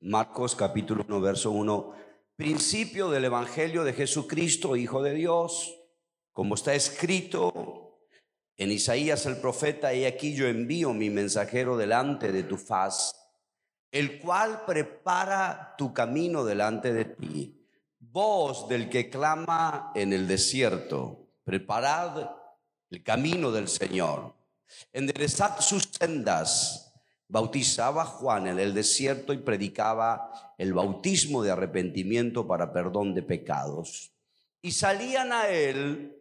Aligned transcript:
Marcos 0.00 0.54
capítulo 0.54 1.04
1, 1.08 1.20
verso 1.20 1.50
1, 1.50 1.92
principio 2.36 3.10
del 3.10 3.24
Evangelio 3.24 3.82
de 3.82 3.92
Jesucristo, 3.92 4.76
Hijo 4.76 5.02
de 5.02 5.12
Dios, 5.12 5.74
como 6.32 6.54
está 6.54 6.72
escrito 6.72 7.98
en 8.56 8.70
Isaías 8.70 9.26
el 9.26 9.38
profeta, 9.38 9.92
y 9.92 10.04
aquí 10.04 10.36
yo 10.36 10.46
envío 10.46 10.92
mi 10.92 11.10
mensajero 11.10 11.76
delante 11.76 12.30
de 12.30 12.44
tu 12.44 12.56
faz, 12.56 13.12
el 13.90 14.20
cual 14.20 14.64
prepara 14.64 15.74
tu 15.76 15.92
camino 15.92 16.44
delante 16.44 16.92
de 16.92 17.04
ti. 17.04 17.66
Voz 17.98 18.68
del 18.68 18.88
que 18.88 19.10
clama 19.10 19.90
en 19.96 20.12
el 20.12 20.28
desierto, 20.28 21.26
preparad 21.42 22.30
el 22.90 23.02
camino 23.02 23.50
del 23.50 23.66
Señor, 23.66 24.36
enderezad 24.92 25.58
sus 25.58 25.90
sendas 25.90 26.87
bautizaba 27.28 28.04
Juan 28.04 28.46
en 28.46 28.58
el 28.58 28.74
desierto 28.74 29.32
y 29.32 29.38
predicaba 29.38 30.54
el 30.56 30.72
bautismo 30.72 31.42
de 31.42 31.50
arrepentimiento 31.50 32.46
para 32.46 32.72
perdón 32.72 33.14
de 33.14 33.22
pecados. 33.22 34.12
Y 34.62 34.72
salían 34.72 35.32
a 35.32 35.48
él 35.48 36.16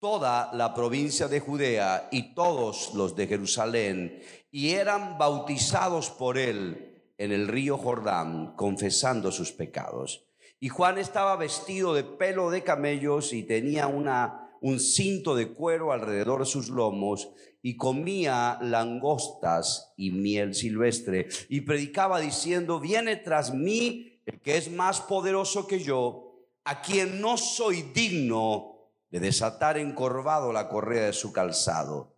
toda 0.00 0.50
la 0.54 0.74
provincia 0.74 1.28
de 1.28 1.40
Judea 1.40 2.08
y 2.12 2.34
todos 2.34 2.94
los 2.94 3.16
de 3.16 3.26
Jerusalén, 3.26 4.22
y 4.50 4.70
eran 4.70 5.18
bautizados 5.18 6.10
por 6.10 6.38
él 6.38 7.02
en 7.18 7.32
el 7.32 7.48
río 7.48 7.76
Jordán, 7.76 8.54
confesando 8.54 9.32
sus 9.32 9.52
pecados. 9.52 10.24
Y 10.60 10.68
Juan 10.68 10.98
estaba 10.98 11.36
vestido 11.36 11.94
de 11.94 12.04
pelo 12.04 12.50
de 12.50 12.62
camellos 12.62 13.32
y 13.32 13.42
tenía 13.42 13.88
una 13.88 14.48
un 14.60 14.80
cinto 14.80 15.34
de 15.34 15.52
cuero 15.52 15.92
alrededor 15.92 16.40
de 16.40 16.46
sus 16.46 16.68
lomos 16.68 17.30
y 17.62 17.76
comía 17.76 18.58
langostas 18.60 19.92
y 19.96 20.10
miel 20.10 20.54
silvestre 20.54 21.28
y 21.48 21.62
predicaba 21.62 22.20
diciendo, 22.20 22.80
viene 22.80 23.16
tras 23.16 23.52
mí 23.52 24.20
el 24.26 24.40
que 24.40 24.56
es 24.56 24.70
más 24.70 25.00
poderoso 25.00 25.66
que 25.66 25.80
yo, 25.80 26.46
a 26.64 26.82
quien 26.82 27.20
no 27.20 27.36
soy 27.36 27.82
digno 27.82 28.78
de 29.10 29.20
desatar 29.20 29.78
encorvado 29.78 30.52
la 30.52 30.68
correa 30.68 31.06
de 31.06 31.12
su 31.12 31.32
calzado. 31.32 32.14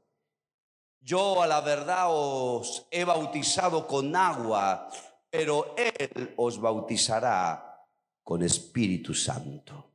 Yo 1.01 1.43
a 1.43 1.47
la 1.47 1.61
verdad 1.61 2.07
os 2.09 2.87
he 2.91 3.05
bautizado 3.05 3.87
con 3.87 4.15
agua, 4.15 4.89
pero 5.31 5.75
él 5.77 6.35
os 6.37 6.61
bautizará 6.61 7.87
con 8.23 8.43
Espíritu 8.43 9.15
Santo. 9.15 9.87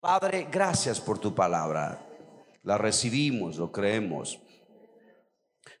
Padre, 0.00 0.48
gracias 0.50 1.00
por 1.00 1.18
tu 1.18 1.34
palabra. 1.34 2.13
La 2.64 2.78
recibimos, 2.78 3.56
lo 3.56 3.70
creemos. 3.70 4.40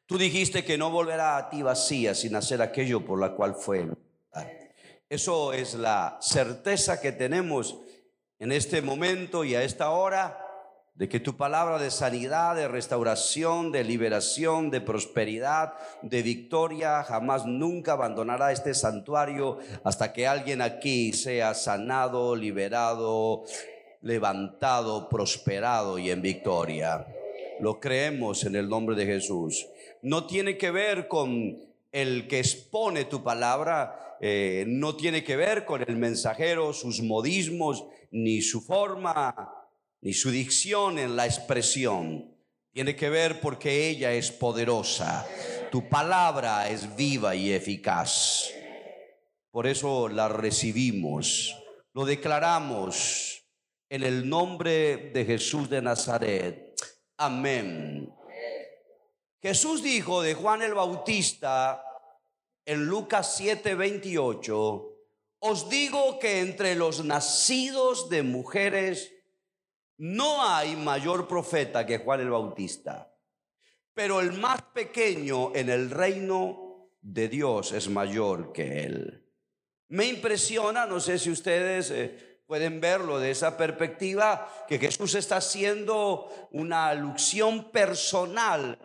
Tú 0.06 0.18
dijiste 0.18 0.64
que 0.64 0.78
no 0.78 0.90
volverá 0.90 1.36
a 1.36 1.48
ti 1.48 1.62
vacía 1.62 2.14
sin 2.14 2.36
hacer 2.36 2.60
aquello 2.60 3.04
por 3.04 3.18
la 3.18 3.34
cual 3.34 3.54
fue. 3.54 3.88
Eso 5.08 5.52
es 5.52 5.74
la 5.74 6.18
certeza 6.20 7.00
que 7.00 7.12
tenemos 7.12 7.78
en 8.38 8.52
este 8.52 8.82
momento 8.82 9.44
y 9.44 9.54
a 9.54 9.62
esta 9.62 9.90
hora 9.90 10.40
de 10.94 11.08
que 11.08 11.20
tu 11.20 11.36
palabra 11.36 11.78
de 11.78 11.90
sanidad, 11.90 12.54
de 12.54 12.68
restauración, 12.68 13.72
de 13.72 13.82
liberación, 13.82 14.70
de 14.70 14.80
prosperidad, 14.80 15.72
de 16.02 16.22
victoria, 16.22 17.02
jamás 17.02 17.46
nunca 17.46 17.92
abandonará 17.92 18.52
este 18.52 18.74
santuario 18.74 19.58
hasta 19.82 20.12
que 20.12 20.28
alguien 20.28 20.62
aquí 20.62 21.12
sea 21.12 21.54
sanado, 21.54 22.36
liberado, 22.36 23.44
levantado, 24.04 25.08
prosperado 25.08 25.98
y 25.98 26.10
en 26.10 26.22
victoria. 26.22 27.06
Lo 27.60 27.80
creemos 27.80 28.44
en 28.44 28.54
el 28.54 28.68
nombre 28.68 28.94
de 28.94 29.06
Jesús. 29.06 29.66
No 30.02 30.26
tiene 30.26 30.56
que 30.58 30.70
ver 30.70 31.08
con 31.08 31.58
el 31.90 32.28
que 32.28 32.38
expone 32.38 33.06
tu 33.06 33.22
palabra, 33.22 34.16
eh, 34.20 34.64
no 34.68 34.94
tiene 34.94 35.24
que 35.24 35.36
ver 35.36 35.64
con 35.64 35.82
el 35.82 35.96
mensajero, 35.96 36.72
sus 36.72 37.00
modismos, 37.00 37.84
ni 38.10 38.42
su 38.42 38.60
forma, 38.60 39.52
ni 40.02 40.12
su 40.12 40.30
dicción 40.30 40.98
en 40.98 41.16
la 41.16 41.24
expresión. 41.24 42.30
Tiene 42.72 42.94
que 42.96 43.08
ver 43.08 43.40
porque 43.40 43.88
ella 43.88 44.12
es 44.12 44.30
poderosa. 44.30 45.26
Tu 45.70 45.88
palabra 45.88 46.68
es 46.68 46.94
viva 46.94 47.34
y 47.34 47.52
eficaz. 47.52 48.50
Por 49.50 49.66
eso 49.66 50.08
la 50.08 50.28
recibimos, 50.28 51.56
lo 51.94 52.04
declaramos 52.04 53.33
en 53.94 54.02
el 54.02 54.28
nombre 54.28 55.12
de 55.14 55.24
Jesús 55.24 55.70
de 55.70 55.80
Nazaret. 55.80 56.74
Amén. 57.16 58.12
Jesús 59.40 59.84
dijo 59.84 60.20
de 60.20 60.34
Juan 60.34 60.62
el 60.62 60.74
Bautista 60.74 61.80
en 62.64 62.86
Lucas 62.86 63.38
7:28, 63.38 64.98
os 65.38 65.68
digo 65.70 66.18
que 66.18 66.40
entre 66.40 66.74
los 66.74 67.04
nacidos 67.04 68.08
de 68.08 68.24
mujeres 68.24 69.12
no 69.96 70.42
hay 70.42 70.74
mayor 70.74 71.28
profeta 71.28 71.86
que 71.86 71.98
Juan 71.98 72.18
el 72.18 72.30
Bautista, 72.30 73.14
pero 73.94 74.20
el 74.20 74.32
más 74.32 74.60
pequeño 74.74 75.54
en 75.54 75.70
el 75.70 75.88
reino 75.88 76.90
de 77.00 77.28
Dios 77.28 77.70
es 77.70 77.88
mayor 77.88 78.52
que 78.52 78.82
él. 78.82 79.24
Me 79.86 80.06
impresiona, 80.06 80.84
no 80.84 80.98
sé 80.98 81.16
si 81.16 81.30
ustedes... 81.30 81.92
Eh, 81.92 82.33
pueden 82.46 82.80
verlo 82.80 83.18
de 83.18 83.30
esa 83.30 83.56
perspectiva, 83.56 84.66
que 84.68 84.78
Jesús 84.78 85.14
está 85.14 85.36
haciendo 85.36 86.48
una 86.52 86.88
alusión 86.88 87.70
personal 87.70 88.78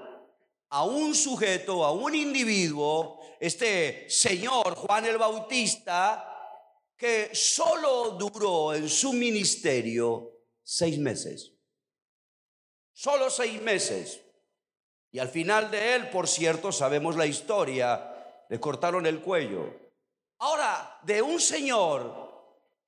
a 0.70 0.84
un 0.84 1.16
sujeto, 1.16 1.84
a 1.84 1.92
un 1.92 2.16
individuo, 2.16 3.20
este 3.40 4.10
señor 4.10 4.76
Juan 4.76 5.06
el 5.06 5.18
Bautista, 5.18 6.26
que 6.96 7.30
solo 7.34 8.12
duró 8.12 8.74
en 8.74 8.88
su 8.90 9.14
ministerio 9.14 10.44
seis 10.62 11.00
meses. 11.00 11.54
Solo 12.94 13.30
seis 13.30 13.62
meses. 13.62 14.22
Y 15.12 15.20
al 15.20 15.30
final 15.30 15.72
de 15.72 15.96
él, 15.96 16.10
por 16.10 16.28
cierto, 16.28 16.72
sabemos 16.72 17.16
la 17.16 17.26
historia, 17.26 18.46
le 18.50 18.60
cortaron 18.60 19.06
el 19.06 19.22
cuello. 19.22 19.74
Ahora, 20.40 21.00
de 21.04 21.22
un 21.22 21.40
señor 21.40 22.29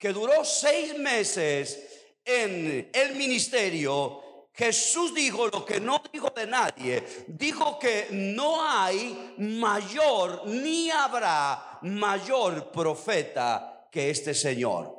que 0.01 0.12
duró 0.12 0.44
seis 0.44 0.97
meses 0.97 2.16
en 2.25 2.89
el 2.91 3.16
ministerio, 3.16 4.47
Jesús 4.51 5.13
dijo 5.13 5.45
lo 5.47 5.63
que 5.63 5.79
no 5.79 6.01
dijo 6.12 6.31
de 6.31 6.47
nadie. 6.47 7.03
Dijo 7.28 7.78
que 7.78 8.07
no 8.09 8.67
hay 8.67 9.35
mayor 9.38 10.47
ni 10.47 10.90
habrá 10.90 11.78
mayor 11.84 12.72
profeta 12.72 13.88
que 13.91 14.09
este 14.09 14.34
Señor. 14.34 14.91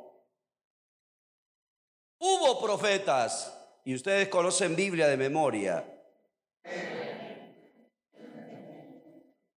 Hubo 2.19 2.61
profetas, 2.61 3.53
y 3.83 3.95
ustedes 3.95 4.29
conocen 4.29 4.73
Biblia 4.73 5.09
de 5.09 5.17
memoria, 5.17 5.85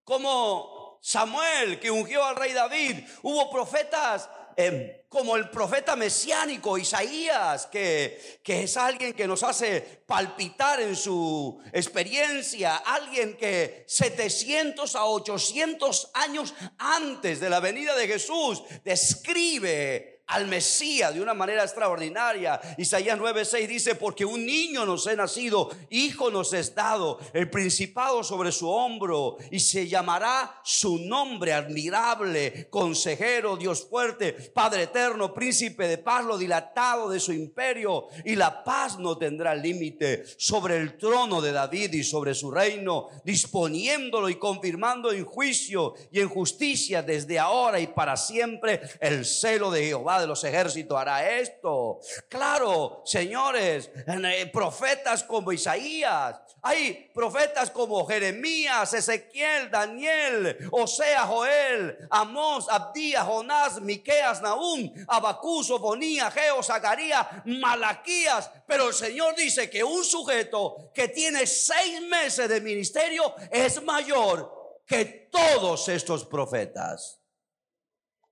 como 0.03 0.99
Samuel 1.01 1.79
que 1.79 1.93
ungió 1.93 2.25
al 2.25 2.35
rey 2.35 2.53
David. 2.53 2.99
Hubo 3.23 3.49
profetas 3.49 4.29
Em, 4.59 4.91
como 5.09 5.37
el 5.37 5.50
profeta 5.50 5.97
mesiánico 5.97 6.78
Isaías, 6.78 7.67
que, 7.67 8.41
que 8.43 8.65
es 8.65 8.77
alguien 8.77 9.12
que 9.12 9.27
nos 9.27 9.43
hace 9.43 9.81
palpitar 10.06 10.81
en 10.81 10.97
su 10.97 11.61
experiencia, 11.72 12.77
alguien 12.77 13.37
que 13.37 13.84
700 13.87 14.97
a 14.97 15.05
800 15.05 16.11
años 16.15 16.55
antes 16.78 17.41
de 17.41 17.50
la 17.50 17.61
venida 17.61 17.94
de 17.94 18.09
Jesús 18.09 18.62
describe 18.83 20.16
al 20.26 20.47
Mesías 20.48 21.14
de 21.14 21.20
una 21.20 21.34
manera 21.34 21.62
extraordinaria. 21.62 22.60
Isaías 22.78 23.19
9:6 23.19 23.66
dice, 23.66 23.94
porque 23.94 24.25
un 24.25 24.44
niño 24.44 24.84
nos 24.84 25.06
ha 25.06 25.14
nacido, 25.14 25.70
hijo 25.91 26.31
nos 26.31 26.53
es 26.53 26.75
dado, 26.75 27.19
el 27.32 27.48
principado 27.50 28.25
sobre 28.25 28.50
su 28.50 28.69
hombro, 28.69 29.37
y 29.50 29.60
se 29.60 29.87
llamará 29.87 30.60
su 30.64 30.98
nombre 30.98 31.53
admirable, 31.53 32.69
consejero, 32.70 33.56
Dios 33.56 33.87
fuerte, 33.88 34.32
Padre 34.32 34.84
eterno, 34.84 35.32
príncipe 35.32 35.87
de 35.87 35.99
paz, 35.99 36.25
lo 36.25 36.38
dilatado 36.38 37.08
de 37.08 37.20
su 37.20 37.32
imperio, 37.32 38.08
y 38.25 38.34
la 38.34 38.64
paz 38.64 38.99
no 38.99 39.17
tendrá 39.17 39.55
límite 39.55 40.25
sobre 40.38 40.76
el 40.76 40.99
trono 40.99 41.40
de 41.40 41.52
David 41.52 41.93
y 41.93 42.02
sobre 42.02 42.34
su 42.34 42.50
reino, 42.50 43.08
disponiéndolo 43.25 44.29
y 44.29 44.37
confirmando 44.37 45.12
en 45.12 45.25
juicio 45.25 45.94
y 46.11 46.20
en 46.20 46.29
justicia 46.29 47.02
desde 47.02 47.38
ahora 47.38 47.79
y 47.79 47.87
para 47.87 48.17
siempre 48.17 48.81
el 49.00 49.25
celo 49.25 49.70
de 49.70 49.87
Jehová 49.87 50.16
de 50.21 50.27
los 50.27 50.43
ejércitos 50.45 50.99
hará 50.99 51.39
esto. 51.39 52.01
Claro, 52.29 53.03
señores, 53.05 53.91
eh, 54.07 54.51
profetas 54.53 55.25
como 55.25 55.53
Isaías, 55.53 56.41
hay 56.63 57.11
profetas 57.15 57.71
como 57.71 58.05
Jeremías, 58.07 58.93
Ezequiel, 58.93 59.71
Daniel, 59.71 60.57
Osea, 60.73 61.27
Joel, 61.27 61.97
Amós, 62.11 62.67
Abdías, 62.69 63.25
Jonás, 63.25 63.81
Miqueas, 63.81 64.43
Nahum, 64.43 64.93
Abacús, 65.07 65.71
Ofonía, 65.71 66.31
Geo, 66.31 66.63
Zacarías, 66.63 67.27
Malaquías. 67.45 68.51
Pero 68.67 68.89
el 68.89 68.95
Señor 68.95 69.37
dice 69.37 69.71
que 69.71 69.85
un 69.85 70.05
sujeto 70.05 70.91
que 70.93 71.09
tiene 71.09 71.47
seis 71.47 72.03
meses 72.03 72.49
de 72.49 72.61
ministerio 72.61 73.35
es 73.51 73.83
mayor 73.83 74.81
que 74.87 75.29
todos 75.31 75.89
estos 75.89 76.25
profetas. 76.25 77.21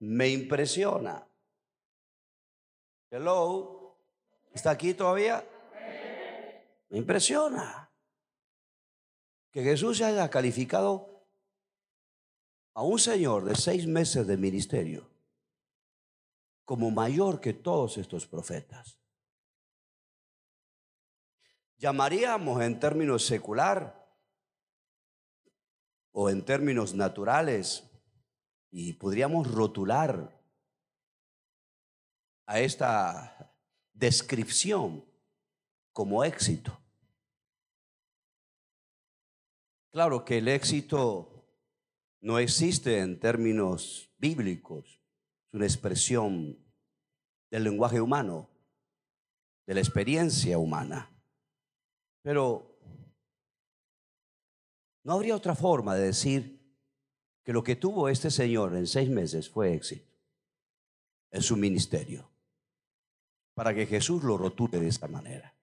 me 0.00 0.28
impresiona. 0.28 1.26
Hello, 3.16 3.96
¿está 4.52 4.72
aquí 4.72 4.92
todavía? 4.92 5.48
Me 6.88 6.98
impresiona 6.98 7.88
que 9.52 9.62
Jesús 9.62 10.02
haya 10.02 10.28
calificado 10.28 11.24
a 12.74 12.82
un 12.82 12.98
señor 12.98 13.44
de 13.44 13.54
seis 13.54 13.86
meses 13.86 14.26
de 14.26 14.36
ministerio 14.36 15.08
como 16.64 16.90
mayor 16.90 17.40
que 17.40 17.52
todos 17.52 17.98
estos 17.98 18.26
profetas. 18.26 18.98
Llamaríamos 21.76 22.62
en 22.62 22.80
términos 22.80 23.24
secular 23.24 24.12
o 26.10 26.30
en 26.30 26.44
términos 26.44 26.94
naturales 26.94 27.84
y 28.72 28.94
podríamos 28.94 29.48
rotular 29.48 30.43
a 32.46 32.60
esta 32.60 33.54
descripción 33.92 35.04
como 35.92 36.24
éxito. 36.24 36.78
Claro 39.92 40.24
que 40.24 40.38
el 40.38 40.48
éxito 40.48 41.46
no 42.20 42.38
existe 42.38 42.98
en 42.98 43.20
términos 43.20 44.10
bíblicos, 44.18 45.00
es 45.48 45.54
una 45.54 45.66
expresión 45.66 46.58
del 47.50 47.64
lenguaje 47.64 48.00
humano, 48.00 48.48
de 49.66 49.74
la 49.74 49.80
experiencia 49.80 50.58
humana. 50.58 51.10
Pero 52.22 52.78
no 55.04 55.12
habría 55.12 55.36
otra 55.36 55.54
forma 55.54 55.94
de 55.94 56.06
decir 56.06 56.60
que 57.44 57.52
lo 57.52 57.62
que 57.62 57.76
tuvo 57.76 58.08
este 58.08 58.30
señor 58.30 58.74
en 58.74 58.86
seis 58.86 59.08
meses 59.08 59.48
fue 59.48 59.74
éxito 59.74 60.10
en 61.30 61.42
su 61.42 61.56
ministerio, 61.56 62.30
para 63.54 63.74
que 63.74 63.86
Jesús 63.86 64.22
lo 64.22 64.36
rotule 64.36 64.78
de 64.80 64.88
esta 64.88 65.08
manera. 65.08 65.54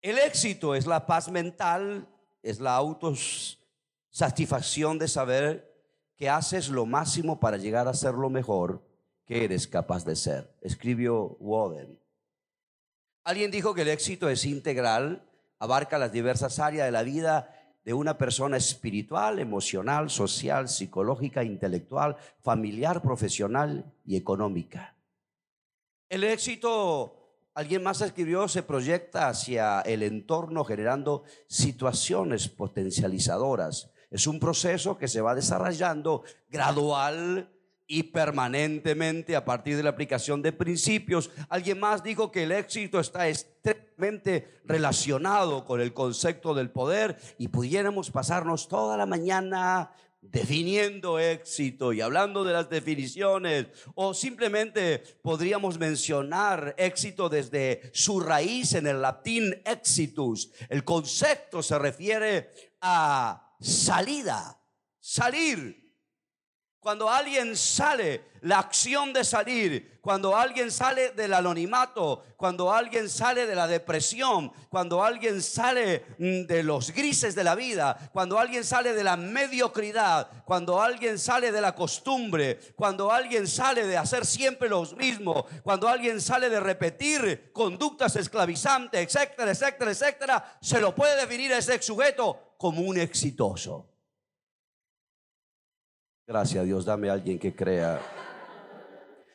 El 0.00 0.18
éxito 0.18 0.74
es 0.74 0.86
la 0.86 1.06
paz 1.06 1.30
mental, 1.30 2.08
es 2.42 2.58
la 2.60 2.74
autosatisfacción 2.74 4.98
de 4.98 5.06
saber 5.08 5.72
que 6.16 6.28
haces 6.28 6.68
lo 6.68 6.86
máximo 6.86 7.40
para 7.40 7.56
llegar 7.56 7.88
a 7.88 7.94
ser 7.94 8.14
lo 8.14 8.30
mejor 8.30 8.82
que 9.26 9.44
eres 9.44 9.66
capaz 9.66 10.04
de 10.04 10.14
ser. 10.16 10.54
Escribió 10.60 11.36
Woden. 11.40 11.98
Alguien 13.24 13.50
dijo 13.50 13.74
que 13.74 13.82
el 13.82 13.88
éxito 13.88 14.28
es 14.28 14.44
integral, 14.44 15.28
abarca 15.58 15.98
las 15.98 16.12
diversas 16.12 16.58
áreas 16.58 16.86
de 16.86 16.92
la 16.92 17.02
vida 17.02 17.50
de 17.84 17.94
una 17.94 18.18
persona 18.18 18.56
espiritual, 18.56 19.38
emocional, 19.38 20.10
social, 20.10 20.68
psicológica, 20.68 21.44
intelectual, 21.44 22.16
familiar, 22.42 23.02
profesional 23.02 23.92
y 24.04 24.16
económica. 24.16 24.93
El 26.08 26.24
éxito, 26.24 27.16
alguien 27.54 27.82
más 27.82 28.00
escribió, 28.00 28.46
se 28.48 28.62
proyecta 28.62 29.28
hacia 29.28 29.80
el 29.80 30.02
entorno 30.02 30.64
generando 30.64 31.24
situaciones 31.46 32.48
potencializadoras. 32.48 33.90
Es 34.10 34.26
un 34.26 34.38
proceso 34.38 34.98
que 34.98 35.08
se 35.08 35.20
va 35.20 35.34
desarrollando 35.34 36.22
gradual 36.50 37.50
y 37.86 38.04
permanentemente 38.04 39.36
a 39.36 39.44
partir 39.44 39.76
de 39.76 39.82
la 39.82 39.90
aplicación 39.90 40.42
de 40.42 40.52
principios. 40.52 41.30
Alguien 41.48 41.80
más 41.80 42.02
dijo 42.02 42.30
que 42.30 42.44
el 42.44 42.52
éxito 42.52 43.00
está 43.00 43.28
estrechamente 43.28 44.60
relacionado 44.64 45.64
con 45.64 45.80
el 45.80 45.92
concepto 45.92 46.54
del 46.54 46.70
poder 46.70 47.16
y 47.38 47.48
pudiéramos 47.48 48.10
pasarnos 48.10 48.68
toda 48.68 48.96
la 48.96 49.06
mañana 49.06 49.92
definiendo 50.30 51.18
éxito 51.18 51.92
y 51.92 52.00
hablando 52.00 52.44
de 52.44 52.52
las 52.52 52.68
definiciones 52.68 53.66
o 53.94 54.14
simplemente 54.14 55.02
podríamos 55.22 55.78
mencionar 55.78 56.74
éxito 56.78 57.28
desde 57.28 57.90
su 57.92 58.20
raíz 58.20 58.74
en 58.74 58.86
el 58.86 59.02
latín 59.02 59.62
exitus. 59.64 60.50
El 60.68 60.84
concepto 60.84 61.62
se 61.62 61.78
refiere 61.78 62.50
a 62.80 63.54
salida, 63.60 64.60
salir 64.98 65.83
cuando 66.84 67.08
alguien 67.08 67.56
sale, 67.56 68.24
la 68.42 68.58
acción 68.58 69.14
de 69.14 69.24
salir, 69.24 69.98
cuando 70.02 70.36
alguien 70.36 70.70
sale 70.70 71.12
del 71.12 71.32
anonimato, 71.32 72.22
cuando 72.36 72.70
alguien 72.70 73.08
sale 73.08 73.46
de 73.46 73.54
la 73.54 73.66
depresión, 73.66 74.52
cuando 74.68 75.02
alguien 75.02 75.40
sale 75.40 76.04
mm, 76.18 76.42
de 76.42 76.62
los 76.62 76.90
grises 76.90 77.34
de 77.34 77.42
la 77.42 77.54
vida, 77.54 78.10
cuando 78.12 78.38
alguien 78.38 78.64
sale 78.64 78.92
de 78.92 79.02
la 79.02 79.16
mediocridad, 79.16 80.28
cuando 80.44 80.78
alguien 80.82 81.18
sale 81.18 81.52
de 81.52 81.62
la 81.62 81.74
costumbre, 81.74 82.60
cuando 82.76 83.10
alguien 83.10 83.48
sale 83.48 83.86
de 83.86 83.96
hacer 83.96 84.26
siempre 84.26 84.68
lo 84.68 84.82
mismo, 84.82 85.46
cuando 85.62 85.88
alguien 85.88 86.20
sale 86.20 86.50
de 86.50 86.60
repetir 86.60 87.50
conductas 87.54 88.14
esclavizantes, 88.16 89.00
etcétera, 89.00 89.52
etcétera, 89.52 89.90
etcétera, 89.90 90.58
se 90.60 90.82
lo 90.82 90.94
puede 90.94 91.18
definir 91.18 91.50
ese 91.52 91.80
sujeto 91.80 92.56
como 92.58 92.82
un 92.82 92.98
exitoso. 92.98 93.93
Gracias 96.26 96.64
Dios, 96.64 96.84
dame 96.86 97.10
a 97.10 97.12
alguien 97.12 97.38
que 97.38 97.54
crea. 97.54 98.00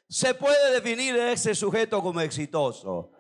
Se 0.08 0.34
puede 0.34 0.74
definir 0.74 1.16
ese 1.16 1.54
sujeto 1.54 2.02
como 2.02 2.20
exitoso. 2.20 3.12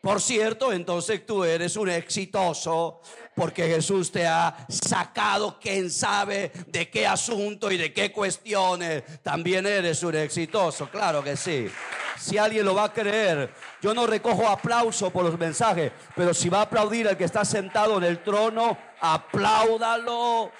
Por 0.00 0.20
cierto, 0.20 0.72
entonces 0.72 1.24
tú 1.24 1.44
eres 1.44 1.76
un 1.76 1.88
exitoso 1.88 3.00
porque 3.36 3.68
Jesús 3.68 4.10
te 4.10 4.26
ha 4.26 4.66
sacado 4.68 5.58
quién 5.60 5.88
sabe 5.90 6.50
de 6.66 6.90
qué 6.90 7.06
asunto 7.06 7.70
y 7.70 7.76
de 7.76 7.92
qué 7.92 8.10
cuestiones. 8.10 9.04
También 9.22 9.66
eres 9.66 10.02
un 10.02 10.16
exitoso, 10.16 10.88
claro 10.90 11.22
que 11.22 11.36
sí. 11.36 11.70
Si 12.18 12.38
alguien 12.38 12.64
lo 12.64 12.74
va 12.74 12.84
a 12.84 12.92
creer, 12.92 13.52
yo 13.80 13.94
no 13.94 14.06
recojo 14.06 14.48
aplauso 14.48 15.10
por 15.10 15.24
los 15.24 15.38
mensajes, 15.38 15.92
pero 16.16 16.34
si 16.34 16.48
va 16.48 16.58
a 16.58 16.62
aplaudir 16.62 17.06
al 17.06 17.16
que 17.16 17.24
está 17.24 17.44
sentado 17.44 17.98
en 17.98 18.04
el 18.04 18.22
trono, 18.22 18.76
apláudalo 19.00 20.50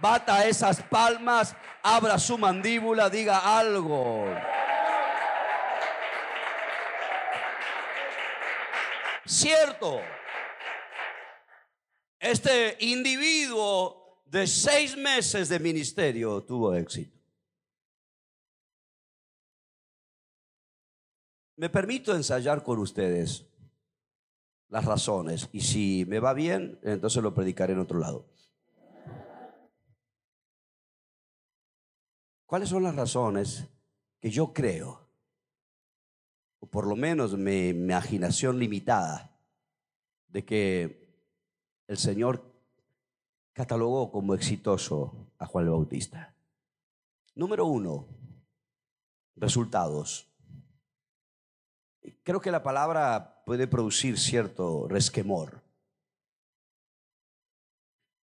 bata 0.00 0.46
esas 0.46 0.82
palmas, 0.82 1.54
abra 1.82 2.18
su 2.18 2.38
mandíbula, 2.38 3.10
diga 3.10 3.58
algo. 3.58 4.26
Cierto, 9.24 10.00
este 12.20 12.76
individuo 12.80 14.22
de 14.26 14.46
seis 14.46 14.96
meses 14.96 15.48
de 15.48 15.58
ministerio 15.58 16.42
tuvo 16.44 16.74
éxito. 16.74 17.16
Me 21.56 21.70
permito 21.70 22.14
ensayar 22.14 22.62
con 22.62 22.78
ustedes 22.78 23.46
las 24.68 24.84
razones 24.84 25.48
y 25.52 25.62
si 25.62 26.04
me 26.06 26.20
va 26.20 26.34
bien, 26.34 26.78
entonces 26.82 27.22
lo 27.22 27.34
predicaré 27.34 27.72
en 27.72 27.78
otro 27.78 27.98
lado. 27.98 28.28
¿Cuáles 32.46 32.68
son 32.68 32.84
las 32.84 32.94
razones 32.94 33.66
que 34.20 34.30
yo 34.30 34.52
creo, 34.52 35.00
o 36.60 36.66
por 36.66 36.86
lo 36.86 36.94
menos 36.94 37.36
mi 37.36 37.70
imaginación 37.70 38.60
limitada, 38.60 39.36
de 40.28 40.44
que 40.44 41.12
el 41.88 41.98
Señor 41.98 42.44
catalogó 43.52 44.12
como 44.12 44.32
exitoso 44.32 45.32
a 45.38 45.46
Juan 45.46 45.64
el 45.64 45.72
Bautista? 45.72 46.36
Número 47.34 47.66
uno, 47.66 48.06
resultados. 49.34 50.32
Creo 52.22 52.40
que 52.40 52.52
la 52.52 52.62
palabra 52.62 53.42
puede 53.44 53.66
producir 53.66 54.20
cierto 54.20 54.86
resquemor. 54.88 55.62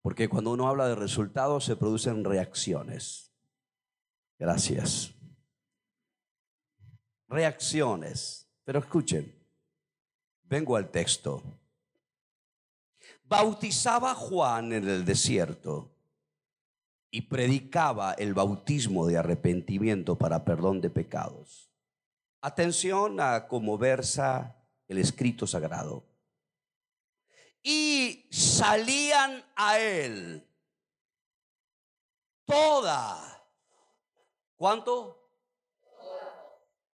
Porque 0.03 0.29
cuando 0.29 0.51
uno 0.51 0.69
habla 0.69 0.89
de 0.89 0.97
resultados 0.97 1.65
se 1.65 1.77
producen 1.77 2.25
reacciones. 2.25 3.28
Gracias. 4.39 5.13
Reacciones. 7.29 8.49
Pero 8.65 8.81
escuchen, 8.81 9.35
vengo 10.43 10.77
al 10.77 10.91
texto. 10.91 11.43
Bautizaba 13.25 14.15
Juan 14.15 14.73
en 14.73 14.89
el 14.89 15.05
desierto 15.05 15.91
y 17.11 17.23
predicaba 17.23 18.13
el 18.13 18.35
bautismo 18.35 19.07
de 19.07 19.19
arrepentimiento 19.19 20.17
para 20.17 20.45
perdón 20.45 20.81
de 20.81 20.91
pecados. 20.91 21.71
Atención 22.41 23.21
a 23.21 23.49
cómo 23.49 23.77
versa 23.77 24.57
el 24.87 24.99
escrito 24.99 25.47
sagrado. 25.47 26.05
Y 27.63 28.27
salían 28.31 29.45
a 29.57 29.79
él 29.79 30.47
toda 32.45 33.38
¿Cuánto? 34.59 35.31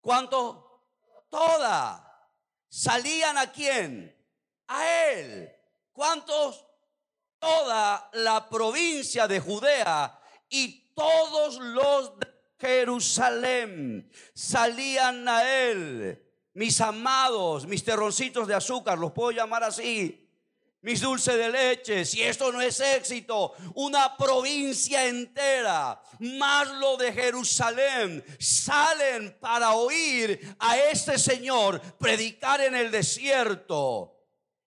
¿Cuánto? 0.02 0.82
Toda. 1.30 2.30
¿Salían 2.68 3.38
a 3.38 3.52
quién? 3.52 4.14
A 4.68 4.86
él. 5.12 5.50
¿Cuántos? 5.94 6.68
Toda 7.40 8.10
la 8.14 8.50
provincia 8.50 9.28
de 9.30 9.40
Judea 9.40 10.20
y 10.50 10.94
todos 10.94 11.58
los 11.58 12.20
de 12.20 12.28
Jerusalén 12.60 14.12
salían 14.34 15.26
a 15.30 15.50
él. 15.50 16.22
Mis 16.54 16.82
amados, 16.82 17.66
mis 17.66 17.84
terroncitos 17.84 18.46
de 18.46 18.56
azúcar, 18.56 19.00
los 19.00 19.14
puedo 19.14 19.32
llamar 19.32 19.64
así 19.64 20.23
mis 20.84 21.00
dulces 21.00 21.38
de 21.38 21.50
leche, 21.50 22.06
si 22.06 22.22
esto 22.22 22.52
no 22.52 22.62
es 22.62 22.80
éxito, 22.82 23.54
una 23.76 24.18
provincia 24.18 25.06
entera, 25.08 26.02
más 26.20 26.70
lo 26.74 26.98
de 26.98 27.14
Jerusalén, 27.14 28.24
salen 28.38 29.38
para 29.40 29.76
oír 29.76 30.56
a 30.60 30.78
este 30.78 31.18
Señor 31.18 31.82
predicar 31.98 32.60
en 32.62 32.76
el 32.76 32.92
desierto. 32.92 34.26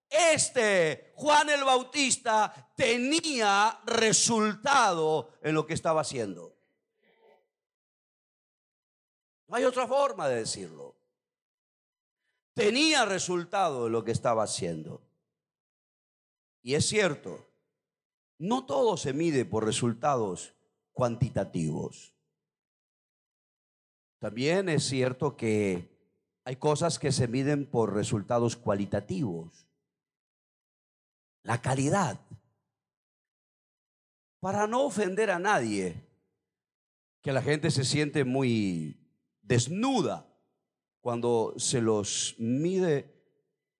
Este 0.09 1.13
Juan 1.17 1.51
el 1.51 1.65
Bautista 1.65 2.73
tenía 2.75 3.79
resultado 3.85 5.35
en 5.43 5.55
lo 5.55 5.67
que 5.67 5.75
estaba 5.75 6.01
haciendo. 6.01 6.57
No 9.49 9.57
hay 9.57 9.65
otra 9.65 9.87
forma 9.87 10.29
de 10.29 10.37
decirlo. 10.37 10.97
Tenía 12.55 13.05
resultado 13.05 13.87
en 13.87 13.93
lo 13.93 14.03
que 14.03 14.13
estaba 14.13 14.45
haciendo. 14.45 15.06
Y 16.67 16.75
es 16.75 16.89
cierto, 16.89 17.47
no 18.39 18.67
todo 18.67 18.97
se 18.97 19.13
mide 19.13 19.45
por 19.45 19.65
resultados 19.65 20.53
cuantitativos. 20.93 22.13
También 24.19 24.69
es 24.69 24.83
cierto 24.83 25.37
que 25.37 25.97
hay 26.43 26.57
cosas 26.57 26.99
que 26.99 27.13
se 27.13 27.29
miden 27.29 27.71
por 27.71 27.95
resultados 27.95 28.57
cualitativos. 28.57 29.69
La 31.45 31.63
calidad. 31.63 32.19
Para 34.41 34.67
no 34.67 34.87
ofender 34.87 35.31
a 35.31 35.39
nadie, 35.39 36.05
que 37.23 37.31
la 37.31 37.43
gente 37.43 37.71
se 37.71 37.85
siente 37.85 38.25
muy 38.25 38.99
desnuda 39.41 40.27
cuando 41.01 41.55
se 41.59 41.81
los 41.81 42.35
mide 42.41 43.09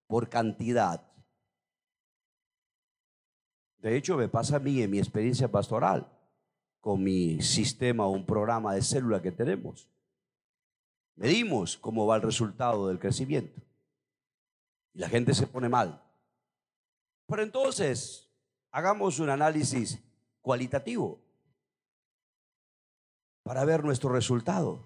por 0.07 0.29
cantidad. 0.29 1.06
De 3.87 3.97
hecho, 3.97 4.17
me 4.17 4.29
pasa 4.29 4.57
a 4.57 4.59
mí 4.59 4.83
en 4.83 4.91
mi 4.91 4.99
experiencia 4.99 5.47
pastoral 5.47 6.11
con 6.81 7.05
mi 7.05 7.41
sistema 7.41 8.05
o 8.05 8.11
un 8.11 8.27
programa 8.27 8.75
de 8.75 8.83
célula 8.83 9.23
que 9.23 9.31
tenemos. 9.31 9.89
Medimos 11.15 11.77
cómo 11.77 12.05
va 12.05 12.17
el 12.17 12.23
resultado 12.23 12.89
del 12.89 12.99
crecimiento. 12.99 13.63
Y 14.93 14.99
la 14.99 15.09
gente 15.09 15.35
se 15.35 15.47
pone 15.47 15.69
mal. 15.69 16.03
Pero 17.29 17.45
entonces, 17.45 18.29
hagamos 18.73 19.21
un 19.21 19.31
análisis 19.31 20.03
cualitativo 20.41 21.21
para 23.45 23.65
ver 23.65 23.85
nuestro 23.85 24.11
resultado. 24.11 24.85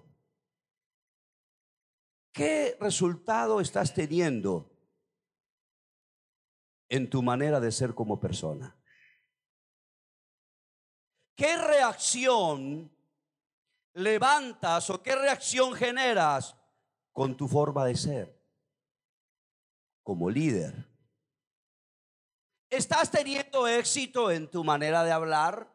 ¿Qué 2.31 2.77
resultado 2.79 3.61
estás 3.61 3.95
teniendo 3.95 4.69
en 6.87 7.09
tu 7.09 7.23
manera 7.23 7.59
de 7.59 7.71
ser 7.71 7.95
como 7.95 8.19
persona? 8.19 8.75
¿Qué 11.35 11.57
reacción 11.57 12.91
levantas 13.93 14.89
o 14.89 15.01
qué 15.01 15.15
reacción 15.15 15.73
generas 15.73 16.55
con 17.11 17.35
tu 17.35 17.47
forma 17.47 17.85
de 17.85 17.95
ser 17.95 18.41
como 20.03 20.29
líder? 20.29 20.91
¿Estás 22.69 23.11
teniendo 23.11 23.67
éxito 23.67 24.31
en 24.31 24.49
tu 24.49 24.63
manera 24.63 25.03
de 25.03 25.11
hablar? 25.11 25.69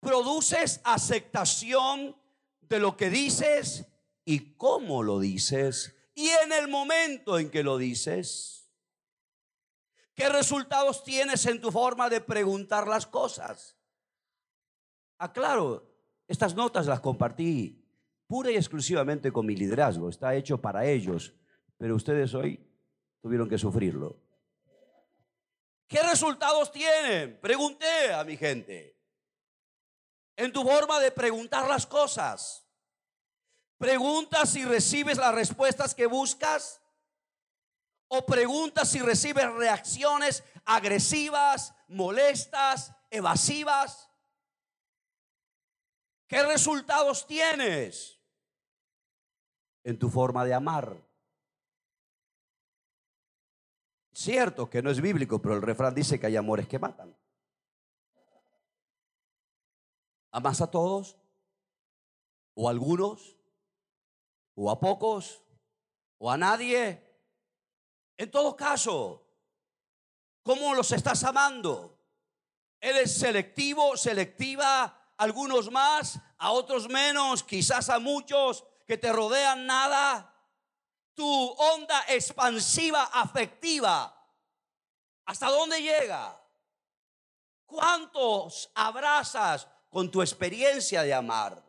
¿Produces 0.00 0.80
aceptación 0.84 2.16
de 2.60 2.78
lo 2.78 2.96
que 2.96 3.10
dices 3.10 3.86
y 4.24 4.54
cómo 4.54 5.02
lo 5.02 5.18
dices? 5.18 5.96
Y 6.14 6.28
en 6.28 6.52
el 6.52 6.68
momento 6.68 7.38
en 7.38 7.50
que 7.50 7.64
lo 7.64 7.76
dices, 7.76 8.70
¿qué 10.14 10.28
resultados 10.28 11.02
tienes 11.02 11.44
en 11.46 11.60
tu 11.60 11.72
forma 11.72 12.08
de 12.08 12.20
preguntar 12.20 12.86
las 12.86 13.06
cosas? 13.06 13.75
Aclaro, 15.18 15.96
estas 16.28 16.54
notas 16.54 16.86
las 16.86 17.00
compartí 17.00 17.82
pura 18.26 18.50
y 18.50 18.56
exclusivamente 18.56 19.32
con 19.32 19.46
mi 19.46 19.56
liderazgo. 19.56 20.08
Está 20.08 20.34
hecho 20.34 20.60
para 20.60 20.84
ellos, 20.84 21.34
pero 21.78 21.94
ustedes 21.94 22.34
hoy 22.34 22.60
tuvieron 23.22 23.48
que 23.48 23.58
sufrirlo. 23.58 24.20
¿Qué 25.88 26.02
resultados 26.02 26.72
tienen? 26.72 27.38
Pregunté 27.40 28.12
a 28.12 28.24
mi 28.24 28.36
gente. 28.36 29.00
En 30.36 30.52
tu 30.52 30.62
forma 30.64 30.98
de 31.00 31.12
preguntar 31.12 31.68
las 31.68 31.86
cosas. 31.86 32.66
Preguntas 33.78 34.50
si 34.50 34.64
recibes 34.64 35.16
las 35.16 35.34
respuestas 35.34 35.94
que 35.94 36.06
buscas. 36.06 36.82
O 38.08 38.26
preguntas 38.26 38.88
si 38.88 39.00
recibes 39.00 39.50
reacciones 39.52 40.44
agresivas, 40.64 41.74
molestas, 41.88 42.92
evasivas. 43.10 44.10
¿Qué 46.26 46.42
resultados 46.42 47.26
tienes 47.26 48.20
en 49.84 49.98
tu 49.98 50.10
forma 50.10 50.44
de 50.44 50.54
amar? 50.54 50.96
Cierto 54.12 54.68
que 54.68 54.82
no 54.82 54.90
es 54.90 55.00
bíblico, 55.00 55.40
pero 55.40 55.54
el 55.54 55.62
refrán 55.62 55.94
dice 55.94 56.18
que 56.18 56.26
hay 56.26 56.36
amores 56.36 56.66
que 56.66 56.78
matan. 56.78 57.16
¿Amas 60.32 60.60
a 60.60 60.70
todos? 60.70 61.16
¿O 62.54 62.66
a 62.66 62.70
algunos? 62.72 63.36
¿O 64.54 64.70
a 64.70 64.80
pocos? 64.80 65.42
¿O 66.18 66.30
a 66.30 66.36
nadie? 66.36 67.02
En 68.16 68.30
todo 68.30 68.56
caso, 68.56 69.30
¿cómo 70.42 70.74
los 70.74 70.90
estás 70.90 71.22
amando? 71.22 72.00
¿Eres 72.80 73.16
selectivo, 73.16 73.96
selectiva 73.96 74.95
algunos 75.16 75.70
más, 75.70 76.18
a 76.38 76.52
otros 76.52 76.88
menos, 76.88 77.42
quizás 77.42 77.88
a 77.88 77.98
muchos 77.98 78.64
que 78.86 78.98
te 78.98 79.12
rodean 79.12 79.66
nada. 79.66 80.32
Tu 81.14 81.26
onda 81.26 82.04
expansiva 82.08 83.04
afectiva, 83.04 84.14
¿hasta 85.24 85.48
dónde 85.48 85.80
llega? 85.80 86.38
¿Cuántos 87.64 88.70
abrazas 88.74 89.66
con 89.88 90.10
tu 90.10 90.20
experiencia 90.20 91.02
de 91.02 91.14
amar? 91.14 91.64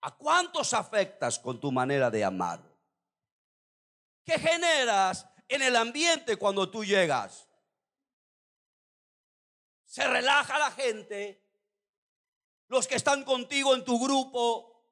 ¿A 0.00 0.10
cuántos 0.16 0.74
afectas 0.74 1.38
con 1.38 1.60
tu 1.60 1.70
manera 1.72 2.10
de 2.10 2.24
amar? 2.24 2.60
¿Qué 4.24 4.38
generas 4.38 5.26
en 5.48 5.62
el 5.62 5.76
ambiente 5.76 6.36
cuando 6.36 6.68
tú 6.68 6.84
llegas? 6.84 7.48
Se 9.84 10.06
relaja 10.06 10.58
la 10.58 10.70
gente, 10.72 11.45
los 12.68 12.86
que 12.86 12.96
están 12.96 13.24
contigo 13.24 13.74
en 13.74 13.84
tu 13.84 13.98
grupo, 13.98 14.84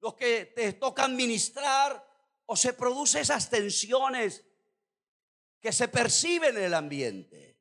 los 0.00 0.14
que 0.14 0.46
te 0.46 0.72
tocan 0.74 1.16
ministrar, 1.16 2.08
o 2.46 2.56
se 2.56 2.72
producen 2.72 3.22
esas 3.22 3.48
tensiones 3.48 4.44
que 5.60 5.72
se 5.72 5.86
perciben 5.88 6.56
en 6.56 6.64
el 6.64 6.74
ambiente. 6.74 7.56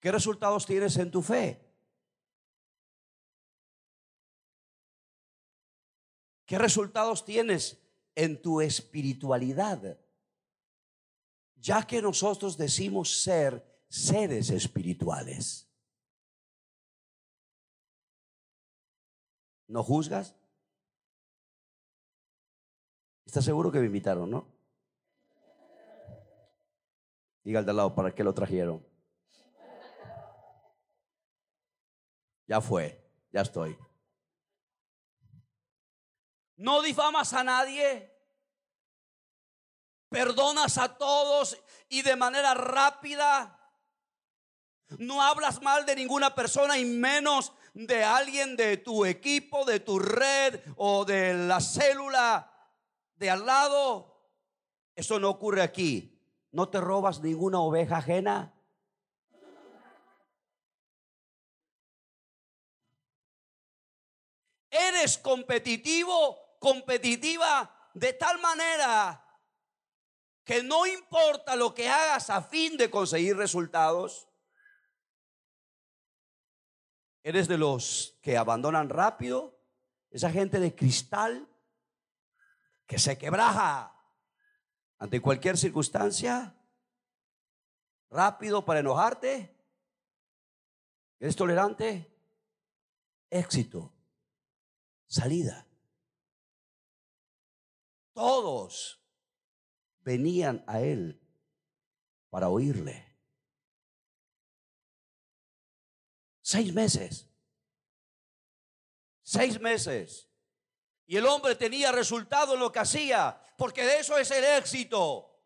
¿Qué 0.00 0.10
resultados 0.10 0.64
tienes 0.64 0.96
en 0.96 1.10
tu 1.10 1.20
fe? 1.20 1.60
¿Qué 6.46 6.58
resultados 6.58 7.24
tienes 7.24 7.78
en 8.14 8.40
tu 8.40 8.60
espiritualidad? 8.60 10.00
Ya 11.56 11.86
que 11.86 12.00
nosotros 12.00 12.56
decimos 12.56 13.22
ser 13.22 13.84
seres 13.88 14.48
espirituales. 14.50 15.69
¿No 19.70 19.84
juzgas? 19.84 20.34
¿Estás 23.24 23.44
seguro 23.44 23.70
que 23.70 23.78
me 23.78 23.86
invitaron, 23.86 24.28
no? 24.28 24.48
Diga 27.44 27.60
al 27.60 27.64
de 27.64 27.70
al 27.70 27.76
lado, 27.76 27.94
¿para 27.94 28.12
qué 28.12 28.24
lo 28.24 28.34
trajeron? 28.34 28.84
Ya 32.48 32.60
fue, 32.60 33.00
ya 33.30 33.42
estoy. 33.42 33.78
No 36.56 36.82
difamas 36.82 37.32
a 37.32 37.44
nadie. 37.44 38.12
Perdonas 40.08 40.78
a 40.78 40.98
todos 40.98 41.56
y 41.88 42.02
de 42.02 42.16
manera 42.16 42.54
rápida. 42.54 43.56
No 44.98 45.22
hablas 45.22 45.62
mal 45.62 45.86
de 45.86 45.94
ninguna 45.94 46.34
persona 46.34 46.76
y 46.76 46.84
menos 46.84 47.52
de 47.74 48.04
alguien 48.04 48.56
de 48.56 48.76
tu 48.76 49.04
equipo, 49.04 49.64
de 49.64 49.80
tu 49.80 49.98
red 49.98 50.60
o 50.76 51.04
de 51.04 51.34
la 51.34 51.60
célula 51.60 52.52
de 53.16 53.30
al 53.30 53.46
lado. 53.46 54.16
Eso 54.96 55.18
no 55.18 55.30
ocurre 55.30 55.62
aquí. 55.62 56.18
No 56.52 56.68
te 56.68 56.80
robas 56.80 57.20
ninguna 57.20 57.60
oveja 57.60 57.98
ajena. 57.98 58.52
Eres 64.70 65.18
competitivo, 65.18 66.56
competitiva 66.58 67.90
de 67.94 68.12
tal 68.12 68.40
manera 68.40 69.24
que 70.44 70.62
no 70.62 70.86
importa 70.86 71.54
lo 71.56 71.74
que 71.74 71.88
hagas 71.88 72.30
a 72.30 72.42
fin 72.42 72.76
de 72.76 72.90
conseguir 72.90 73.36
resultados. 73.36 74.29
Eres 77.22 77.48
de 77.48 77.58
los 77.58 78.18
que 78.22 78.36
abandonan 78.36 78.88
rápido, 78.88 79.60
esa 80.10 80.30
gente 80.30 80.58
de 80.58 80.74
cristal 80.74 81.48
que 82.86 82.98
se 82.98 83.16
quebraja 83.18 83.94
ante 84.98 85.20
cualquier 85.20 85.56
circunstancia, 85.56 86.56
rápido 88.10 88.64
para 88.64 88.80
enojarte. 88.80 89.56
¿Eres 91.18 91.36
tolerante? 91.36 92.10
Éxito, 93.30 93.92
salida. 95.06 95.66
Todos 98.12 99.00
venían 100.00 100.64
a 100.66 100.80
él 100.80 101.20
para 102.30 102.48
oírle. 102.48 103.09
Seis 106.50 106.74
meses. 106.74 107.30
Seis 109.22 109.60
meses. 109.60 110.28
Y 111.06 111.16
el 111.16 111.24
hombre 111.26 111.54
tenía 111.54 111.92
resultado 111.92 112.54
en 112.54 112.60
lo 112.60 112.72
que 112.72 112.80
hacía, 112.80 113.40
porque 113.56 113.84
de 113.84 114.00
eso 114.00 114.18
es 114.18 114.28
el 114.32 114.42
éxito. 114.42 115.44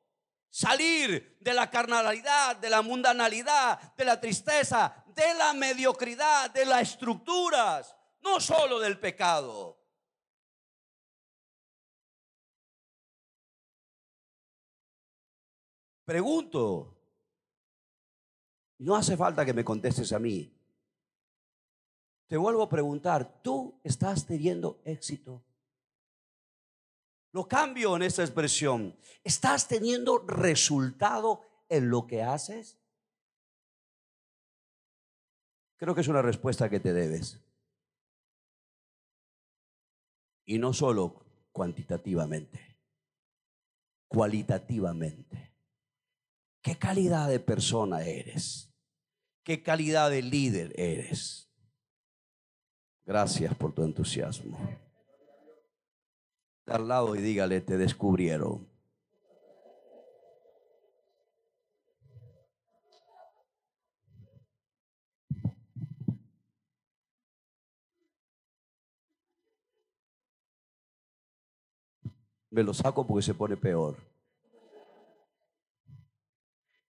Salir 0.49 1.37
de 1.43 1.53
la 1.53 1.69
carnalidad, 1.69 2.57
de 2.57 2.71
la 2.71 2.81
mundanalidad, 2.81 3.95
de 3.95 4.05
la 4.07 4.19
tristeza, 4.19 5.05
de 5.09 5.35
la 5.35 5.53
mediocridad, 5.53 6.51
de 6.51 6.65
las 6.65 6.93
estructuras, 6.93 7.95
no 8.23 8.41
solo 8.41 8.81
del 8.81 8.99
pecado. 8.99 9.79
Pregunto, 16.07 16.97
no 18.79 18.97
hace 18.97 19.19
falta 19.19 19.45
que 19.45 19.53
me 19.53 19.63
contestes 19.63 20.11
a 20.15 20.19
mí. 20.19 20.54
Te 22.27 22.37
vuelvo 22.37 22.63
a 22.63 22.69
preguntar, 22.69 23.43
¿tú 23.43 23.81
estás 23.85 24.27
teniendo 24.27 24.81
éxito? 24.85 25.45
Lo 27.33 27.49
cambio 27.49 27.97
en 27.97 28.03
esta 28.03 28.23
expresión. 28.23 28.97
¿Estás 29.23 29.67
teniendo 29.67 30.19
resultado 30.19 31.43
en 31.69 31.91
lo 31.91 32.07
que 32.07 32.23
haces? 32.23 32.79
Creo 35.77 35.95
que 35.95 36.01
es 36.01 36.09
una 36.09 36.23
respuesta 36.23 36.71
que 36.71 36.81
te 36.81 36.93
debes. 36.93 37.41
Y 40.47 40.59
no 40.59 40.73
solo 40.73 41.25
cuantitativamente, 41.53 42.79
cualitativamente. 44.09 45.57
¿Qué 46.63 46.79
calidad 46.79 47.29
de 47.29 47.41
persona 47.41 48.03
eres? 48.03 48.73
¿Qué 49.43 49.63
calidad 49.63 50.11
de 50.11 50.23
líder 50.23 50.73
eres? 50.79 51.44
Gracias 53.07 53.55
por 53.55 53.73
tu 53.73 53.83
entusiasmo. 53.83 54.59
Al 56.67 56.89
lado 56.89 57.15
y 57.15 57.21
dígale, 57.21 57.61
te 57.61 57.77
descubrieron. 57.77 58.67
Me 72.51 72.63
lo 72.63 72.73
saco 72.73 73.07
porque 73.07 73.23
se 73.23 73.35
pone 73.35 73.57
peor. 73.57 73.97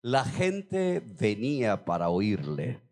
La 0.04 0.24
gente 0.24 1.02
venía 1.20 1.84
para 1.84 2.10
oírle. 2.10 2.87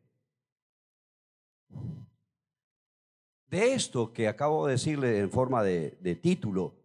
De 3.56 3.74
esto 3.74 4.12
que 4.12 4.28
acabo 4.28 4.68
de 4.68 4.74
decirle 4.74 5.18
en 5.18 5.32
forma 5.32 5.64
de, 5.64 6.20
título, 6.22 6.76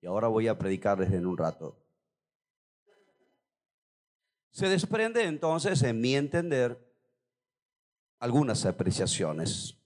y 0.00 0.06
ahora 0.06 0.28
voy 0.28 0.46
a 0.46 0.56
predicarles 0.56 1.10
en 1.10 1.26
un 1.26 1.36
rato, 1.36 1.76
se 4.52 4.68
desprende 4.68 5.24
entonces, 5.24 5.82
en 5.82 6.00
mi 6.00 6.14
entender, 6.14 6.78
algunas 8.20 8.64
apreciaciones. 8.64 9.76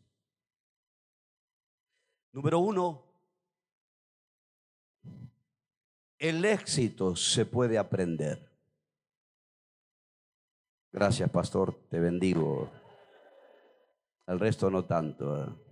Número 2.30 2.58
uno, 2.58 3.06
el 6.18 6.44
éxito 6.44 7.16
se 7.16 7.46
puede 7.46 7.78
aprender. 7.78 8.52
Gracias, 10.92 11.30
pastor, 11.30 11.74
te 11.88 11.98
bendigo. 11.98 12.70
El 14.26 14.38
resto 14.38 14.68
no 14.68 14.84
tanto. 14.84 15.63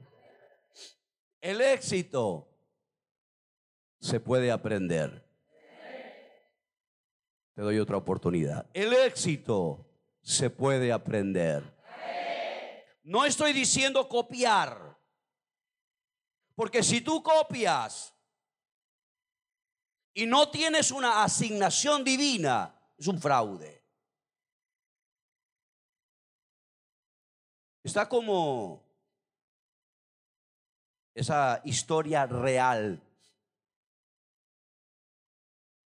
El 1.42 1.60
éxito 1.60 2.48
se 3.98 4.20
puede 4.20 4.52
aprender. 4.52 5.28
Te 7.54 7.62
doy 7.62 7.80
otra 7.80 7.96
oportunidad. 7.96 8.70
El 8.72 8.92
éxito 8.92 9.84
se 10.22 10.50
puede 10.50 10.92
aprender. 10.92 11.64
No 13.02 13.24
estoy 13.24 13.52
diciendo 13.52 14.08
copiar. 14.08 14.96
Porque 16.54 16.80
si 16.80 17.00
tú 17.00 17.20
copias 17.24 18.14
y 20.14 20.26
no 20.26 20.48
tienes 20.48 20.92
una 20.92 21.24
asignación 21.24 22.04
divina, 22.04 22.72
es 22.96 23.08
un 23.08 23.20
fraude. 23.20 23.82
Está 27.82 28.08
como 28.08 28.91
esa 31.14 31.60
historia 31.64 32.26
real 32.26 33.02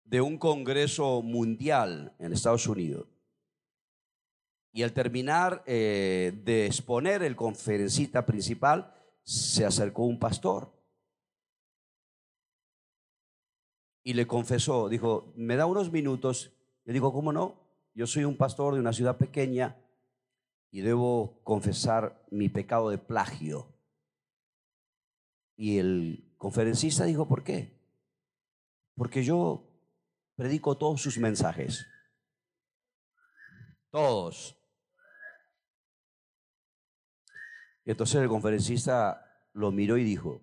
de 0.06 0.22
un 0.22 0.38
congreso 0.38 1.22
mundial 1.22 2.14
en 2.20 2.34
Estados 2.34 2.68
Unidos. 2.68 3.08
Y 4.72 4.84
al 4.84 4.94
terminar 4.94 5.64
eh, 5.66 6.34
de 6.44 6.66
exponer 6.66 7.24
el 7.24 7.36
conferencista 7.36 8.26
principal, 8.26 8.94
se 9.24 9.66
acercó 9.66 10.04
un 10.04 10.20
pastor 10.20 10.72
y 14.04 14.14
le 14.14 14.28
confesó, 14.28 14.90
dijo, 14.90 15.32
me 15.36 15.56
da 15.56 15.66
unos 15.66 15.92
minutos. 15.92 16.52
Le 16.84 16.94
digo, 16.94 17.14
¿cómo 17.14 17.32
no? 17.32 17.56
Yo 17.94 18.06
soy 18.06 18.26
un 18.26 18.36
pastor 18.36 18.74
de 18.74 18.82
una 18.82 18.94
ciudad 18.94 19.18
pequeña 19.18 19.78
y 20.72 20.82
debo 20.82 21.40
confesar 21.44 22.26
mi 22.30 22.50
pecado 22.50 22.90
de 22.90 22.98
plagio. 22.98 23.73
Y 25.56 25.78
el 25.78 26.34
conferencista 26.38 27.06
dijo, 27.06 27.28
¿por 27.28 27.44
qué? 27.44 27.78
Porque 28.96 29.24
yo 29.24 29.68
predico 30.36 30.78
todos 30.78 31.02
sus 31.02 31.18
mensajes. 31.18 31.86
Todos. 33.90 34.58
Y 37.86 37.92
entonces 37.92 38.22
el 38.22 38.30
conferencista 38.30 39.50
lo 39.54 39.72
miró 39.72 39.98
y 39.98 40.04
dijo, 40.04 40.42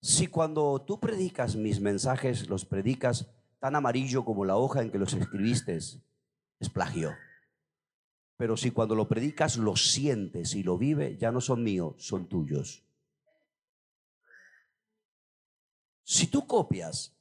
si 0.00 0.26
cuando 0.26 0.80
tú 0.86 1.00
predicas 1.00 1.56
mis 1.56 1.80
mensajes, 1.80 2.48
los 2.48 2.64
predicas 2.64 3.30
tan 3.58 3.76
amarillo 3.76 4.24
como 4.24 4.44
la 4.44 4.56
hoja 4.56 4.82
en 4.82 4.90
que 4.90 4.98
los 4.98 5.12
escribiste, 5.12 5.76
es 5.76 6.00
plagio. 6.72 7.14
Pero 8.36 8.56
si 8.56 8.70
cuando 8.70 8.94
lo 8.94 9.08
predicas 9.08 9.56
lo 9.56 9.76
sientes 9.76 10.54
y 10.54 10.62
lo 10.62 10.78
vive, 10.78 11.16
ya 11.18 11.32
no 11.32 11.40
son 11.40 11.64
míos, 11.64 11.96
son 11.98 12.28
tuyos. 12.28 12.84
Si 16.08 16.28
tú 16.28 16.46
copias 16.46 17.12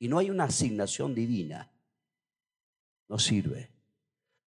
y 0.00 0.08
no 0.08 0.18
hay 0.18 0.28
una 0.28 0.44
asignación 0.44 1.14
divina, 1.14 1.70
no 3.06 3.16
sirve. 3.18 3.70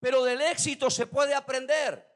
Pero 0.00 0.24
del 0.24 0.40
éxito 0.40 0.88
se 0.88 1.06
puede 1.06 1.34
aprender. 1.34 2.08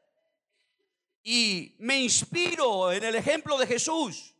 Y 1.22 1.76
me 1.80 2.00
inspiro 2.00 2.92
en 2.92 3.04
el 3.04 3.16
ejemplo 3.16 3.58
de 3.58 3.66
Jesús. 3.66 4.34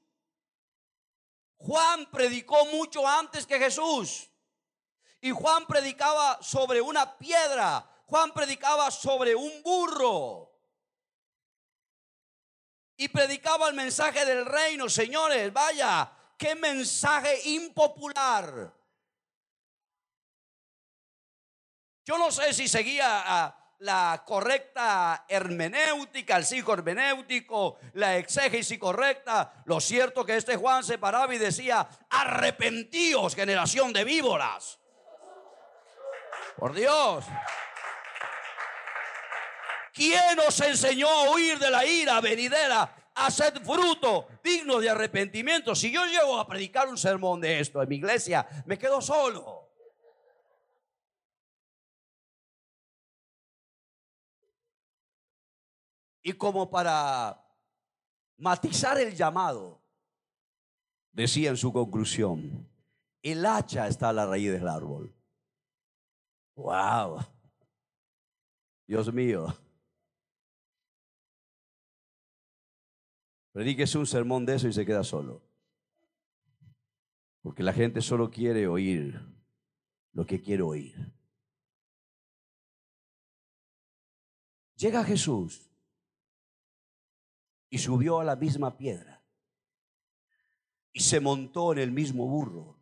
Juan 1.59 2.11
predicó 2.11 2.64
mucho 2.66 3.07
antes 3.07 3.44
que 3.44 3.59
Jesús. 3.59 4.31
Y 5.20 5.31
Juan 5.33 5.66
predicaba 5.66 6.38
sobre 6.40 6.81
una 6.81 7.18
piedra 7.18 7.92
Juan 8.07 8.33
predicaba 8.33 8.90
sobre 8.90 9.35
un 9.35 9.62
burro. 9.62 10.53
Y 12.96 13.09
predicaba 13.09 13.68
el 13.68 13.75
mensaje 13.75 14.25
del 14.25 14.46
reino, 14.46 14.88
señores, 14.88 15.53
vaya, 15.53 16.16
qué 16.37 16.55
mensaje 16.55 17.49
impopular. 17.51 18.72
Yo 22.05 22.18
no 22.18 22.31
sé 22.31 22.53
si 22.53 22.68
seguía 22.68 23.22
a, 23.27 23.66
la 23.81 24.22
correcta 24.25 25.27
hermenéutica, 25.29 26.37
el 26.37 26.46
psico 26.46 26.72
hermenéutico, 26.72 27.79
la 27.94 28.16
exégesis 28.16 28.79
correcta, 28.79 29.62
lo 29.66 29.81
cierto 29.81 30.25
que 30.25 30.37
este 30.37 30.57
Juan 30.57 30.83
se 30.83 30.99
paraba 30.99 31.35
y 31.35 31.38
decía, 31.38 31.87
arrepentíos 32.09 33.35
generación 33.35 33.92
de 33.92 34.05
víboras. 34.05 34.79
Por 36.57 36.75
Dios. 36.75 37.25
¿Quién 39.92 40.38
os 40.40 40.61
enseñó 40.61 41.09
a 41.09 41.31
huir 41.31 41.59
de 41.59 41.70
la 41.70 41.85
ira 41.85 42.20
venidera? 42.20 42.94
Haced 43.17 43.63
fruto 43.65 44.29
digno 44.45 44.79
de 44.79 44.91
arrepentimiento. 44.91 45.75
Si 45.75 45.91
yo 45.91 46.05
llego 46.05 46.39
a 46.39 46.47
predicar 46.47 46.89
un 46.89 46.99
sermón 46.99 47.41
de 47.41 47.61
esto 47.61 47.83
en 47.83 47.89
mi 47.89 47.97
iglesia, 47.97 48.47
me 48.67 48.79
quedo 48.79 49.01
solo. 49.01 49.71
Y 56.23 56.33
como 56.35 56.69
para 56.69 57.43
matizar 58.37 58.99
el 58.99 59.15
llamado, 59.15 59.81
decía 61.13 61.51
en 61.51 61.57
su 61.57 61.73
conclusión, 61.73 62.69
el 63.23 63.47
hacha 63.47 63.89
está 63.89 64.11
a 64.11 64.13
la 64.13 64.27
raíz 64.27 64.51
del 64.53 64.69
árbol. 64.69 65.15
Wow. 66.57 67.25
Dios 68.87 69.13
mío. 69.13 69.57
Predíquese 73.57 73.97
un 73.97 74.07
sermón 74.07 74.45
de 74.45 74.57
eso 74.57 74.69
y 74.69 74.73
se 74.75 74.85
queda 74.85 75.03
solo. 75.03 75.42
Porque 77.40 77.62
la 77.62 77.73
gente 77.73 78.03
solo 78.03 78.31
quiere 78.31 78.69
oír 78.69 79.19
lo 80.12 80.27
que 80.27 80.42
quiere 80.42 80.62
oír. 80.62 80.95
Llega 84.75 85.03
Jesús 85.05 85.71
y 87.71 87.79
subió 87.79 88.21
a 88.21 88.25
la 88.25 88.37
misma 88.37 88.77
piedra 88.77 89.25
y 90.92 91.01
se 91.01 91.19
montó 91.19 91.73
en 91.73 91.79
el 91.79 91.92
mismo 91.92 92.27
burro 92.27 92.79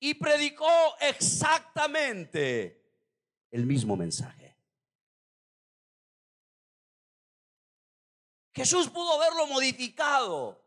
y 0.00 0.14
predicó 0.14 0.96
exactamente 0.98 2.82
el 3.50 3.66
mismo 3.66 3.98
mensaje. 3.98 4.41
Jesús 8.54 8.90
pudo 8.90 9.14
haberlo 9.14 9.46
modificado 9.46 10.62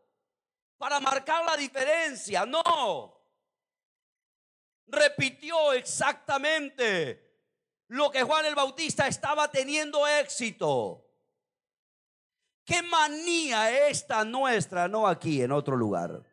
para 0.76 1.00
marcar 1.00 1.44
la 1.44 1.56
diferencia. 1.56 2.44
No. 2.44 3.14
Repitió 4.86 5.72
exactamente 5.72 7.26
lo 7.88 8.10
que 8.10 8.22
Juan 8.22 8.46
el 8.46 8.54
Bautista 8.54 9.06
estaba 9.06 9.50
teniendo 9.50 10.06
éxito. 10.06 11.04
¿Qué 12.64 12.82
manía 12.82 13.88
esta 13.88 14.24
nuestra, 14.24 14.88
no 14.88 15.06
aquí, 15.06 15.40
en 15.40 15.52
otro 15.52 15.76
lugar? 15.76 16.24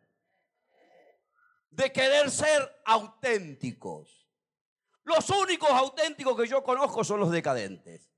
De 1.70 1.92
querer 1.92 2.30
ser 2.30 2.82
auténticos. 2.84 4.28
Los 5.04 5.30
únicos 5.30 5.70
auténticos 5.70 6.36
que 6.36 6.48
yo 6.48 6.64
conozco 6.64 7.04
son 7.04 7.20
los 7.20 7.30
decadentes. 7.30 8.13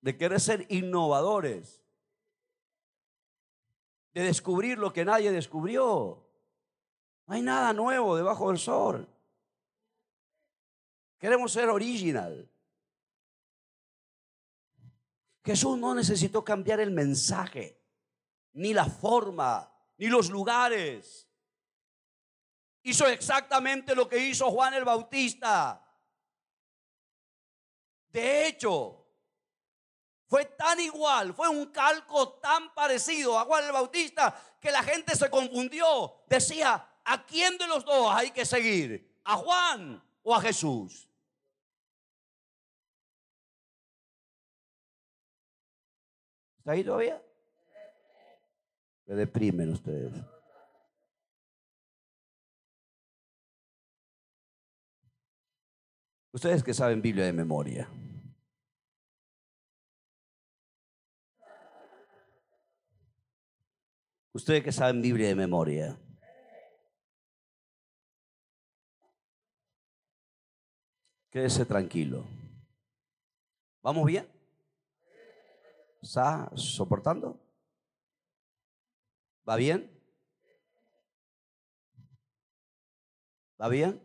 De 0.00 0.16
querer 0.16 0.40
ser 0.40 0.66
innovadores. 0.68 1.82
De 4.12 4.22
descubrir 4.22 4.78
lo 4.78 4.92
que 4.92 5.04
nadie 5.04 5.30
descubrió. 5.30 6.26
No 7.26 7.34
hay 7.34 7.42
nada 7.42 7.72
nuevo 7.72 8.16
debajo 8.16 8.48
del 8.48 8.58
sol. 8.58 9.08
Queremos 11.18 11.52
ser 11.52 11.68
original. 11.68 12.50
Jesús 15.44 15.78
no 15.78 15.94
necesitó 15.94 16.44
cambiar 16.44 16.80
el 16.80 16.90
mensaje, 16.90 17.80
ni 18.52 18.74
la 18.74 18.86
forma, 18.86 19.72
ni 19.98 20.08
los 20.08 20.30
lugares. 20.30 21.28
Hizo 22.82 23.06
exactamente 23.06 23.94
lo 23.94 24.08
que 24.08 24.18
hizo 24.18 24.50
Juan 24.50 24.74
el 24.74 24.84
Bautista. 24.84 25.86
De 28.08 28.46
hecho, 28.46 28.99
fue 30.30 30.44
tan 30.44 30.78
igual, 30.78 31.34
fue 31.34 31.48
un 31.48 31.66
calco 31.72 32.34
tan 32.34 32.72
parecido 32.72 33.36
a 33.36 33.44
Juan 33.44 33.64
el 33.64 33.72
Bautista 33.72 34.32
que 34.60 34.70
la 34.70 34.80
gente 34.80 35.16
se 35.16 35.28
confundió. 35.28 36.22
Decía, 36.28 36.86
¿a 37.04 37.26
quién 37.26 37.58
de 37.58 37.66
los 37.66 37.84
dos 37.84 38.14
hay 38.14 38.30
que 38.30 38.44
seguir? 38.44 39.20
¿A 39.24 39.34
Juan 39.36 40.00
o 40.22 40.32
a 40.32 40.40
Jesús? 40.40 41.08
¿Está 46.58 46.70
ahí 46.70 46.84
todavía? 46.84 47.20
Me 49.06 49.16
deprimen 49.16 49.72
ustedes. 49.72 50.12
Ustedes 56.30 56.62
que 56.62 56.72
saben 56.72 57.02
Biblia 57.02 57.24
de 57.24 57.32
memoria. 57.32 57.88
Ustedes 64.32 64.62
que 64.62 64.70
saben 64.70 65.02
Biblia 65.02 65.28
de 65.28 65.34
memoria. 65.34 65.98
Quédese 71.30 71.64
tranquilo. 71.64 72.24
¿Vamos 73.82 74.06
bien? 74.06 74.28
¿Está 76.00 76.50
soportando? 76.54 77.40
¿Va 79.48 79.56
bien? 79.56 79.90
¿Va 83.60 83.68
bien? 83.68 84.00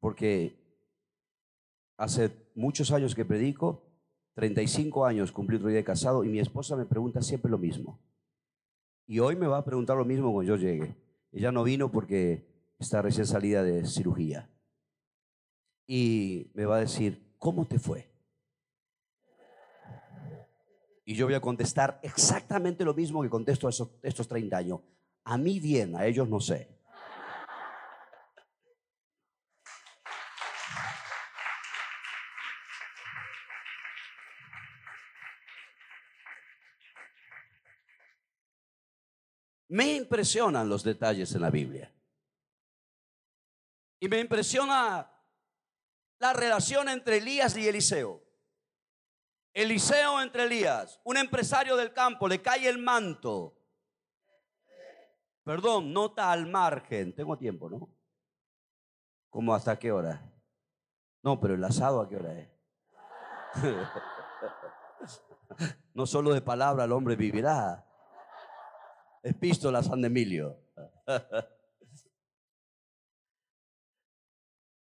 Porque 0.00 0.58
hace 1.96 2.30
muchos 2.54 2.90
años 2.90 3.14
que 3.14 3.24
predico, 3.24 3.85
35 4.36 5.06
años 5.06 5.32
cumplí 5.32 5.56
otro 5.56 5.68
día 5.68 5.78
de 5.78 5.84
casado 5.84 6.22
y 6.22 6.28
mi 6.28 6.40
esposa 6.40 6.76
me 6.76 6.84
pregunta 6.84 7.22
siempre 7.22 7.50
lo 7.50 7.56
mismo. 7.56 7.98
Y 9.06 9.18
hoy 9.18 9.34
me 9.34 9.46
va 9.46 9.56
a 9.56 9.64
preguntar 9.64 9.96
lo 9.96 10.04
mismo 10.04 10.30
cuando 10.30 10.54
yo 10.54 10.56
llegue. 10.62 10.94
Ella 11.32 11.52
no 11.52 11.64
vino 11.64 11.90
porque 11.90 12.46
está 12.78 13.00
recién 13.00 13.24
salida 13.24 13.62
de 13.62 13.86
cirugía. 13.86 14.50
Y 15.86 16.50
me 16.52 16.66
va 16.66 16.76
a 16.76 16.80
decir, 16.80 17.34
¿cómo 17.38 17.64
te 17.64 17.78
fue? 17.78 18.10
Y 21.06 21.14
yo 21.14 21.24
voy 21.24 21.34
a 21.34 21.40
contestar 21.40 21.98
exactamente 22.02 22.84
lo 22.84 22.92
mismo 22.92 23.22
que 23.22 23.30
contesto 23.30 23.68
a 23.68 23.70
estos 23.70 24.28
30 24.28 24.54
años. 24.54 24.80
A 25.24 25.38
mí 25.38 25.60
bien, 25.60 25.96
a 25.96 26.04
ellos 26.04 26.28
no 26.28 26.40
sé. 26.40 26.75
Me 39.68 39.94
impresionan 39.94 40.68
los 40.68 40.84
detalles 40.84 41.34
en 41.34 41.42
la 41.42 41.50
Biblia. 41.50 41.92
Y 43.98 44.08
me 44.08 44.20
impresiona 44.20 45.10
la 46.18 46.32
relación 46.32 46.88
entre 46.88 47.18
Elías 47.18 47.56
y 47.56 47.66
Eliseo. 47.66 48.22
Eliseo 49.52 50.20
entre 50.20 50.44
Elías, 50.44 51.00
un 51.02 51.16
empresario 51.16 51.76
del 51.76 51.92
campo, 51.92 52.28
le 52.28 52.42
cae 52.42 52.68
el 52.68 52.78
manto. 52.78 53.58
Perdón, 55.44 55.92
nota 55.92 56.30
al 56.30 56.46
margen. 56.46 57.14
Tengo 57.14 57.38
tiempo, 57.38 57.70
¿no? 57.70 57.88
¿Cómo 59.30 59.54
hasta 59.54 59.78
qué 59.78 59.92
hora? 59.92 60.20
No, 61.22 61.40
pero 61.40 61.54
el 61.54 61.64
asado 61.64 62.00
a 62.00 62.08
qué 62.08 62.16
hora 62.16 62.38
es. 62.38 62.48
no 65.94 66.06
solo 66.06 66.34
de 66.34 66.40
palabra 66.40 66.84
el 66.84 66.92
hombre 66.92 67.16
vivirá. 67.16 67.86
Epístola 69.26 69.82
San 69.82 70.04
Emilio. 70.04 70.56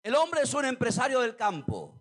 el 0.04 0.14
hombre 0.14 0.42
es 0.42 0.54
un 0.54 0.64
empresario 0.66 1.20
del 1.20 1.34
campo. 1.34 2.00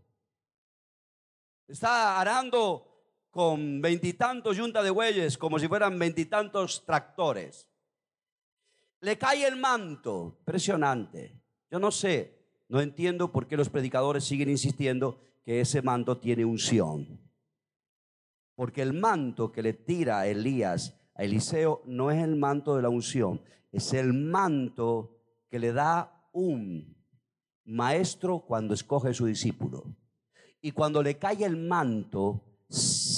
Está 1.67 2.21
arando 2.21 2.85
con 3.31 3.81
veintitantos 3.81 4.57
yuntas 4.57 4.83
de 4.83 4.91
bueyes, 4.91 5.39
como 5.39 5.57
si 5.57 5.67
fueran 5.67 5.97
veintitantos 5.97 6.85
tractores. 6.85 7.67
Le 9.01 9.17
cae 9.17 9.47
el 9.47 9.55
manto, 9.55 10.35
impresionante. 10.39 11.41
Yo 11.71 11.79
no 11.79 11.89
sé, 11.89 12.37
no 12.67 12.79
entiendo 12.79 13.31
por 13.31 13.47
qué 13.47 13.57
los 13.57 13.69
predicadores 13.69 14.23
siguen 14.23 14.49
insistiendo 14.49 15.19
que 15.43 15.61
ese 15.61 15.81
manto 15.81 16.19
tiene 16.19 16.45
unción. 16.45 17.19
Porque 18.53 18.83
el 18.83 18.93
manto 18.93 19.51
que 19.51 19.63
le 19.63 19.73
tira 19.73 20.27
Elías 20.27 20.98
Eliseo 21.23 21.81
no 21.85 22.11
es 22.11 22.23
el 22.23 22.35
manto 22.35 22.75
de 22.75 22.81
la 22.81 22.89
unción, 22.89 23.41
es 23.71 23.93
el 23.93 24.13
manto 24.13 25.17
que 25.49 25.59
le 25.59 25.73
da 25.73 26.29
un 26.33 26.95
maestro 27.65 28.45
cuando 28.47 28.73
escoge 28.73 29.13
su 29.13 29.25
discípulo. 29.25 29.95
Y 30.61 30.71
cuando 30.71 31.01
le 31.01 31.17
cae 31.17 31.45
el 31.45 31.57
manto, 31.57 32.43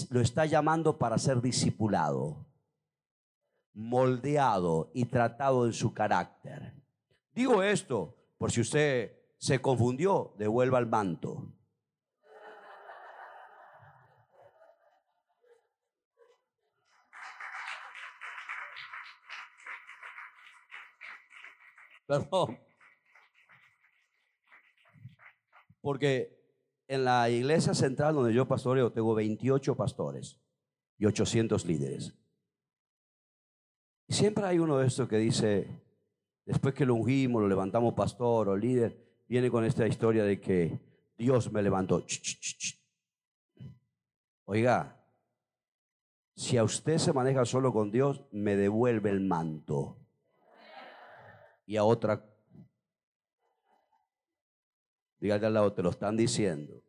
lo 0.09 0.21
está 0.21 0.45
llamando 0.45 0.97
para 0.97 1.17
ser 1.17 1.41
discipulado, 1.41 2.45
moldeado 3.73 4.91
y 4.93 5.05
tratado 5.05 5.65
en 5.65 5.73
su 5.73 5.93
carácter. 5.93 6.73
Digo 7.33 7.63
esto 7.63 8.15
por 8.37 8.51
si 8.51 8.61
usted 8.61 9.19
se 9.37 9.59
confundió, 9.59 10.33
devuelva 10.37 10.79
el 10.79 10.87
manto. 10.87 11.53
Perdón. 22.11 22.59
Porque 25.79 26.37
en 26.89 27.05
la 27.05 27.29
iglesia 27.29 27.73
central 27.73 28.15
donde 28.15 28.33
yo 28.33 28.45
pastoreo 28.45 28.91
tengo 28.91 29.15
28 29.15 29.77
pastores 29.77 30.37
y 30.97 31.05
800 31.05 31.63
líderes. 31.63 32.13
Y 34.09 34.13
siempre 34.13 34.43
hay 34.43 34.59
uno 34.59 34.77
de 34.77 34.87
estos 34.87 35.07
que 35.07 35.19
dice, 35.19 35.69
después 36.45 36.73
que 36.73 36.85
lo 36.85 36.95
ungimos, 36.95 37.43
lo 37.43 37.47
levantamos 37.47 37.93
pastor 37.93 38.49
o 38.49 38.57
líder, 38.57 39.23
viene 39.29 39.49
con 39.49 39.63
esta 39.63 39.87
historia 39.87 40.25
de 40.25 40.41
que 40.41 40.81
Dios 41.17 41.49
me 41.49 41.63
levantó. 41.63 42.05
Oiga, 44.43 45.01
si 46.35 46.57
a 46.57 46.65
usted 46.65 46.97
se 46.97 47.13
maneja 47.13 47.45
solo 47.45 47.71
con 47.71 47.89
Dios, 47.89 48.25
me 48.31 48.57
devuelve 48.57 49.11
el 49.11 49.21
manto. 49.21 50.00
Y 51.65 51.77
a 51.77 51.83
otra 51.83 52.31
Dígale 55.21 55.45
al 55.45 55.53
lado, 55.53 55.71
te 55.71 55.83
lo 55.83 55.91
están 55.91 56.17
diciendo. 56.17 56.81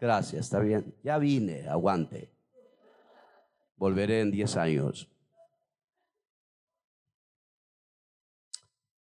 Gracias, 0.00 0.46
está 0.46 0.58
bien. 0.58 0.96
Ya 1.04 1.16
vine, 1.18 1.68
aguante. 1.68 2.28
Volveré 3.76 4.22
en 4.22 4.32
10 4.32 4.56
años. 4.56 5.08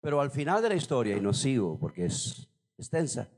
Pero 0.01 0.19
al 0.19 0.31
final 0.31 0.63
de 0.63 0.69
la 0.69 0.75
historia, 0.75 1.15
y 1.15 1.21
no 1.21 1.31
sigo 1.31 1.77
porque 1.79 2.05
es 2.05 2.49
extensa, 2.79 3.29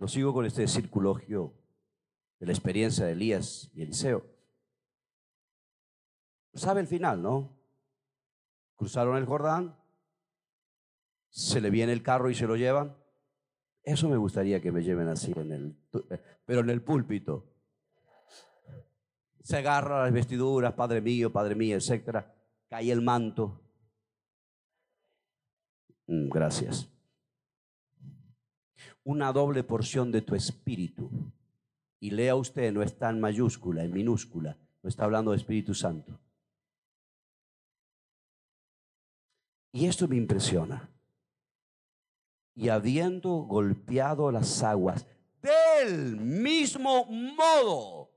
no 0.00 0.08
sigo 0.08 0.34
con 0.34 0.46
este 0.46 0.66
circulogio 0.66 1.54
de 2.40 2.46
la 2.46 2.52
experiencia 2.52 3.06
de 3.06 3.12
Elías 3.12 3.70
y 3.72 3.82
Eliseo. 3.82 4.33
Sabe 6.54 6.80
el 6.80 6.86
final, 6.86 7.20
¿no? 7.20 7.50
Cruzaron 8.76 9.16
el 9.16 9.26
Jordán, 9.26 9.76
se 11.30 11.60
le 11.60 11.70
viene 11.70 11.92
el 11.92 12.02
carro 12.02 12.30
y 12.30 12.34
se 12.34 12.46
lo 12.46 12.56
llevan. 12.56 12.96
Eso 13.82 14.08
me 14.08 14.16
gustaría 14.16 14.60
que 14.60 14.72
me 14.72 14.82
lleven 14.82 15.08
así 15.08 15.32
en 15.36 15.52
el, 15.52 15.76
pero 16.46 16.60
en 16.60 16.70
el 16.70 16.80
púlpito. 16.80 17.44
Se 19.42 19.58
agarra 19.58 20.04
las 20.04 20.12
vestiduras, 20.12 20.72
Padre 20.74 21.00
mío, 21.00 21.32
Padre 21.32 21.54
mío, 21.54 21.76
etcétera. 21.76 22.34
Cae 22.68 22.90
el 22.90 23.02
manto. 23.02 23.60
Mm, 26.06 26.28
gracias. 26.28 26.88
Una 29.02 29.32
doble 29.32 29.64
porción 29.64 30.10
de 30.12 30.22
tu 30.22 30.34
espíritu. 30.34 31.10
Y 32.00 32.10
lea 32.10 32.36
usted, 32.36 32.72
no 32.72 32.82
está 32.82 33.10
en 33.10 33.20
mayúscula, 33.20 33.82
en 33.82 33.92
minúscula. 33.92 34.56
No 34.82 34.88
está 34.88 35.04
hablando 35.04 35.30
de 35.32 35.38
Espíritu 35.38 35.74
Santo. 35.74 36.20
Y 39.74 39.88
esto 39.88 40.06
me 40.06 40.14
impresiona. 40.14 40.88
Y 42.54 42.68
habiendo 42.68 43.30
golpeado 43.30 44.30
las 44.30 44.62
aguas 44.62 45.04
del 45.42 46.16
mismo 46.16 47.04
modo, 47.06 48.08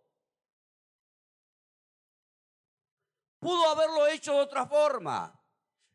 pudo 3.39 3.70
haberlo 3.72 4.06
hecho 4.06 4.34
de 4.34 4.41
otra 4.41 4.67
forma. 4.67 5.34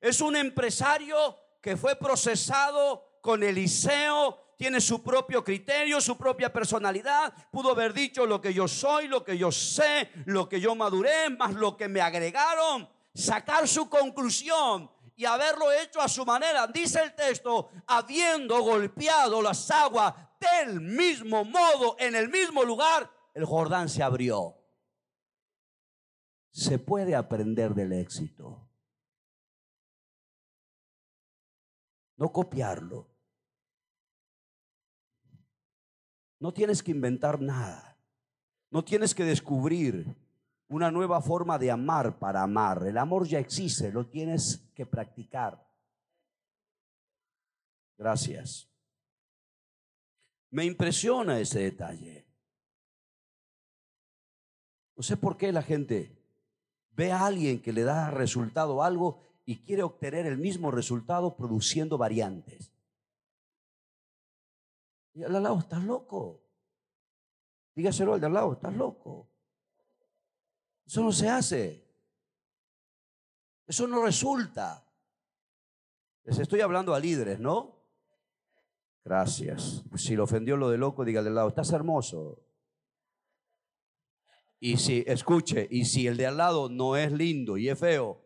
Es 0.01 0.21
un 0.21 0.35
empresario 0.35 1.39
que 1.61 1.77
fue 1.77 1.95
procesado 1.95 3.21
con 3.21 3.45
Eliseo, 3.45 4.57
tiene 4.59 4.81
su 4.81 5.01
propio 5.01 5.45
criterio, 5.45 6.01
su 6.01 6.19
propia 6.19 6.53
personalidad. 6.53 7.33
Pudo 7.53 7.71
haber 7.71 7.93
dicho 7.93 8.27
lo 8.27 8.41
que 8.41 8.53
yo 8.53 8.67
soy, 8.67 9.07
lo 9.07 9.23
que 9.23 9.39
yo 9.39 9.53
sé, 9.53 10.11
lo 10.25 10.49
que 10.49 10.61
yo 10.61 10.75
maduré, 10.75 11.31
más 11.31 11.55
lo 11.55 11.77
que 11.77 11.87
me 11.87 12.01
agregaron. 12.01 12.91
Sacar 13.15 13.69
su 13.69 13.89
conclusión 13.89 14.91
y 15.23 15.25
haberlo 15.25 15.71
hecho 15.71 16.01
a 16.01 16.09
su 16.09 16.27
manera. 16.27 16.67
Dice 16.67 17.01
el 17.01 17.15
texto, 17.15 17.71
habiendo 17.87 18.61
golpeado 18.61 19.41
las 19.41 19.71
aguas 19.71 20.13
del 20.41 20.81
mismo 20.81 21.45
modo, 21.45 21.95
en 22.01 22.17
el 22.17 22.29
mismo 22.29 22.65
lugar, 22.65 23.09
el 23.33 23.45
Jordán 23.45 23.89
se 23.89 24.03
abrió. 24.03 24.57
Se 26.51 26.81
puede 26.81 27.15
aprender 27.15 27.73
del 27.73 27.93
éxito. 27.93 28.69
No 32.17 32.33
copiarlo. 32.33 33.09
No 36.41 36.53
tienes 36.53 36.83
que 36.83 36.91
inventar 36.91 37.41
nada. 37.41 37.97
No 38.71 38.85
tienes 38.85 39.15
que 39.15 39.25
descubrir 39.25 40.17
una 40.73 40.91
nueva 40.91 41.21
forma 41.21 41.59
de 41.59 41.71
amar 41.71 42.19
para 42.19 42.43
amar. 42.43 42.87
El 42.87 42.99
amor 42.99 43.27
ya 43.27 43.39
existe, 43.39 43.93
lo 43.93 44.07
tienes 44.07 44.71
que 44.75 44.87
practicar. 44.87 45.67
Gracias. 47.99 48.69
Me 50.51 50.65
impresiona 50.65 51.39
ese 51.41 51.61
detalle. 51.61 52.27
No 54.97 55.03
sé 55.03 55.17
por 55.17 55.37
qué 55.37 55.53
la 55.53 55.63
gente 55.63 56.19
ve 56.93 57.13
a 57.13 57.27
alguien 57.27 57.61
que 57.61 57.73
le 57.73 57.83
da 57.83 58.11
resultado 58.11 58.83
algo 58.83 59.23
y 59.45 59.63
quiere 59.63 59.83
obtener 59.83 60.27
el 60.27 60.39
mismo 60.39 60.71
resultado 60.71 61.37
produciendo 61.37 61.99
variantes. 61.99 62.73
Y 65.15 65.23
al 65.25 65.33
lado, 65.43 65.59
estás 65.59 65.83
loco. 65.85 66.43
Dígaselo 67.75 68.15
al 68.15 68.21
de 68.21 68.27
al 68.27 68.35
lado, 68.35 68.53
estás 68.53 68.75
loco. 68.75 69.32
Eso 70.87 71.03
no 71.03 71.13
se 71.13 71.29
hace. 71.29 71.85
Eso 73.67 73.87
no 73.87 74.05
resulta. 74.05 74.85
Les 76.25 76.39
estoy 76.39 76.61
hablando 76.61 76.95
a 76.95 77.01
líderes, 77.01 77.41
¿no? 77.41 77.83
Gracias. 79.05 79.83
Si 79.97 80.15
lo 80.15 80.25
ofendió 80.25 80.57
lo 80.57 80.71
de 80.71 80.79
loco, 80.79 81.05
diga 81.05 81.21
al 81.21 81.35
lado, 81.35 81.49
estás 81.49 81.73
hermoso. 81.73 82.43
Y 84.61 84.77
si, 84.77 85.03
escuche, 85.07 85.67
y 85.71 85.87
si 85.87 86.07
el 86.07 86.17
de 86.17 86.27
al 86.27 86.37
lado 86.37 86.69
no 86.69 86.97
es 86.97 87.11
lindo 87.11 87.57
y 87.57 87.69
es 87.69 87.79
feo, 87.79 88.25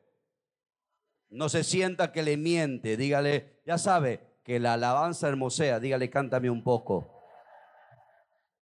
no 1.31 1.49
se 1.49 1.65
sienta 1.65 2.13
que 2.13 2.23
le 2.23 2.37
miente, 2.37 2.99
dígale, 2.99 3.63
ya 3.65 3.79
sabe, 3.79 4.39
que 4.45 4.61
la 4.61 4.75
alabanza 4.75 5.29
hermosea, 5.29 5.81
dígale, 5.81 6.11
cántame 6.11 6.51
un 6.51 6.63
poco. 6.63 7.25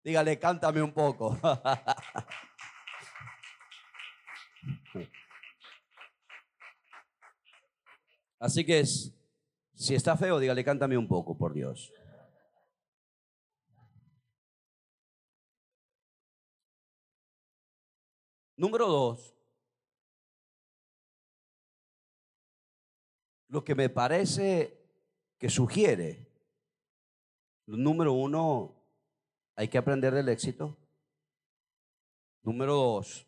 Dígale, 0.04 0.39
cántame 0.39 0.82
un 0.82 0.93
poco. 0.93 1.38
Así 8.39 8.65
que 8.65 8.80
es, 8.80 9.13
si 9.73 9.95
está 9.95 10.15
feo, 10.15 10.39
dígale, 10.39 10.63
cántame 10.63 10.97
un 10.97 11.08
poco, 11.08 11.38
por 11.38 11.54
Dios. 11.54 11.93
Número 18.56 18.88
dos, 18.88 19.36
lo 23.47 23.63
que 23.63 23.75
me 23.75 23.89
parece 23.89 24.78
que 25.38 25.49
sugiere, 25.49 26.28
número 27.65 28.13
uno, 28.13 28.75
hay 29.56 29.67
que 29.67 29.78
aprender 29.78 30.13
del 30.13 30.30
éxito. 30.30 30.78
Número 32.43 32.73
dos, 32.73 33.25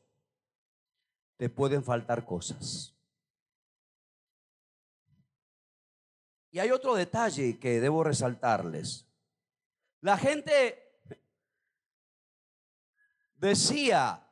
te 1.38 1.50
pueden 1.50 1.84
faltar 1.84 2.26
cosas. 2.26 2.94
Y 6.52 6.60
hay 6.60 6.72
otro 6.72 6.96
detalle 6.96 7.58
que 7.60 7.80
debo 7.80 8.04
resaltarles. 8.04 9.08
La 10.02 10.18
gente 10.18 11.00
decía 13.36 14.28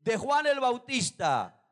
de 0.00 0.16
Juan 0.16 0.46
el 0.46 0.60
Bautista 0.60 1.62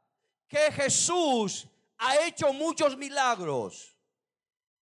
que 0.47 0.71
Jesús 0.71 1.66
ha 1.99 2.27
hecho 2.27 2.53
muchos 2.53 2.97
milagros, 2.97 3.99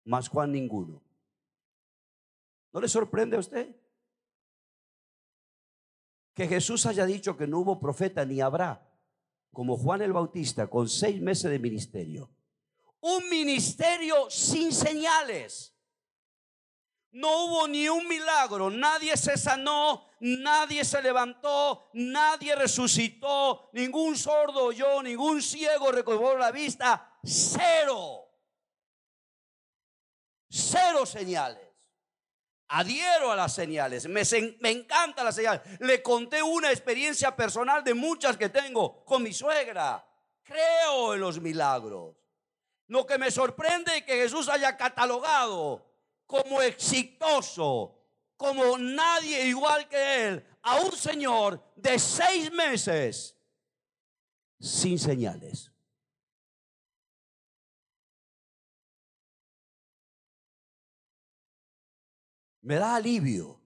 mas 0.05 0.29
Juan 0.29 0.51
ninguno. 0.51 1.03
¿No 2.71 2.79
le 2.79 2.87
sorprende 2.87 3.35
a 3.35 3.39
usted? 3.39 3.75
que 6.33 6.47
Jesús 6.47 6.85
haya 6.85 7.05
dicho 7.05 7.37
que 7.37 7.47
no 7.47 7.59
hubo 7.59 7.79
profeta 7.79 8.25
ni 8.25 8.41
habrá, 8.41 8.89
como 9.51 9.77
Juan 9.77 10.01
el 10.01 10.13
Bautista, 10.13 10.67
con 10.67 10.89
seis 10.89 11.21
meses 11.21 11.51
de 11.51 11.59
ministerio. 11.59 12.29
Un 13.03 13.27
ministerio 13.29 14.29
sin 14.29 14.71
señales. 14.71 15.75
No 17.11 17.45
hubo 17.45 17.67
ni 17.67 17.89
un 17.89 18.07
milagro, 18.07 18.69
nadie 18.69 19.17
se 19.17 19.37
sanó, 19.37 20.07
nadie 20.21 20.85
se 20.85 21.01
levantó, 21.01 21.89
nadie 21.93 22.55
resucitó, 22.55 23.69
ningún 23.73 24.17
sordo 24.17 24.67
oyó, 24.67 25.03
ningún 25.03 25.41
ciego 25.41 25.91
recobró 25.91 26.37
la 26.37 26.51
vista, 26.51 27.19
cero. 27.21 28.29
Cero 30.49 31.05
señales. 31.05 31.67
Adhiero 32.69 33.33
a 33.33 33.35
las 33.35 33.53
señales, 33.53 34.07
me, 34.07 34.23
me 34.61 34.71
encanta 34.71 35.25
las 35.25 35.35
señales. 35.35 35.61
Le 35.81 36.01
conté 36.01 36.41
una 36.41 36.71
experiencia 36.71 37.35
personal 37.35 37.83
de 37.83 37.93
muchas 37.93 38.37
que 38.37 38.47
tengo 38.47 39.03
con 39.03 39.21
mi 39.21 39.33
suegra. 39.33 40.07
Creo 40.41 41.13
en 41.15 41.19
los 41.19 41.41
milagros. 41.41 42.22
Lo 42.93 43.07
que 43.07 43.17
me 43.17 43.31
sorprende 43.31 43.97
es 43.97 44.03
que 44.03 44.17
Jesús 44.17 44.47
haya 44.47 44.77
catalogado 44.77 45.83
como 46.27 46.61
exitoso, 46.61 47.99
como 48.37 48.77
nadie 48.77 49.47
igual 49.47 49.89
que 49.89 50.27
él, 50.27 50.47
a 50.61 50.75
un 50.75 50.91
señor 50.91 51.73
de 51.75 51.97
seis 51.97 52.51
meses 52.51 53.35
sin 54.59 54.99
señales. 54.99 55.71
Me 62.61 62.75
da 62.75 62.97
alivio. 62.97 63.59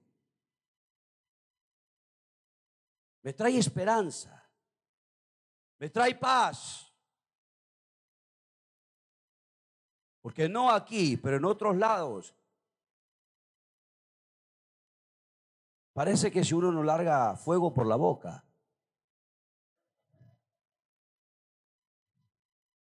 Me 3.24 3.34
trae 3.34 3.58
esperanza. 3.58 4.50
Me 5.80 5.90
trae 5.90 6.16
paz. 6.16 6.87
Porque 10.28 10.50
no 10.50 10.70
aquí, 10.72 11.16
pero 11.16 11.38
en 11.38 11.46
otros 11.46 11.78
lados 11.78 12.36
Parece 15.94 16.30
que 16.30 16.44
si 16.44 16.54
uno 16.54 16.70
no 16.70 16.84
larga 16.84 17.38
fuego 17.38 17.74
por 17.74 17.88
la 17.88 17.96
boca, 17.96 18.46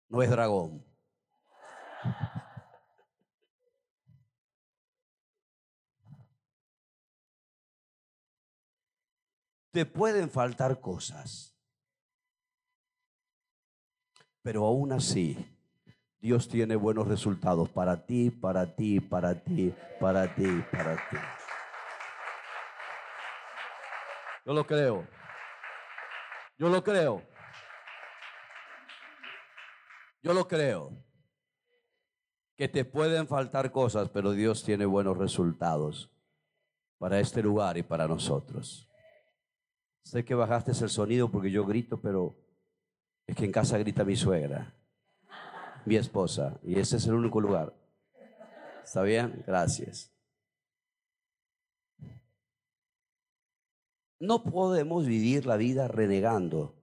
no 0.07 0.23
es 0.23 0.29
dragón. 0.29 0.83
Te 9.71 9.85
pueden 9.85 10.31
faltar 10.31 10.79
cosas, 10.79 11.53
pero 14.41 14.65
aún 14.65 14.93
así 14.93 15.54
Dios 16.25 16.49
tiene 16.49 16.75
buenos 16.75 17.07
resultados 17.07 17.69
para 17.69 18.03
ti, 18.03 18.31
para 18.31 18.75
ti, 18.75 18.99
para 18.99 19.35
ti, 19.43 19.71
para 19.99 20.33
ti, 20.33 20.63
para 20.71 20.95
ti. 20.95 21.17
Yo 24.43 24.53
lo 24.53 24.65
creo. 24.65 25.07
Yo 26.57 26.69
lo 26.69 26.83
creo. 26.83 27.21
Yo 30.23 30.33
lo 30.33 30.47
creo. 30.47 30.97
Que 32.57 32.69
te 32.69 32.85
pueden 32.85 33.27
faltar 33.27 33.71
cosas, 33.71 34.09
pero 34.09 34.31
Dios 34.31 34.63
tiene 34.63 34.87
buenos 34.87 35.19
resultados 35.19 36.09
para 36.97 37.19
este 37.19 37.43
lugar 37.43 37.77
y 37.77 37.83
para 37.83 38.07
nosotros. 38.07 38.89
Sé 40.03 40.25
que 40.25 40.33
bajaste 40.33 40.71
el 40.71 40.89
sonido 40.89 41.29
porque 41.29 41.51
yo 41.51 41.67
grito, 41.67 42.01
pero 42.01 42.35
es 43.27 43.35
que 43.35 43.45
en 43.45 43.51
casa 43.51 43.77
grita 43.77 44.03
mi 44.03 44.15
suegra, 44.15 44.73
mi 45.85 45.95
esposa, 45.95 46.59
y 46.63 46.79
ese 46.79 46.97
es 46.97 47.05
el 47.05 47.13
único 47.13 47.39
lugar. 47.39 47.73
¿Está 48.83 49.03
bien? 49.03 49.43
Gracias. 49.45 50.11
No 54.19 54.43
podemos 54.43 55.05
vivir 55.05 55.45
la 55.45 55.57
vida 55.57 55.87
renegando 55.87 56.75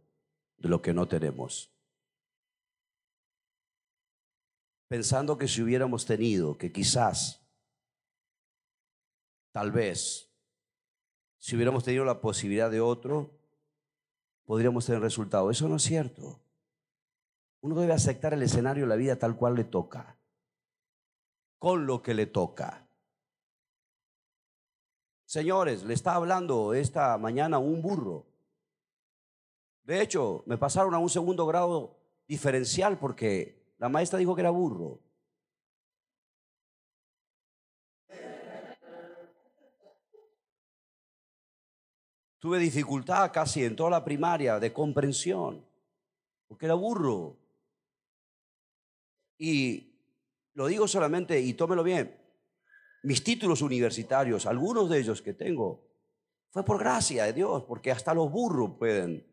de 0.59 0.69
lo 0.69 0.83
que 0.83 0.93
no 0.93 1.09
tenemos. 1.09 1.73
Pensando 4.89 5.39
que 5.39 5.49
si 5.49 5.63
hubiéramos 5.63 6.05
tenido, 6.05 6.59
que 6.59 6.71
quizás, 6.71 7.41
tal 9.53 9.73
vez, 9.73 10.31
si 11.39 11.57
hubiéramos 11.57 11.83
tenido 11.83 12.05
la 12.05 12.21
posibilidad 12.21 12.71
de 12.71 12.81
otro, 12.81 13.41
podríamos 14.45 14.85
tener 14.85 15.01
resultado. 15.01 15.51
Eso 15.51 15.69
no 15.69 15.77
es 15.77 15.83
cierto. 15.83 16.42
Uno 17.63 17.77
debe 17.77 17.93
aceptar 17.93 18.35
el 18.35 18.43
escenario 18.43 18.83
de 18.85 18.89
la 18.89 18.97
vida 18.97 19.17
tal 19.17 19.37
cual 19.37 19.55
le 19.55 19.63
toca, 19.63 20.19
con 21.59 21.87
lo 21.87 22.03
que 22.03 22.13
le 22.13 22.27
toca. 22.27 22.89
Señores, 25.25 25.85
le 25.85 25.95
está 25.95 26.17
hablando 26.17 26.75
esta 26.75 27.17
mañana 27.19 27.59
un 27.59 27.81
burro. 27.81 28.27
De 29.85 30.03
hecho, 30.03 30.43
me 30.47 30.59
pasaron 30.59 30.93
a 30.93 30.99
un 30.99 31.09
segundo 31.09 31.47
grado 31.47 31.97
diferencial 32.27 32.99
porque 32.99 33.63
la 33.79 33.89
maestra 33.89 34.19
dijo 34.19 34.35
que 34.35 34.41
era 34.41 34.51
burro. 34.51 34.99
Tuve 42.41 42.59
dificultad 42.59 43.31
casi 43.33 43.65
en 43.65 43.77
toda 43.77 43.91
la 43.91 44.05
primaria 44.05 44.59
de 44.59 44.73
comprensión, 44.73 45.65
porque 46.49 46.67
era 46.67 46.75
burro. 46.75 47.42
Y 49.45 49.99
lo 50.55 50.69
digo 50.69 50.87
solamente, 50.87 51.41
y 51.41 51.55
tómelo 51.55 51.83
bien, 51.83 52.17
mis 53.03 53.25
títulos 53.25 53.61
universitarios, 53.61 54.47
algunos 54.47 54.89
de 54.89 55.01
ellos 55.01 55.21
que 55.21 55.35
tengo, 55.35 55.85
fue 56.51 56.65
por 56.65 56.79
gracia 56.79 57.25
de 57.25 57.33
Dios, 57.33 57.65
porque 57.65 57.91
hasta 57.91 58.15
los 58.15 58.31
burros 58.31 58.77
pueden. 58.79 59.27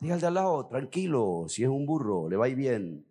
Diga 0.00 0.14
al 0.14 0.20
de 0.22 0.26
al 0.26 0.32
lado, 0.32 0.66
tranquilo, 0.68 1.44
si 1.48 1.64
es 1.64 1.68
un 1.68 1.84
burro, 1.84 2.30
le 2.30 2.36
va 2.38 2.46
a 2.46 2.48
bien. 2.48 3.06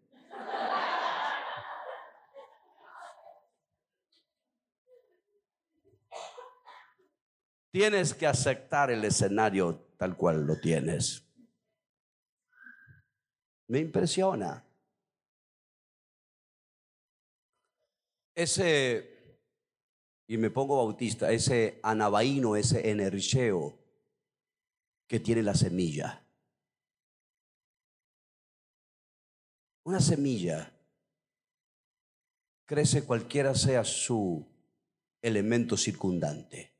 Tienes 7.69 8.15
que 8.15 8.25
aceptar 8.25 8.89
el 8.89 9.05
escenario 9.05 9.89
tal 9.99 10.17
cual 10.17 10.47
lo 10.47 10.59
tienes. 10.59 11.22
Me 13.67 13.80
impresiona. 13.80 14.63
Ese, 18.36 19.39
y 20.28 20.38
me 20.38 20.49
pongo 20.49 20.78
bautista, 20.78 21.32
ese 21.32 21.80
anabaíno, 21.84 22.56
ese 22.56 22.89
energieo 22.89 23.78
que 25.08 25.19
tiene 25.19 25.43
la 25.43 25.54
semilla. 25.54 26.26
Una 29.86 29.99
semilla 29.99 30.71
crece 32.65 33.06
cualquiera 33.06 33.54
sea 33.54 33.84
su 33.84 34.45
elemento 35.21 35.78
circundante, 35.78 36.73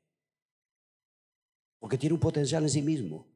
porque 1.78 1.98
tiene 1.98 2.14
un 2.14 2.20
potencial 2.20 2.62
en 2.62 2.70
sí 2.70 2.82
mismo. 2.82 3.33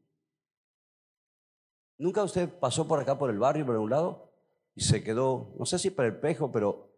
¿Nunca 1.98 2.22
usted 2.22 2.48
pasó 2.48 2.86
por 2.86 3.00
acá 3.00 3.18
por 3.18 3.28
el 3.28 3.38
barrio, 3.38 3.66
por 3.66 3.76
un 3.76 3.90
lado, 3.90 4.32
y 4.74 4.82
se 4.82 5.02
quedó, 5.02 5.54
no 5.58 5.66
sé 5.66 5.78
si 5.78 5.90
por 5.90 6.04
el 6.04 6.18
pejo, 6.18 6.52
pero 6.52 6.94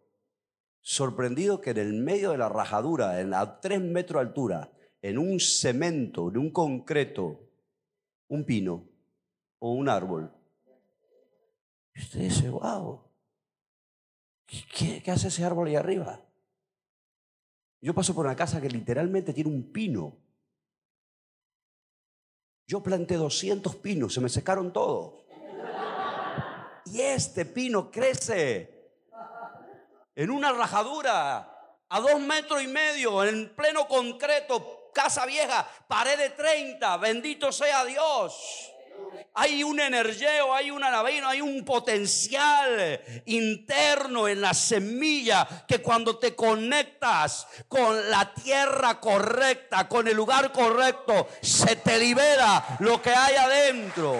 sorprendido 0.81 1.59
que 1.59 1.71
en 1.71 1.79
el 1.79 1.93
medio 1.93 2.31
de 2.31 2.37
la 2.37 2.49
rajadura, 2.49 3.19
en 3.19 3.33
a 3.33 3.59
tres 3.59 3.81
metros 3.81 4.21
de 4.21 4.27
altura, 4.27 4.71
en 5.01 5.17
un 5.17 5.39
cemento, 5.39 6.29
en 6.29 6.37
un 6.37 6.51
concreto, 6.51 7.49
un 8.27 8.45
pino 8.45 8.87
o 9.59 9.73
un 9.73 9.89
árbol. 9.89 10.31
Y 11.95 11.99
usted 11.99 12.19
dice, 12.19 12.49
wow, 12.49 13.01
¿qué, 14.45 15.01
¿qué 15.03 15.11
hace 15.11 15.29
ese 15.29 15.43
árbol 15.43 15.67
ahí 15.67 15.75
arriba? 15.75 16.21
Yo 17.81 17.95
paso 17.95 18.13
por 18.13 18.27
una 18.27 18.35
casa 18.35 18.61
que 18.61 18.69
literalmente 18.69 19.33
tiene 19.33 19.49
un 19.49 19.71
pino. 19.71 20.15
Yo 22.71 22.81
planté 22.81 23.17
200 23.17 23.75
pinos, 23.75 24.13
se 24.13 24.21
me 24.21 24.29
secaron 24.29 24.71
todos. 24.71 25.25
Y 26.85 27.01
este 27.01 27.43
pino 27.43 27.91
crece 27.91 28.93
en 30.15 30.31
una 30.31 30.53
rajadura 30.53 31.75
a 31.89 31.99
dos 31.99 32.17
metros 32.21 32.63
y 32.63 32.67
medio, 32.67 33.25
en 33.25 33.53
pleno 33.57 33.89
concreto, 33.89 34.89
casa 34.93 35.25
vieja, 35.25 35.67
pared 35.89 36.17
de 36.17 36.29
30, 36.29 36.95
bendito 36.95 37.51
sea 37.51 37.83
Dios. 37.83 38.70
Hay 39.33 39.63
un 39.63 39.79
energeo, 39.79 40.53
hay 40.53 40.71
un 40.71 40.83
anabino, 40.83 41.27
hay 41.27 41.41
un 41.41 41.63
potencial 41.63 43.01
interno 43.25 44.27
en 44.27 44.41
la 44.41 44.53
semilla 44.53 45.47
que 45.67 45.81
cuando 45.81 46.17
te 46.17 46.35
conectas 46.35 47.47
con 47.69 48.09
la 48.09 48.33
tierra 48.33 48.99
correcta, 48.99 49.87
con 49.87 50.07
el 50.07 50.15
lugar 50.15 50.51
correcto, 50.51 51.29
se 51.41 51.77
te 51.77 51.97
libera 51.97 52.77
lo 52.79 53.01
que 53.01 53.11
hay 53.11 53.35
adentro. 53.35 54.19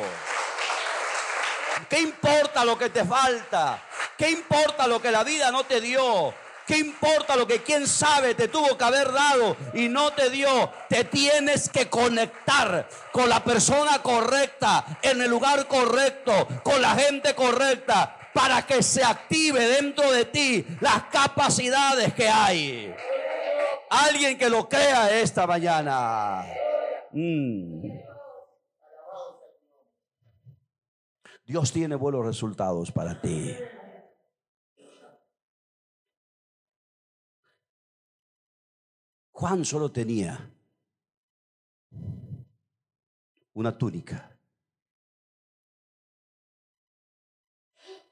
¿Qué 1.90 2.00
importa 2.00 2.64
lo 2.64 2.78
que 2.78 2.90
te 2.90 3.04
falta? 3.04 3.84
¿Qué 4.18 4.30
importa 4.30 4.88
lo 4.88 5.02
que 5.02 5.12
la 5.12 5.24
vida 5.24 5.52
no 5.52 5.66
te 5.66 5.82
dio? 5.82 6.34
¿Qué 6.72 6.78
importa 6.78 7.36
lo 7.36 7.46
que 7.46 7.62
quién 7.62 7.86
sabe 7.86 8.34
te 8.34 8.48
tuvo 8.48 8.78
que 8.78 8.84
haber 8.86 9.12
dado 9.12 9.58
y 9.74 9.90
no 9.90 10.14
te 10.14 10.30
dio? 10.30 10.72
Te 10.88 11.04
tienes 11.04 11.68
que 11.68 11.90
conectar 11.90 12.88
con 13.12 13.28
la 13.28 13.44
persona 13.44 14.02
correcta, 14.02 14.86
en 15.02 15.22
el 15.22 15.30
lugar 15.30 15.68
correcto, 15.68 16.32
con 16.64 16.82
la 16.82 16.96
gente 16.96 17.36
correcta, 17.36 18.18
para 18.34 18.66
que 18.66 18.82
se 18.82 19.04
active 19.04 19.68
dentro 19.68 20.14
de 20.14 20.24
ti 20.24 20.66
las 20.80 21.04
capacidades 21.12 22.14
que 22.14 22.30
hay. 22.30 22.96
Alguien 23.90 24.38
que 24.38 24.50
lo 24.50 24.70
crea 24.70 25.20
esta 25.20 25.46
mañana. 25.46 26.46
Mm. 27.12 28.00
Dios 31.46 31.74
tiene 31.74 31.96
buenos 31.96 32.26
resultados 32.26 32.94
para 32.94 33.20
ti. 33.20 33.58
Juan 39.42 39.66
solo 39.66 39.92
tenía 39.92 40.54
una 43.54 43.76
túnica. 43.76 44.38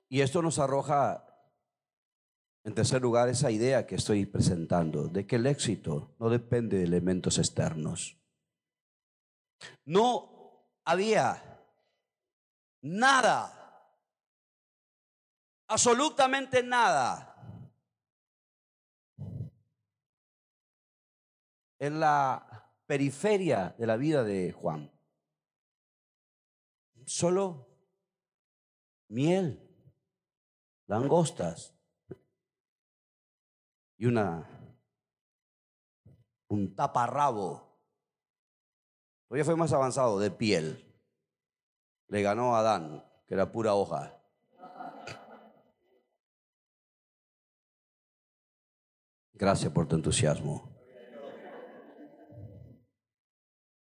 Y 0.08 0.22
esto 0.22 0.42
nos 0.42 0.58
arroja, 0.58 1.24
en 2.64 2.74
tercer 2.74 3.04
lugar, 3.04 3.30
esa 3.30 3.52
idea 3.52 3.86
que 3.86 3.94
estoy 3.94 4.26
presentando, 4.26 5.08
de 5.08 5.28
que 5.28 5.36
el 5.36 5.46
éxito 5.46 6.16
no 6.18 6.32
depende 6.32 6.80
de 6.80 6.86
elementos 6.86 7.38
externos. 7.38 8.18
No 9.86 10.66
había 10.84 11.64
nada, 12.82 13.94
absolutamente 15.68 16.64
nada 16.64 17.29
en 21.80 22.00
la 22.00 22.72
periferia 22.86 23.76
de 23.78 23.88
la 23.88 23.98
vida 23.98 24.24
de 24.24 24.52
Juan. 24.52 24.92
Solo 27.06 27.68
miel, 29.08 29.60
langostas 30.88 31.74
y 33.98 34.06
una 34.06 34.48
un 36.50 36.76
taparrabo. 36.76 37.80
Hoy 39.30 39.44
fue 39.44 39.56
más 39.56 39.72
avanzado 39.72 40.20
de 40.20 40.32
piel. 40.32 40.86
Le 42.08 42.22
ganó 42.24 42.56
a 42.56 42.60
Adán, 42.60 43.06
que 43.28 43.36
era 43.36 43.52
pura 43.52 43.76
hoja. 43.76 44.20
Gracias 49.34 49.72
por 49.72 49.88
tu 49.88 49.96
entusiasmo. 49.96 50.69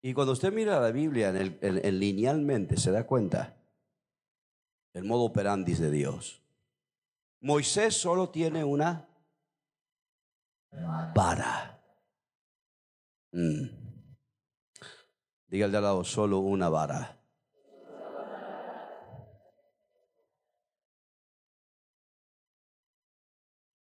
Y 0.05 0.13
cuando 0.13 0.33
usted 0.33 0.51
mira 0.51 0.81
la 0.81 0.91
Biblia 0.91 1.29
en, 1.29 1.99
linealmente, 1.99 2.75
se 2.75 2.91
da 2.91 3.07
cuenta 3.07 3.55
el 4.91 5.05
modo 5.05 5.23
operandis 5.23 5.79
de 5.79 5.89
Dios. 5.89 6.41
Moisés 7.39 7.95
solo 7.95 8.29
tiene 8.29 8.65
una 8.65 9.07
vara. 11.15 11.81
Mm. 13.31 13.63
Diga 15.47 15.65
al 15.67 15.71
de 15.71 15.77
al 15.77 15.83
lado, 15.83 16.03
solo 16.03 16.39
una 16.39 16.67
vara. 16.67 17.17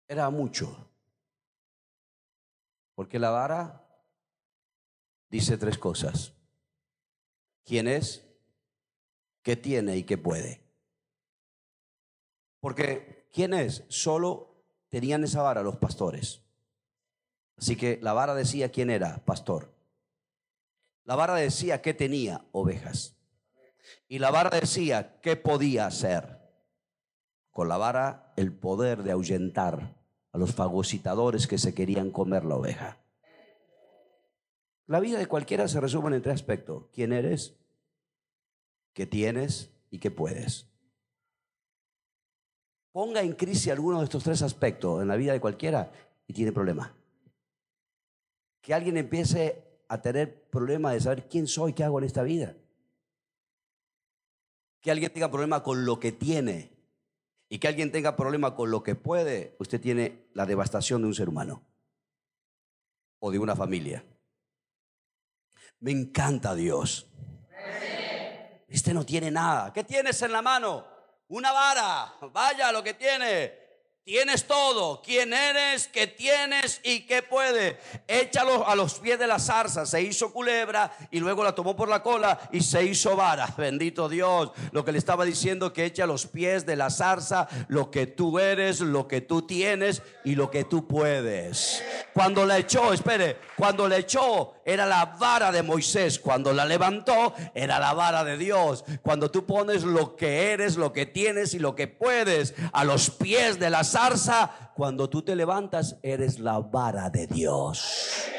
Era 0.07 0.31
mucho. 0.31 0.89
Porque 2.95 3.19
la 3.19 3.29
vara 3.29 3.86
dice 5.29 5.57
tres 5.57 5.77
cosas. 5.77 6.33
¿Quién 7.65 7.87
es? 7.87 8.25
¿Qué 9.41 9.55
tiene 9.55 9.97
y 9.97 10.03
qué 10.03 10.17
puede? 10.17 10.61
Porque 12.59 13.27
¿quién 13.33 13.53
es? 13.53 13.83
Solo 13.87 14.63
tenían 14.89 15.23
esa 15.23 15.41
vara 15.41 15.63
los 15.63 15.77
pastores. 15.77 16.41
Así 17.57 17.75
que 17.75 17.99
la 18.01 18.13
vara 18.13 18.35
decía 18.35 18.71
quién 18.71 18.89
era, 18.89 19.23
pastor. 19.25 19.73
La 21.03 21.15
vara 21.15 21.35
decía 21.35 21.81
qué 21.81 21.93
tenía, 21.93 22.45
ovejas. 22.51 23.15
Y 24.07 24.19
la 24.19 24.31
vara 24.31 24.49
decía 24.49 25.19
qué 25.21 25.35
podía 25.35 25.87
hacer. 25.87 26.39
Con 27.51 27.69
la 27.69 27.77
vara 27.77 28.33
el 28.35 28.53
poder 28.53 29.03
de 29.03 29.11
ahuyentar 29.11 29.95
a 30.31 30.37
los 30.37 30.53
fagocitadores 30.53 31.47
que 31.47 31.57
se 31.57 31.73
querían 31.73 32.11
comer 32.11 32.45
la 32.45 32.55
oveja. 32.55 32.99
La 34.87 35.01
vida 35.01 35.19
de 35.19 35.27
cualquiera 35.27 35.67
se 35.67 35.81
resume 35.81 36.15
en 36.15 36.21
tres 36.21 36.35
aspectos. 36.35 36.85
¿Quién 36.93 37.11
eres? 37.11 37.57
¿Qué 38.93 39.05
tienes? 39.05 39.69
¿Y 39.91 39.99
qué 39.99 40.11
puedes? 40.11 40.67
Ponga 42.93 43.21
en 43.21 43.33
crisis 43.33 43.71
alguno 43.71 43.99
de 43.99 44.05
estos 44.05 44.23
tres 44.23 44.41
aspectos 44.41 45.01
en 45.01 45.09
la 45.09 45.17
vida 45.17 45.33
de 45.33 45.41
cualquiera 45.41 45.91
y 46.25 46.33
tiene 46.33 46.53
problema. 46.53 46.95
Que 48.61 48.73
alguien 48.73 48.97
empiece 48.97 49.63
a 49.89 50.01
tener 50.01 50.49
problema 50.49 50.93
de 50.93 51.01
saber 51.01 51.27
quién 51.27 51.47
soy, 51.47 51.73
qué 51.73 51.83
hago 51.83 51.99
en 51.99 52.05
esta 52.05 52.23
vida. 52.23 52.55
Que 54.79 54.89
alguien 54.89 55.11
tenga 55.11 55.29
problema 55.29 55.63
con 55.63 55.85
lo 55.85 55.99
que 55.99 56.13
tiene 56.13 56.71
y 57.49 57.59
que 57.59 57.67
alguien 57.67 57.91
tenga 57.91 58.15
problema 58.15 58.55
con 58.55 58.71
lo 58.71 58.83
que 58.83 58.95
puede, 58.95 59.55
usted 59.59 59.81
tiene 59.81 60.27
la 60.33 60.45
devastación 60.45 61.01
de 61.01 61.07
un 61.07 61.13
ser 61.13 61.29
humano 61.29 61.61
o 63.19 63.31
de 63.31 63.39
una 63.39 63.55
familia. 63.55 64.03
Me 65.79 65.91
encanta 65.91 66.55
Dios. 66.55 67.07
Este 68.67 68.93
no 68.93 69.05
tiene 69.05 69.31
nada. 69.31 69.71
¿Qué 69.71 69.83
tienes 69.83 70.21
en 70.21 70.31
la 70.31 70.41
mano? 70.41 70.85
Una 71.29 71.51
vara. 71.51 72.13
Vaya 72.33 72.71
lo 72.71 72.83
que 72.83 72.93
tiene. 72.93 73.66
Tienes 74.07 74.45
todo. 74.45 75.01
¿Quién 75.01 75.33
eres? 75.33 75.89
¿Qué 75.89 76.07
tienes? 76.07 76.79
¿Y 76.81 77.01
qué 77.01 77.23
puede? 77.23 77.77
Échalo 78.07 78.65
a 78.65 78.73
los 78.73 78.99
pies 78.99 79.19
de 79.19 79.27
la 79.27 79.37
zarza. 79.37 79.85
Se 79.85 80.01
hizo 80.01 80.31
culebra 80.31 80.95
y 81.11 81.19
luego 81.19 81.43
la 81.43 81.53
tomó 81.53 81.75
por 81.75 81.89
la 81.89 82.01
cola 82.01 82.39
y 82.53 82.61
se 82.61 82.85
hizo 82.85 83.17
vara. 83.17 83.53
Bendito 83.57 84.07
Dios. 84.07 84.51
Lo 84.71 84.85
que 84.85 84.93
le 84.93 84.97
estaba 84.97 85.25
diciendo 85.25 85.73
que 85.73 85.83
echa 85.83 86.05
a 86.05 86.07
los 86.07 86.25
pies 86.25 86.65
de 86.65 86.77
la 86.77 86.89
zarza 86.89 87.49
lo 87.67 87.91
que 87.91 88.07
tú 88.07 88.39
eres, 88.39 88.79
lo 88.79 89.09
que 89.09 89.19
tú 89.19 89.41
tienes 89.41 90.01
y 90.23 90.35
lo 90.35 90.49
que 90.49 90.63
tú 90.63 90.87
puedes. 90.87 91.83
Cuando 92.13 92.45
la 92.45 92.59
echó, 92.59 92.93
espere, 92.93 93.37
cuando 93.57 93.89
la 93.89 93.97
echó 93.97 94.53
era 94.63 94.85
la 94.85 95.03
vara 95.03 95.51
de 95.51 95.63
Moisés. 95.63 96.17
Cuando 96.17 96.53
la 96.53 96.63
levantó 96.63 97.33
era 97.53 97.77
la 97.77 97.93
vara 97.93 98.23
de 98.23 98.37
Dios. 98.37 98.85
Cuando 99.01 99.29
tú 99.29 99.45
pones 99.45 99.83
lo 99.83 100.15
que 100.15 100.53
eres, 100.53 100.77
lo 100.77 100.93
que 100.93 101.05
tienes 101.05 101.53
y 101.53 101.59
lo 101.59 101.75
que 101.75 101.89
puedes 101.89 102.53
a 102.71 102.85
los 102.85 103.09
pies 103.09 103.59
de 103.59 103.69
la 103.69 103.83
zarza 103.83 103.96
cuando 104.75 105.09
tú 105.09 105.23
te 105.23 105.35
levantas, 105.35 105.97
eres 106.03 106.39
la 106.39 106.59
vara 106.59 107.09
de 107.09 107.25
Dios. 107.25 108.29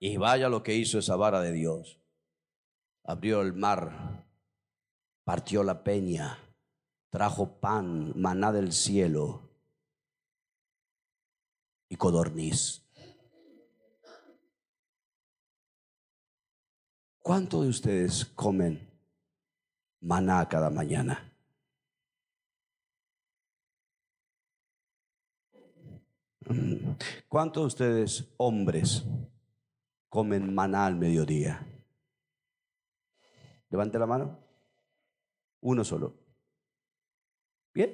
Y 0.00 0.16
vaya 0.16 0.48
lo 0.48 0.62
que 0.62 0.74
hizo 0.74 0.98
esa 0.98 1.16
vara 1.16 1.40
de 1.40 1.52
Dios. 1.52 2.00
Abrió 3.04 3.42
el 3.42 3.52
mar, 3.52 4.24
partió 5.24 5.62
la 5.62 5.82
peña, 5.82 6.38
trajo 7.10 7.60
pan, 7.60 8.12
maná 8.16 8.52
del 8.52 8.72
cielo 8.72 9.50
y 11.88 11.96
codorniz. 11.96 12.87
¿Cuántos 17.28 17.62
de 17.62 17.68
ustedes 17.68 18.24
comen 18.24 18.88
maná 20.00 20.48
cada 20.48 20.70
mañana? 20.70 21.30
Mm. 26.46 26.92
¿Cuántos 27.28 27.62
de 27.62 27.66
ustedes, 27.66 28.34
hombres, 28.38 29.04
comen 30.08 30.54
maná 30.54 30.86
al 30.86 30.96
mediodía? 30.96 31.66
Levante 33.68 33.98
la 33.98 34.06
mano. 34.06 34.38
Uno 35.60 35.84
solo. 35.84 36.14
¿Bien? 37.74 37.90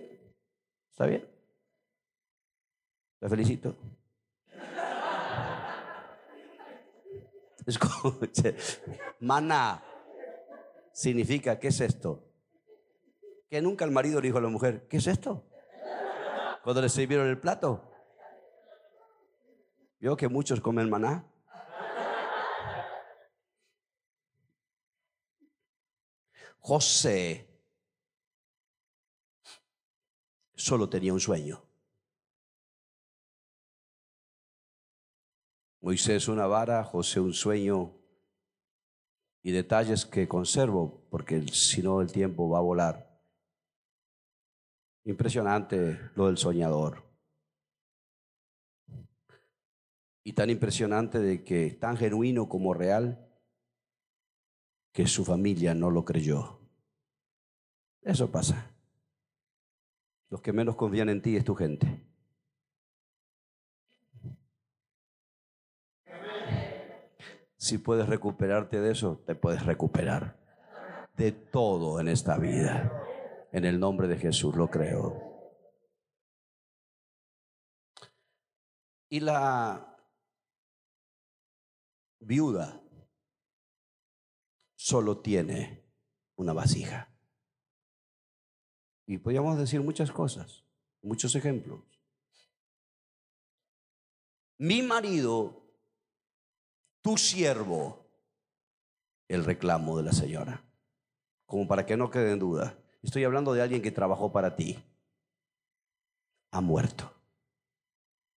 ¿Está 0.93 1.07
bien? 1.07 1.29
La 3.19 3.29
felicito. 3.29 3.75
Escuche, 7.67 8.57
maná 9.21 9.83
significa, 10.93 11.59
¿qué 11.59 11.69
es 11.69 11.81
esto? 11.81 12.25
Que 13.49 13.61
nunca 13.61 13.85
el 13.85 13.91
marido 13.91 14.21
le 14.21 14.29
dijo 14.29 14.39
a 14.39 14.43
la 14.43 14.49
mujer, 14.49 14.87
¿qué 14.89 14.99
es 14.99 15.07
esto? 15.07 15.45
Cuando 16.63 16.83
le 16.83 16.89
sirvieron 16.89 17.29
el 17.29 17.39
plato. 17.39 17.91
¿Vio 19.99 20.17
que 20.17 20.29
muchos 20.29 20.61
comen 20.61 20.91
maná? 20.91 21.27
José 26.59 27.47
solo 30.55 30.89
tenía 30.89 31.13
un 31.13 31.21
sueño. 31.21 31.63
Moisés 35.85 36.29
una 36.29 36.47
vara, 36.47 36.83
José 36.83 37.21
un 37.21 37.35
sueño 37.35 37.93
y 39.43 39.53
detalles 39.53 40.07
que 40.07 40.27
conservo 40.27 41.07
porque 41.11 41.47
si 41.49 41.83
no 41.83 42.01
el 42.01 42.11
tiempo 42.11 42.49
va 42.49 42.57
a 42.57 42.63
volar. 42.63 43.21
Impresionante 45.05 46.01
lo 46.15 46.29
del 46.29 46.39
soñador. 46.39 47.05
Y 50.25 50.33
tan 50.33 50.49
impresionante 50.49 51.19
de 51.19 51.45
que 51.45 51.73
tan 51.73 51.99
genuino 51.99 52.49
como 52.49 52.73
real 52.73 53.31
que 54.91 55.07
su 55.07 55.23
familia 55.23 55.75
no 55.75 55.91
lo 55.91 56.07
creyó. 56.07 56.61
Eso 58.01 58.33
pasa. 58.33 58.71
Los 60.31 60.41
que 60.41 60.55
menos 60.55 60.77
confían 60.77 61.11
en 61.11 61.21
ti 61.21 61.37
es 61.37 61.45
tu 61.45 61.55
gente. 61.55 62.14
Si 67.65 67.79
puedes 67.79 68.07
recuperarte 68.07 68.79
de 68.79 68.93
eso, 68.93 69.23
te 69.27 69.35
puedes 69.35 69.65
recuperar 69.65 70.39
de 71.17 71.33
todo 71.33 71.99
en 71.99 72.09
esta 72.09 72.37
vida. 72.37 72.93
En 73.53 73.65
el 73.65 73.81
nombre 73.81 74.07
de 74.07 74.19
Jesús 74.19 74.55
lo 74.55 74.69
creo. 74.69 75.65
Y 79.09 79.21
la 79.21 79.97
viuda 82.21 82.83
solo 84.77 85.23
tiene 85.23 85.91
una 86.37 86.53
vasija. 86.53 87.17
Y 89.07 89.17
podríamos 89.17 89.57
decir 89.57 89.81
muchas 89.81 90.13
cosas, 90.13 90.67
muchos 91.01 91.35
ejemplos. 91.35 91.81
Mi 94.59 94.83
marido, 94.83 95.64
tu 97.05 97.19
siervo, 97.19 98.07
el 99.29 99.45
reclamo 99.45 99.99
de 99.99 100.05
la 100.05 100.13
señora, 100.13 100.65
como 101.45 101.69
para 101.69 101.85
que 101.85 101.99
no 101.99 102.11
quede 102.11 102.33
en 102.33 102.39
duda. 102.39 102.79
Estoy 103.03 103.25
hablando 103.25 103.53
de 103.53 103.61
alguien 103.61 103.83
que 103.83 103.91
trabajó 103.91 104.33
para 104.33 104.57
ti. 104.57 104.83
Ha 106.51 106.63
muerto. 106.63 107.13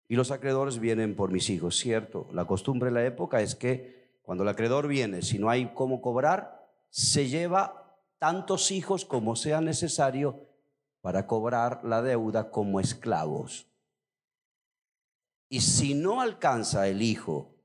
Y 0.09 0.17
los 0.17 0.33
acreedores 0.33 0.81
vienen 0.81 1.15
por 1.15 1.31
mis 1.31 1.49
hijos, 1.49 1.77
cierto. 1.77 2.27
La 2.33 2.45
costumbre 2.45 2.89
de 2.89 2.95
la 2.95 3.07
época 3.07 3.41
es 3.41 3.55
que 3.55 4.19
cuando 4.23 4.43
el 4.43 4.49
acreedor 4.49 4.89
viene, 4.89 5.23
si 5.23 5.39
no 5.39 5.49
hay 5.49 5.73
cómo 5.73 6.03
cobrar, 6.03 6.69
se 6.91 7.29
lleva 7.29 7.97
tantos 8.19 8.73
hijos 8.73 9.05
como 9.05 9.37
sea 9.37 9.61
necesario 9.61 10.41
para 11.03 11.29
cobrar 11.29 11.85
la 11.85 12.03
deuda 12.03 12.51
como 12.51 12.81
esclavos. 12.81 13.69
Y 15.49 15.61
si 15.61 15.95
no 15.95 16.21
alcanza 16.21 16.89
el 16.89 17.03
hijo 17.03 17.56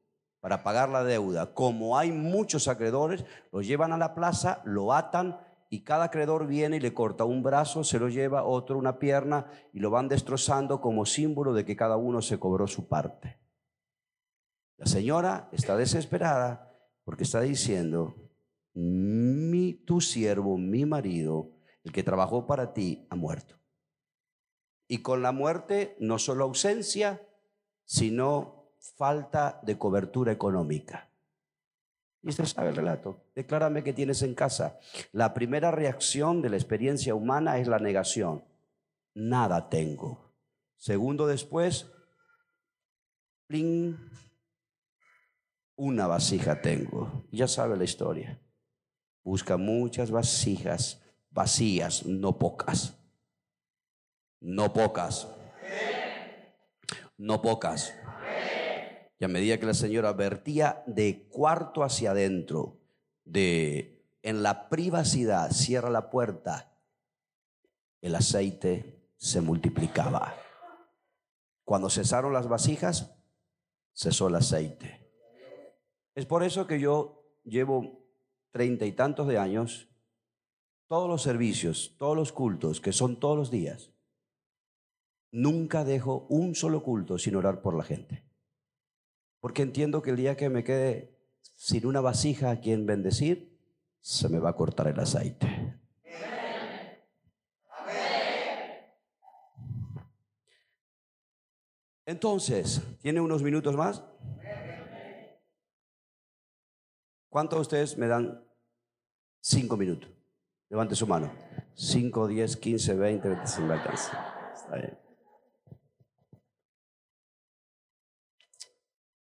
para 0.41 0.63
pagar 0.63 0.89
la 0.89 1.03
deuda, 1.03 1.53
como 1.53 1.97
hay 1.97 2.11
muchos 2.11 2.67
acreedores, 2.67 3.23
lo 3.51 3.61
llevan 3.61 3.93
a 3.93 3.97
la 3.97 4.15
plaza, 4.15 4.61
lo 4.65 4.91
atan 4.91 5.39
y 5.69 5.83
cada 5.83 6.05
acreedor 6.05 6.47
viene 6.47 6.77
y 6.77 6.79
le 6.79 6.93
corta 6.93 7.23
un 7.23 7.43
brazo, 7.43 7.83
se 7.83 7.99
lo 7.99 8.09
lleva, 8.09 8.43
otro 8.43 8.77
una 8.77 8.99
pierna 8.99 9.45
y 9.71 9.79
lo 9.79 9.91
van 9.91 10.09
destrozando 10.09 10.81
como 10.81 11.05
símbolo 11.05 11.53
de 11.53 11.63
que 11.63 11.77
cada 11.77 11.95
uno 11.95 12.21
se 12.21 12.39
cobró 12.39 12.67
su 12.67 12.89
parte. 12.89 13.39
La 14.77 14.87
señora 14.87 15.47
está 15.51 15.77
desesperada 15.77 16.75
porque 17.05 17.23
está 17.23 17.39
diciendo, 17.41 18.15
mi, 18.73 19.73
tu 19.73 20.01
siervo, 20.01 20.57
mi 20.57 20.85
marido, 20.85 21.51
el 21.83 21.91
que 21.91 22.03
trabajó 22.03 22.47
para 22.47 22.73
ti 22.73 23.05
ha 23.11 23.15
muerto. 23.15 23.55
Y 24.87 24.97
con 25.03 25.21
la 25.21 25.31
muerte 25.31 25.95
no 25.99 26.17
solo 26.19 26.43
ausencia, 26.45 27.21
sino 27.85 28.60
falta 28.81 29.59
de 29.63 29.77
cobertura 29.77 30.31
económica. 30.31 31.07
Y 32.23 32.29
usted 32.29 32.45
sabe 32.45 32.69
el 32.69 32.75
relato. 32.75 33.23
Declárame 33.35 33.83
que 33.83 33.93
tienes 33.93 34.21
en 34.21 34.35
casa. 34.35 34.79
La 35.11 35.33
primera 35.33 35.71
reacción 35.71 36.41
de 36.41 36.49
la 36.49 36.57
experiencia 36.57 37.15
humana 37.15 37.57
es 37.57 37.67
la 37.67 37.79
negación. 37.79 38.43
Nada 39.13 39.69
tengo. 39.69 40.31
Segundo 40.77 41.27
después, 41.27 41.91
una 45.75 46.07
vasija 46.07 46.61
tengo. 46.61 47.25
Ya 47.31 47.47
sabe 47.47 47.77
la 47.77 47.83
historia. 47.83 48.39
Busca 49.23 49.57
muchas 49.57 50.11
vasijas 50.11 51.01
vacías, 51.31 52.05
no 52.05 52.37
pocas. 52.37 52.97
No 54.39 54.73
pocas. 54.73 55.27
No 57.17 57.41
pocas. 57.41 57.93
Y 59.21 59.23
a 59.23 59.27
medida 59.27 59.59
que 59.59 59.67
la 59.67 59.75
señora 59.75 60.13
vertía 60.13 60.81
de 60.87 61.27
cuarto 61.29 61.83
hacia 61.83 62.09
adentro, 62.09 62.79
de 63.23 64.03
en 64.23 64.41
la 64.41 64.67
privacidad, 64.67 65.51
cierra 65.51 65.91
la 65.91 66.09
puerta, 66.09 66.73
el 68.01 68.15
aceite 68.15 69.11
se 69.17 69.39
multiplicaba. 69.41 70.35
Cuando 71.63 71.91
cesaron 71.91 72.33
las 72.33 72.47
vasijas, 72.47 73.13
cesó 73.93 74.27
el 74.27 74.37
aceite. 74.37 75.07
Es 76.15 76.25
por 76.25 76.41
eso 76.41 76.65
que 76.65 76.79
yo 76.79 77.23
llevo 77.43 78.03
treinta 78.49 78.87
y 78.87 78.91
tantos 78.91 79.27
de 79.27 79.37
años 79.37 79.87
todos 80.87 81.07
los 81.07 81.21
servicios, 81.21 81.93
todos 81.99 82.15
los 82.15 82.31
cultos, 82.31 82.81
que 82.81 82.91
son 82.91 83.19
todos 83.19 83.37
los 83.37 83.51
días, 83.51 83.91
nunca 85.29 85.83
dejo 85.83 86.25
un 86.27 86.55
solo 86.55 86.81
culto 86.81 87.19
sin 87.19 87.35
orar 87.35 87.61
por 87.61 87.75
la 87.75 87.83
gente. 87.83 88.30
Porque 89.41 89.63
entiendo 89.63 90.01
que 90.01 90.11
el 90.11 90.15
día 90.15 90.37
que 90.37 90.49
me 90.49 90.63
quede 90.63 91.19
sin 91.55 91.85
una 91.85 91.99
vasija 91.99 92.51
a 92.51 92.59
quien 92.61 92.85
bendecir, 92.85 93.59
se 93.99 94.29
me 94.29 94.39
va 94.39 94.51
a 94.51 94.55
cortar 94.55 94.87
el 94.87 94.99
aceite. 94.99 95.77
Entonces, 102.05 102.81
¿tiene 103.01 103.21
unos 103.21 103.43
minutos 103.43 103.75
más? 103.75 104.03
¿Cuántos 107.29 107.57
de 107.57 107.61
ustedes 107.61 107.97
me 107.97 108.07
dan 108.07 108.43
cinco 109.39 109.77
minutos? 109.77 110.09
Levante 110.69 110.95
su 110.95 111.07
mano. 111.07 111.31
5, 111.75 112.27
10, 112.27 112.57
15, 112.57 112.93
20, 112.95 113.29
25 113.29 113.73
Está 113.73 114.75
bien. 114.75 115.00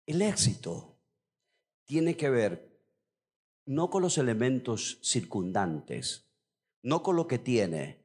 El 0.05 0.21
éxito 0.21 0.97
tiene 1.85 2.17
que 2.17 2.29
ver 2.29 2.73
no 3.65 3.89
con 3.89 4.01
los 4.01 4.17
elementos 4.17 4.99
circundantes, 5.01 6.29
no 6.81 7.01
con 7.01 7.15
lo 7.15 7.27
que 7.27 7.39
tiene, 7.39 8.03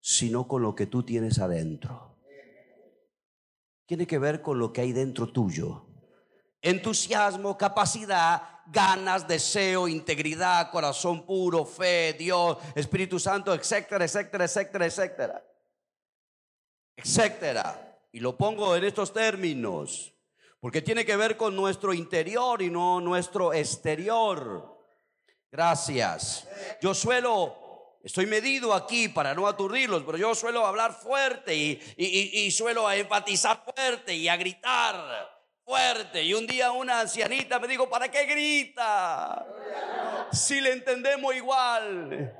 sino 0.00 0.48
con 0.48 0.62
lo 0.62 0.74
que 0.74 0.86
tú 0.86 1.04
tienes 1.04 1.38
adentro. 1.38 2.16
Tiene 3.86 4.06
que 4.06 4.18
ver 4.18 4.42
con 4.42 4.58
lo 4.58 4.72
que 4.72 4.80
hay 4.80 4.92
dentro 4.92 5.28
tuyo. 5.28 5.86
Entusiasmo, 6.60 7.56
capacidad, 7.56 8.42
ganas, 8.66 9.28
deseo, 9.28 9.86
integridad, 9.86 10.72
corazón 10.72 11.24
puro, 11.24 11.64
fe, 11.64 12.16
Dios, 12.18 12.58
Espíritu 12.74 13.20
Santo, 13.20 13.54
etcétera, 13.54 14.04
etcétera, 14.04 14.44
etcétera, 14.44 14.86
etcétera. 14.86 15.44
Etcétera. 16.96 18.00
Y 18.10 18.18
lo 18.18 18.36
pongo 18.36 18.74
en 18.74 18.82
estos 18.82 19.12
términos, 19.12 20.15
porque 20.60 20.82
tiene 20.82 21.04
que 21.04 21.16
ver 21.16 21.36
con 21.36 21.54
nuestro 21.54 21.92
interior 21.94 22.62
y 22.62 22.70
no 22.70 23.00
nuestro 23.00 23.52
exterior. 23.52 24.76
Gracias. 25.50 26.48
Yo 26.82 26.94
suelo, 26.94 27.98
estoy 28.02 28.26
medido 28.26 28.74
aquí 28.74 29.08
para 29.08 29.34
no 29.34 29.46
aturdirlos, 29.46 30.02
pero 30.04 30.18
yo 30.18 30.34
suelo 30.34 30.66
hablar 30.66 30.92
fuerte 30.92 31.54
y, 31.54 31.80
y, 31.96 32.40
y 32.40 32.50
suelo 32.50 32.90
enfatizar 32.90 33.64
fuerte 33.64 34.14
y 34.14 34.28
a 34.28 34.36
gritar 34.36 35.36
fuerte. 35.64 36.22
Y 36.22 36.32
un 36.32 36.46
día 36.46 36.70
una 36.70 37.00
ancianita 37.00 37.58
me 37.58 37.68
dijo, 37.68 37.88
¿para 37.88 38.10
qué 38.10 38.24
grita? 38.24 39.44
Si 40.32 40.60
le 40.60 40.72
entendemos 40.72 41.34
igual. 41.34 42.32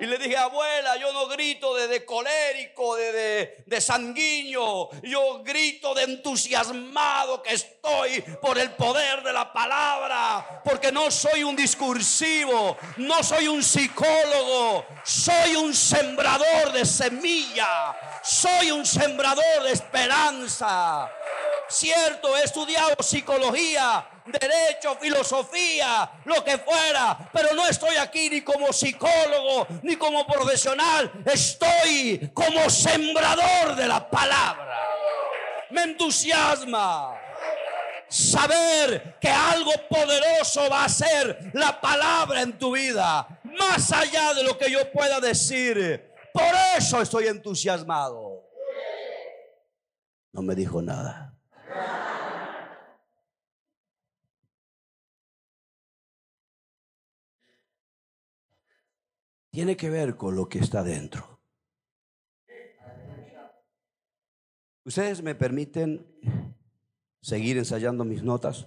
Y 0.00 0.06
le 0.06 0.18
dije, 0.18 0.36
abuela, 0.36 0.96
yo 0.96 1.12
no 1.12 1.28
grito 1.28 1.74
de, 1.74 2.04
colérico, 2.04 2.96
de, 2.96 3.62
de, 3.64 3.80
sanguíneo. 3.80 4.90
Yo 5.02 5.42
grito 5.42 5.94
de 5.94 6.02
entusiasmado 6.04 7.42
que 7.42 7.54
estoy 7.54 8.20
por 8.40 8.58
el 8.58 8.70
poder 8.72 9.22
de 9.22 9.32
la 9.32 9.52
palabra. 9.52 10.62
Porque 10.64 10.90
no 10.90 11.10
soy 11.10 11.44
un 11.44 11.54
discursivo, 11.54 12.76
no 12.96 13.22
soy 13.22 13.48
un 13.48 13.62
psicólogo. 13.62 14.84
Soy 15.04 15.56
un 15.56 15.74
sembrador 15.74 16.72
de 16.72 16.84
semilla. 16.84 17.96
Soy 18.22 18.70
un 18.70 18.84
sembrador 18.84 19.62
de 19.62 19.72
esperanza. 19.72 21.10
Cierto, 21.68 22.36
he 22.36 22.42
estudiado 22.44 22.94
psicología, 23.02 24.06
derecho, 24.26 24.96
filosofía, 25.00 26.10
lo 26.24 26.42
que 26.44 26.58
fuera, 26.58 27.30
pero 27.32 27.52
no 27.54 27.66
estoy 27.66 27.96
aquí 27.96 28.30
ni 28.30 28.40
como 28.40 28.72
psicólogo, 28.72 29.66
ni 29.82 29.96
como 29.96 30.26
profesional, 30.26 31.10
estoy 31.26 32.30
como 32.32 32.68
sembrador 32.70 33.76
de 33.76 33.86
la 33.86 34.08
palabra. 34.08 34.78
Me 35.70 35.82
entusiasma 35.82 37.20
saber 38.08 39.18
que 39.20 39.28
algo 39.28 39.72
poderoso 39.88 40.68
va 40.70 40.84
a 40.84 40.88
ser 40.88 41.50
la 41.52 41.80
palabra 41.80 42.42
en 42.42 42.58
tu 42.58 42.72
vida, 42.72 43.26
más 43.44 43.92
allá 43.92 44.34
de 44.34 44.44
lo 44.44 44.56
que 44.56 44.70
yo 44.70 44.90
pueda 44.92 45.20
decir. 45.20 46.12
Por 46.32 46.52
eso 46.76 47.00
estoy 47.00 47.26
entusiasmado. 47.26 48.44
No 50.32 50.42
me 50.42 50.54
dijo 50.54 50.82
nada. 50.82 51.32
Tiene 59.54 59.76
que 59.76 59.88
ver 59.88 60.16
con 60.16 60.34
lo 60.34 60.48
que 60.48 60.58
está 60.58 60.82
dentro. 60.82 61.38
¿Ustedes 64.84 65.22
me 65.22 65.36
permiten 65.36 66.04
seguir 67.20 67.56
ensayando 67.56 68.04
mis 68.04 68.24
notas? 68.24 68.66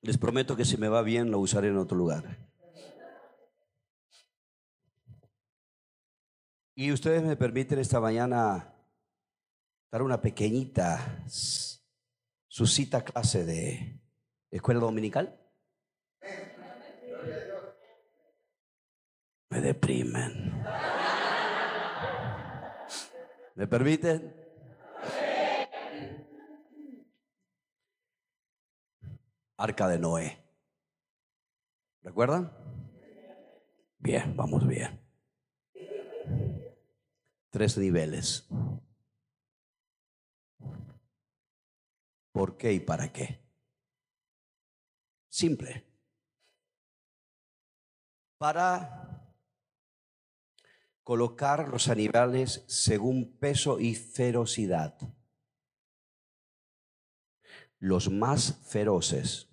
Les 0.00 0.16
prometo 0.16 0.56
que 0.56 0.64
si 0.64 0.78
me 0.78 0.88
va 0.88 1.02
bien 1.02 1.30
lo 1.30 1.38
usaré 1.38 1.68
en 1.68 1.76
otro 1.76 1.98
lugar. 1.98 2.48
Y 6.74 6.90
ustedes 6.90 7.22
me 7.22 7.36
permiten 7.36 7.80
esta 7.80 8.00
mañana 8.00 8.74
dar 9.92 10.00
una 10.00 10.22
pequeñita 10.22 11.26
suscita 12.46 13.04
clase 13.04 13.44
de 13.44 14.00
escuela 14.50 14.80
dominical. 14.80 15.38
Me 19.58 19.64
deprimen. 19.64 20.62
¿Me 23.56 23.66
permiten? 23.66 24.32
Arca 29.56 29.88
de 29.88 29.98
Noé. 29.98 30.38
¿Recuerdan? 32.02 32.52
Bien, 33.98 34.36
vamos 34.36 34.64
bien. 34.64 35.00
Tres 37.50 37.76
niveles. 37.78 38.48
¿Por 42.30 42.56
qué 42.56 42.74
y 42.74 42.78
para 42.78 43.12
qué? 43.12 43.42
Simple. 45.28 45.84
Para 48.38 49.27
colocar 51.08 51.70
los 51.70 51.88
animales 51.88 52.64
según 52.66 53.32
peso 53.38 53.80
y 53.80 53.94
ferocidad. 53.94 54.94
Los 57.78 58.10
más 58.10 58.60
feroces 58.66 59.48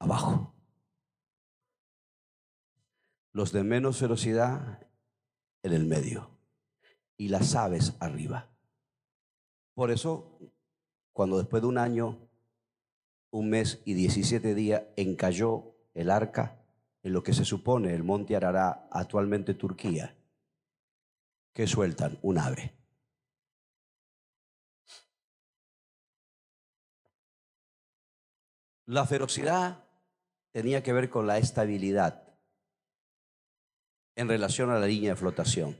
abajo. 0.00 0.52
Los 3.30 3.52
de 3.52 3.62
menos 3.62 3.98
ferocidad 3.98 4.84
en 5.62 5.72
el 5.72 5.84
medio. 5.84 6.28
Y 7.16 7.28
las 7.28 7.54
aves 7.54 7.94
arriba. 8.00 8.50
Por 9.74 9.92
eso 9.92 10.40
cuando 11.12 11.38
después 11.38 11.62
de 11.62 11.68
un 11.68 11.78
año, 11.78 12.18
un 13.30 13.50
mes 13.50 13.80
y 13.84 13.94
17 13.94 14.56
días 14.56 14.82
encalló 14.96 15.76
el 15.94 16.10
arca 16.10 16.55
en 17.06 17.12
lo 17.12 17.22
que 17.22 17.32
se 17.32 17.44
supone 17.44 17.94
el 17.94 18.02
monte 18.02 18.34
Arará, 18.34 18.88
actualmente 18.90 19.54
Turquía, 19.54 20.16
que 21.54 21.68
sueltan 21.68 22.18
un 22.22 22.36
ave. 22.36 22.74
La 28.86 29.06
ferocidad 29.06 29.84
tenía 30.50 30.82
que 30.82 30.92
ver 30.92 31.08
con 31.08 31.28
la 31.28 31.38
estabilidad 31.38 32.24
en 34.16 34.28
relación 34.28 34.70
a 34.70 34.80
la 34.80 34.88
línea 34.88 35.10
de 35.10 35.16
flotación. 35.16 35.76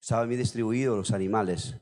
Estaban 0.00 0.28
bien 0.28 0.40
distribuidos 0.40 0.96
los 0.96 1.10
animales 1.10 1.74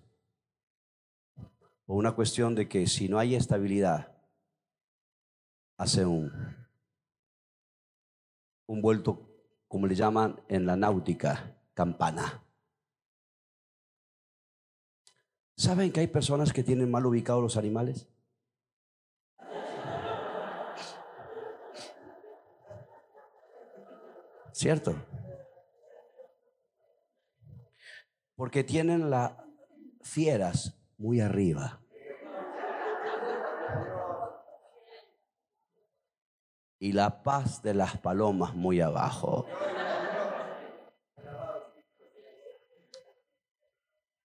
o 1.84 1.94
una 1.94 2.12
cuestión 2.12 2.54
de 2.54 2.70
que 2.70 2.86
si 2.86 3.10
no 3.10 3.18
hay 3.18 3.34
estabilidad, 3.34 4.16
hace 5.76 6.06
un, 6.06 6.55
un 8.66 8.82
vuelto, 8.82 9.28
como 9.68 9.86
le 9.86 9.94
llaman 9.94 10.40
en 10.48 10.66
la 10.66 10.76
náutica, 10.76 11.56
campana. 11.74 12.42
¿Saben 15.56 15.90
que 15.90 16.00
hay 16.00 16.06
personas 16.06 16.52
que 16.52 16.62
tienen 16.62 16.90
mal 16.90 17.06
ubicados 17.06 17.42
los 17.42 17.56
animales? 17.56 18.08
¿Cierto? 24.52 24.94
Porque 28.34 28.64
tienen 28.64 29.10
las 29.10 29.32
fieras 30.02 30.78
muy 30.98 31.20
arriba. 31.20 31.80
Y 36.78 36.92
la 36.92 37.22
paz 37.22 37.62
de 37.62 37.74
las 37.74 37.96
palomas 37.98 38.54
muy 38.54 38.80
abajo. 38.80 39.46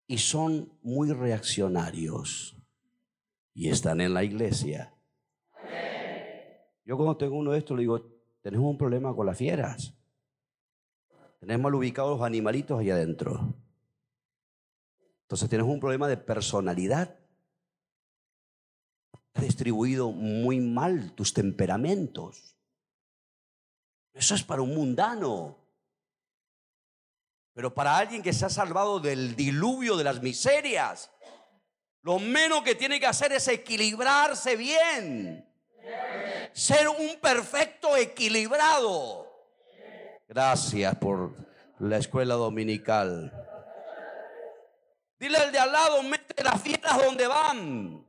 Y 0.08 0.18
son 0.18 0.72
muy 0.82 1.12
reaccionarios. 1.12 2.58
Y 3.54 3.70
están 3.70 4.02
en 4.02 4.14
la 4.14 4.24
iglesia. 4.24 4.94
Yo 6.86 6.98
cuando 6.98 7.18
tengo 7.18 7.36
uno 7.36 7.52
de 7.52 7.60
estos 7.60 7.78
le 7.78 7.82
digo, 7.82 8.02
tenemos 8.42 8.66
un 8.68 8.78
problema 8.78 9.16
con 9.16 9.28
las 9.28 9.38
fieras. 9.38 9.94
Tenemos 11.40 11.64
mal 11.64 11.76
ubicados 11.76 12.18
los 12.18 12.26
animalitos 12.26 12.80
allá 12.80 12.96
adentro. 12.96 13.54
Entonces 15.22 15.48
tienes 15.48 15.68
un 15.68 15.80
problema 15.80 16.08
de 16.08 16.18
personalidad. 16.18 17.19
Distribuido 19.40 20.12
muy 20.12 20.60
mal 20.60 21.14
tus 21.14 21.34
temperamentos. 21.34 22.56
Eso 24.14 24.36
es 24.36 24.44
para 24.44 24.62
un 24.62 24.74
mundano. 24.76 25.58
Pero 27.54 27.74
para 27.74 27.98
alguien 27.98 28.22
que 28.22 28.34
se 28.34 28.46
ha 28.46 28.50
salvado 28.50 29.00
del 29.00 29.36
diluvio 29.36 29.98
de 29.98 30.04
las 30.04 30.22
miserias, 30.22 31.12
lo 32.02 32.20
menos 32.20 32.64
que 32.64 32.76
tiene 32.76 33.00
que 33.00 33.08
hacer 33.08 33.32
es 33.34 33.48
equilibrarse 33.48 34.56
bien. 34.56 35.46
Ser 36.54 36.88
un 36.88 37.20
perfecto 37.22 37.96
equilibrado. 37.96 39.28
Gracias 40.28 40.96
por 40.96 41.36
la 41.80 41.98
escuela 41.98 42.36
dominical. 42.36 43.34
Dile 45.20 45.38
al 45.38 45.52
de 45.52 45.60
al 45.60 45.72
lado, 45.72 46.04
mete 46.04 46.44
las 46.44 46.62
fieras 46.62 46.98
donde 47.04 47.28
van. 47.28 48.09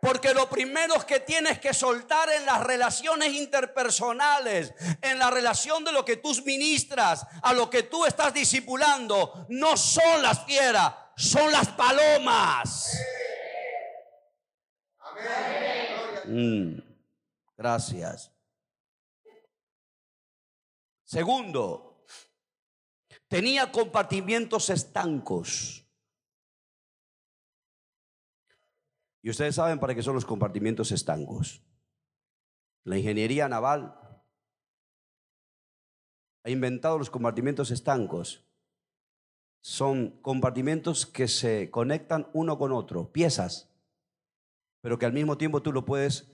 Porque 0.00 0.34
lo 0.34 0.48
primero 0.48 0.94
que 1.06 1.20
tienes 1.20 1.58
que 1.58 1.72
soltar 1.72 2.28
en 2.30 2.46
las 2.46 2.62
relaciones 2.62 3.32
interpersonales, 3.34 4.74
en 5.00 5.18
la 5.18 5.30
relación 5.30 5.84
de 5.84 5.92
lo 5.92 6.04
que 6.04 6.16
tú 6.16 6.34
ministras, 6.44 7.26
a 7.42 7.52
lo 7.52 7.70
que 7.70 7.84
tú 7.84 8.04
estás 8.04 8.34
discipulando, 8.34 9.46
no 9.48 9.76
son 9.76 10.22
las 10.22 10.44
fieras, 10.44 10.94
son 11.16 11.50
las 11.50 11.68
palomas. 11.68 12.98
Mm, 16.26 16.78
gracias. 17.56 18.32
Segundo, 21.04 22.04
tenía 23.28 23.70
compartimientos 23.70 24.70
estancos. 24.70 25.85
Y 29.26 29.30
ustedes 29.30 29.56
saben 29.56 29.80
para 29.80 29.92
qué 29.92 30.04
son 30.04 30.14
los 30.14 30.24
compartimientos 30.24 30.92
estancos. 30.92 31.60
La 32.84 32.96
ingeniería 32.96 33.48
naval 33.48 33.98
ha 36.44 36.48
inventado 36.48 36.96
los 36.96 37.10
compartimientos 37.10 37.72
estancos. 37.72 38.46
Son 39.60 40.10
compartimentos 40.22 41.06
que 41.06 41.26
se 41.26 41.72
conectan 41.72 42.30
uno 42.34 42.56
con 42.56 42.70
otro, 42.70 43.10
piezas, 43.10 43.68
pero 44.80 44.96
que 44.96 45.06
al 45.06 45.12
mismo 45.12 45.36
tiempo 45.36 45.60
tú 45.60 45.72
lo 45.72 45.84
puedes 45.84 46.30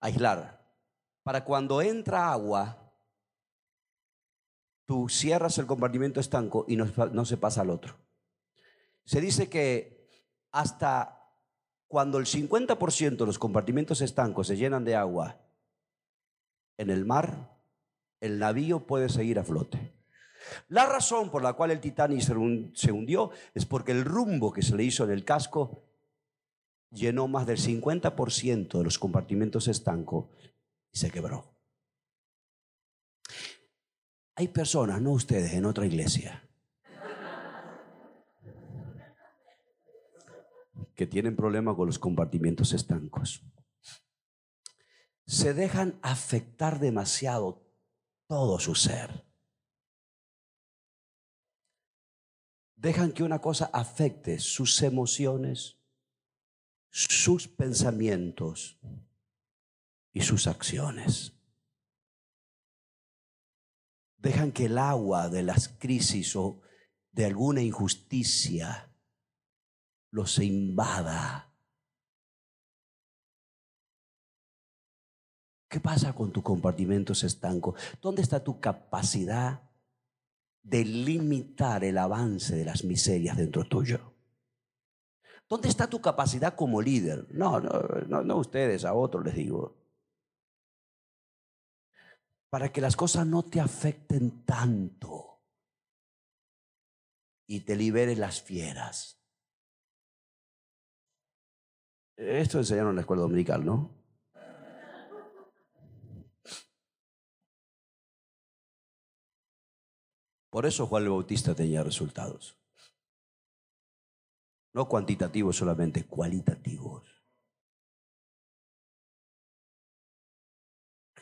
aislar. 0.00 0.74
Para 1.22 1.44
cuando 1.44 1.82
entra 1.82 2.32
agua, 2.32 2.94
tú 4.86 5.06
cierras 5.10 5.58
el 5.58 5.66
compartimento 5.66 6.18
estanco 6.18 6.64
y 6.66 6.76
no, 6.76 7.24
se 7.26 7.36
pasa 7.36 7.60
al 7.60 7.68
otro. 7.68 7.94
Se 9.04 9.20
dice 9.20 9.50
que 9.50 10.08
hasta 10.50 11.19
cuando 11.90 12.18
el 12.18 12.26
50% 12.26 13.16
de 13.16 13.26
los 13.26 13.40
compartimentos 13.40 14.00
estancos 14.00 14.46
se 14.46 14.56
llenan 14.56 14.84
de 14.84 14.94
agua 14.94 15.40
en 16.78 16.88
el 16.88 17.04
mar, 17.04 17.58
el 18.20 18.38
navío 18.38 18.86
puede 18.86 19.08
seguir 19.08 19.40
a 19.40 19.44
flote. 19.44 19.92
La 20.68 20.86
razón 20.86 21.32
por 21.32 21.42
la 21.42 21.54
cual 21.54 21.72
el 21.72 21.80
Titanic 21.80 22.20
se 22.20 22.92
hundió 22.92 23.32
es 23.54 23.66
porque 23.66 23.90
el 23.90 24.04
rumbo 24.04 24.52
que 24.52 24.62
se 24.62 24.76
le 24.76 24.84
hizo 24.84 25.02
en 25.02 25.10
el 25.10 25.24
casco 25.24 25.82
llenó 26.92 27.26
más 27.26 27.44
del 27.44 27.58
50% 27.58 28.78
de 28.78 28.84
los 28.84 28.96
compartimentos 29.00 29.66
estancos 29.66 30.26
y 30.92 30.98
se 30.98 31.10
quebró. 31.10 31.56
Hay 34.36 34.46
personas, 34.46 35.02
no 35.02 35.10
ustedes, 35.10 35.54
en 35.54 35.64
otra 35.64 35.86
iglesia, 35.86 36.48
que 41.00 41.06
tienen 41.06 41.34
problemas 41.34 41.76
con 41.76 41.86
los 41.86 41.98
compartimentos 41.98 42.74
estancos. 42.74 43.42
Se 45.24 45.54
dejan 45.54 45.98
afectar 46.02 46.78
demasiado 46.78 47.66
todo 48.26 48.58
su 48.58 48.74
ser. 48.74 49.24
Dejan 52.76 53.12
que 53.12 53.22
una 53.22 53.38
cosa 53.40 53.70
afecte 53.72 54.38
sus 54.40 54.82
emociones, 54.82 55.78
sus 56.90 57.48
pensamientos 57.48 58.78
y 60.12 60.20
sus 60.20 60.46
acciones. 60.46 61.32
Dejan 64.18 64.52
que 64.52 64.66
el 64.66 64.76
agua 64.76 65.30
de 65.30 65.44
las 65.44 65.66
crisis 65.66 66.36
o 66.36 66.60
de 67.10 67.24
alguna 67.24 67.62
injusticia 67.62 68.89
los 70.10 70.38
invada 70.38 71.50
¿Qué 75.70 75.78
pasa 75.78 76.12
con 76.12 76.32
tu 76.32 76.42
compartimentos 76.42 77.22
estanco? 77.22 77.76
¿Dónde 78.02 78.22
está 78.22 78.42
tu 78.42 78.58
capacidad 78.58 79.62
de 80.64 80.84
limitar 80.84 81.84
el 81.84 81.96
avance 81.96 82.56
de 82.56 82.64
las 82.64 82.82
miserias 82.82 83.36
dentro 83.36 83.64
tuyo? 83.64 84.12
¿Dónde 85.48 85.68
está 85.68 85.88
tu 85.88 86.00
capacidad 86.00 86.56
como 86.56 86.82
líder? 86.82 87.24
No, 87.30 87.60
no, 87.60 87.70
no, 88.08 88.22
no 88.22 88.36
ustedes, 88.38 88.84
a 88.84 88.94
otros 88.94 89.24
les 89.24 89.36
digo. 89.36 89.76
Para 92.50 92.72
que 92.72 92.80
las 92.80 92.96
cosas 92.96 93.24
no 93.24 93.44
te 93.44 93.60
afecten 93.60 94.44
tanto 94.44 95.40
y 97.46 97.60
te 97.60 97.76
liberes 97.76 98.18
las 98.18 98.42
fieras. 98.42 99.19
Esto 102.20 102.58
enseñaron 102.58 102.90
en 102.90 102.96
la 102.96 103.00
escuela 103.00 103.22
dominical, 103.22 103.64
¿no? 103.64 103.88
Por 110.50 110.66
eso 110.66 110.86
Juan 110.86 111.04
el 111.04 111.08
Bautista 111.08 111.54
tenía 111.54 111.82
resultados. 111.82 112.58
No 114.74 114.86
cuantitativos 114.86 115.56
solamente, 115.56 116.04
cualitativos. 116.04 117.08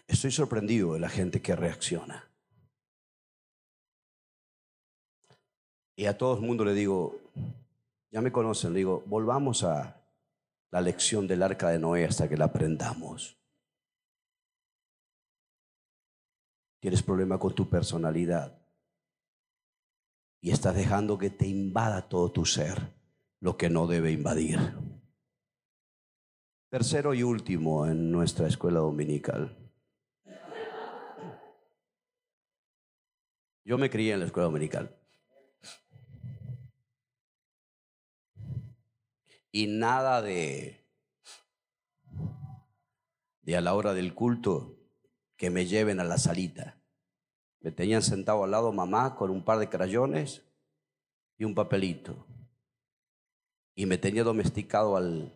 Estoy 0.08 0.32
sorprendido 0.32 0.94
de 0.94 1.00
la 1.00 1.08
gente 1.08 1.40
que 1.40 1.54
reacciona. 1.54 2.28
Y 5.94 6.06
a 6.06 6.18
todo 6.18 6.34
el 6.34 6.40
mundo 6.40 6.64
le 6.64 6.74
digo, 6.74 7.20
ya 8.10 8.20
me 8.20 8.32
conocen, 8.32 8.72
le 8.72 8.78
digo, 8.78 9.04
volvamos 9.06 9.62
a 9.62 9.97
la 10.70 10.80
lección 10.80 11.26
del 11.26 11.42
arca 11.42 11.70
de 11.70 11.78
Noé 11.78 12.04
hasta 12.04 12.28
que 12.28 12.36
la 12.36 12.46
aprendamos. 12.46 13.38
Tienes 16.80 17.02
problema 17.02 17.38
con 17.38 17.54
tu 17.54 17.68
personalidad 17.68 18.58
y 20.40 20.50
estás 20.50 20.74
dejando 20.76 21.18
que 21.18 21.30
te 21.30 21.46
invada 21.46 22.08
todo 22.08 22.30
tu 22.30 22.44
ser, 22.44 22.92
lo 23.40 23.56
que 23.56 23.68
no 23.68 23.86
debe 23.86 24.12
invadir. 24.12 24.58
Tercero 26.70 27.14
y 27.14 27.22
último 27.22 27.86
en 27.86 28.12
nuestra 28.12 28.46
escuela 28.46 28.80
dominical. 28.80 29.56
Yo 33.64 33.76
me 33.78 33.90
crié 33.90 34.12
en 34.12 34.20
la 34.20 34.26
escuela 34.26 34.46
dominical. 34.46 34.97
Y 39.50 39.66
nada 39.66 40.22
de, 40.22 40.86
de 43.42 43.56
a 43.56 43.60
la 43.60 43.74
hora 43.74 43.94
del 43.94 44.14
culto 44.14 44.76
que 45.36 45.50
me 45.50 45.66
lleven 45.66 46.00
a 46.00 46.04
la 46.04 46.18
salita. 46.18 46.80
Me 47.60 47.72
tenían 47.72 48.02
sentado 48.02 48.44
al 48.44 48.50
lado 48.50 48.72
mamá 48.72 49.16
con 49.16 49.30
un 49.30 49.44
par 49.44 49.58
de 49.58 49.68
crayones 49.68 50.42
y 51.38 51.44
un 51.44 51.54
papelito. 51.54 52.26
Y 53.74 53.86
me 53.86 53.96
tenía 53.96 54.24
domesticado 54.24 54.94
al... 54.96 55.32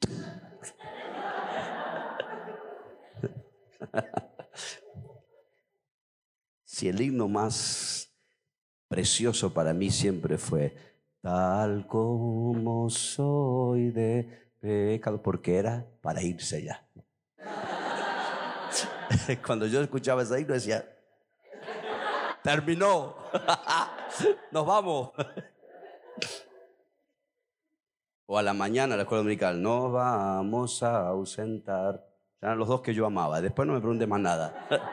si 6.64 6.88
el 6.88 7.00
himno 7.00 7.28
más 7.28 8.10
precioso 8.88 9.52
para 9.52 9.74
mí 9.74 9.90
siempre 9.90 10.38
fue 10.38 10.91
tal 11.22 11.86
como 11.86 12.90
soy 12.90 13.90
de 13.90 14.50
pecado, 14.60 15.22
porque 15.22 15.56
era 15.56 15.86
para 16.02 16.22
irse 16.22 16.62
ya. 16.62 16.86
Cuando 19.46 19.66
yo 19.66 19.80
escuchaba 19.80 20.22
ese 20.22 20.40
himno 20.40 20.54
decía, 20.54 20.84
Terminó. 22.42 23.16
Nos 24.50 24.66
vamos. 24.66 25.10
O 28.26 28.36
a 28.36 28.42
la 28.42 28.52
mañana 28.52 28.96
la 28.96 29.02
escuela 29.02 29.22
dominical, 29.22 29.62
nos 29.62 29.92
vamos 29.92 30.82
a 30.82 31.08
ausentar. 31.08 32.04
Eran 32.40 32.58
los 32.58 32.66
dos 32.66 32.80
que 32.80 32.94
yo 32.94 33.06
amaba. 33.06 33.40
Después 33.40 33.66
no 33.66 33.74
me 33.74 33.80
pregunte 33.80 34.06
más 34.06 34.20
nada. 34.20 34.66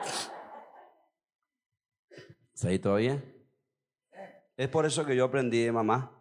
¿Está 2.54 2.68
ahí 2.68 2.78
todavía? 2.78 3.24
Es 4.56 4.68
por 4.68 4.84
eso 4.84 5.06
que 5.06 5.16
yo 5.16 5.24
aprendí 5.24 5.70
mamá 5.70 6.19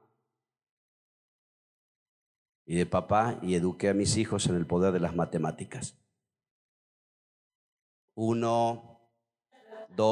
y 2.69 2.75
de 2.75 2.85
papá 2.85 3.39
y 3.41 3.55
eduqué 3.55 3.89
a 3.89 3.95
mis 3.95 4.15
hijos 4.17 4.45
en 4.45 4.55
el 4.55 4.67
poder 4.67 4.93
de 4.93 4.99
las 4.99 5.15
matemáticas. 5.15 5.97
Uno 8.13 8.89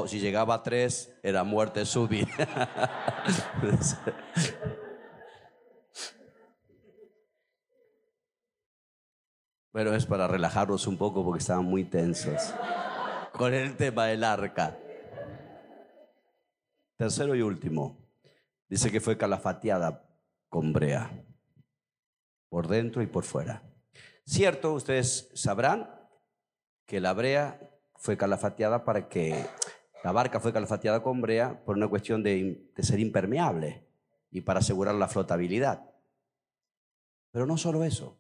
si 0.08 0.20
llegaba 0.20 0.56
a 0.56 0.64
tres, 0.64 1.16
era 1.24 1.44
muerte 1.44 1.86
súbita. 1.86 2.48
Pero 9.72 9.94
es 9.96 10.06
para 10.08 10.28
relajarlos 10.28 10.88
un 10.88 10.98
poco 10.98 11.24
porque 11.24 11.40
estaban 11.40 11.64
muy 11.66 11.84
tensos 11.84 12.54
con 13.34 13.54
el 13.54 13.78
tema 13.78 14.08
del 14.08 14.24
arca. 14.24 14.76
Tercero 16.98 17.36
y 17.36 17.44
último, 17.44 17.96
dice 18.68 18.92
que 18.92 19.00
fue 19.00 19.16
calafateada 19.16 20.04
con 20.50 20.74
brea, 20.74 21.27
por 22.50 22.68
dentro 22.68 23.02
y 23.02 23.08
por 23.08 23.24
fuera. 23.24 23.64
Cierto, 24.26 24.74
ustedes 24.74 25.30
sabrán 25.34 25.90
que 26.86 27.00
la 27.00 27.14
brea 27.14 27.60
fue 27.96 28.18
calafateada 28.18 28.84
para 28.84 29.10
que 29.10 29.46
la 30.04 30.12
barca 30.12 30.40
fue 30.40 30.54
calafateada 30.54 31.02
con 31.02 31.22
brea 31.22 31.64
por 31.66 31.76
una 31.76 31.88
cuestión 31.88 32.24
de, 32.24 32.72
ser 32.78 33.00
impermeable 33.00 33.86
y 34.32 34.42
para 34.42 34.60
asegurar 34.60 34.96
la 34.96 35.08
flotabilidad. 35.08 35.90
Pero 37.32 37.46
no 37.46 37.58
solo 37.58 37.84
eso. 37.84 38.18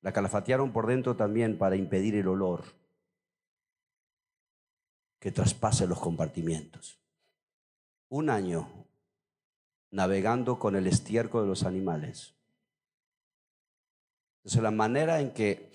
La 0.00 0.12
calafatearon 0.12 0.72
por 0.72 0.86
dentro 0.86 1.16
también 1.16 1.58
para 1.58 1.76
impedir 1.76 2.14
el 2.14 2.28
olor 2.28 2.64
que 5.18 5.32
traspase 5.32 5.86
los 5.86 5.98
compartimientos. 5.98 7.00
Un 8.08 8.30
año 8.30 8.86
navegando 9.90 10.58
con 10.58 10.76
el 10.76 10.86
estiércol 10.86 11.42
de 11.42 11.48
los 11.48 11.64
animales 11.64 12.37
Entonces 14.38 14.62
la 14.62 14.70
manera 14.70 15.20
en 15.20 15.32
que 15.32 15.70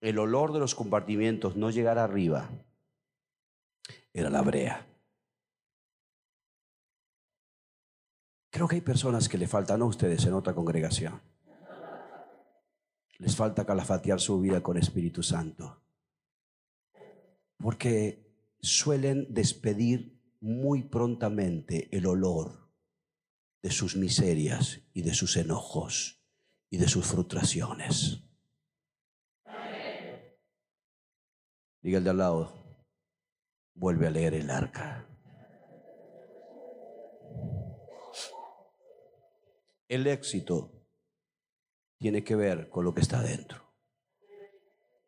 el 0.00 0.18
olor 0.18 0.52
de 0.52 0.60
los 0.60 0.74
compartimientos 0.74 1.56
no 1.56 1.70
llegara 1.70 2.04
arriba 2.04 2.50
era 4.12 4.30
la 4.30 4.40
brea. 4.42 4.86
Creo 8.50 8.68
que 8.68 8.76
hay 8.76 8.80
personas 8.80 9.28
que 9.28 9.36
le 9.36 9.46
faltan 9.46 9.82
a 9.82 9.84
ustedes 9.84 10.24
en 10.24 10.32
otra 10.32 10.54
congregación. 10.54 11.20
Les 13.18 13.36
falta 13.36 13.66
calafatear 13.66 14.20
su 14.20 14.40
vida 14.40 14.62
con 14.62 14.78
Espíritu 14.78 15.22
Santo. 15.22 15.82
Porque 17.58 18.34
suelen 18.60 19.26
despedir 19.34 20.18
muy 20.40 20.84
prontamente 20.84 21.94
el 21.94 22.06
olor 22.06 22.70
de 23.62 23.70
sus 23.70 23.96
miserias 23.96 24.80
y 24.94 25.02
de 25.02 25.12
sus 25.12 25.36
enojos 25.36 26.25
y 26.70 26.78
de 26.78 26.88
sus 26.88 27.06
frustraciones. 27.06 28.22
Diga 31.82 31.98
el 31.98 32.04
de 32.04 32.10
al 32.10 32.18
lado, 32.18 32.52
vuelve 33.74 34.06
a 34.06 34.10
leer 34.10 34.34
el 34.34 34.50
arca. 34.50 35.06
El 39.88 40.06
éxito 40.08 40.72
tiene 41.98 42.24
que 42.24 42.34
ver 42.34 42.68
con 42.68 42.84
lo 42.84 42.92
que 42.92 43.02
está 43.02 43.22
dentro. 43.22 43.62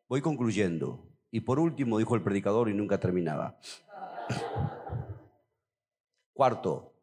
Voy 0.07 0.21
concluyendo. 0.21 1.05
Y 1.31 1.41
por 1.41 1.59
último, 1.59 1.97
dijo 1.99 2.15
el 2.15 2.23
predicador 2.23 2.69
y 2.69 2.73
nunca 2.73 2.99
terminaba. 2.99 3.59
Cuarto, 6.33 6.95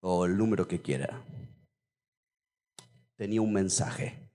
o 0.00 0.26
el 0.26 0.36
número 0.36 0.66
que 0.66 0.82
quiera, 0.82 1.24
tenía 3.16 3.40
un 3.40 3.52
mensaje. 3.52 4.30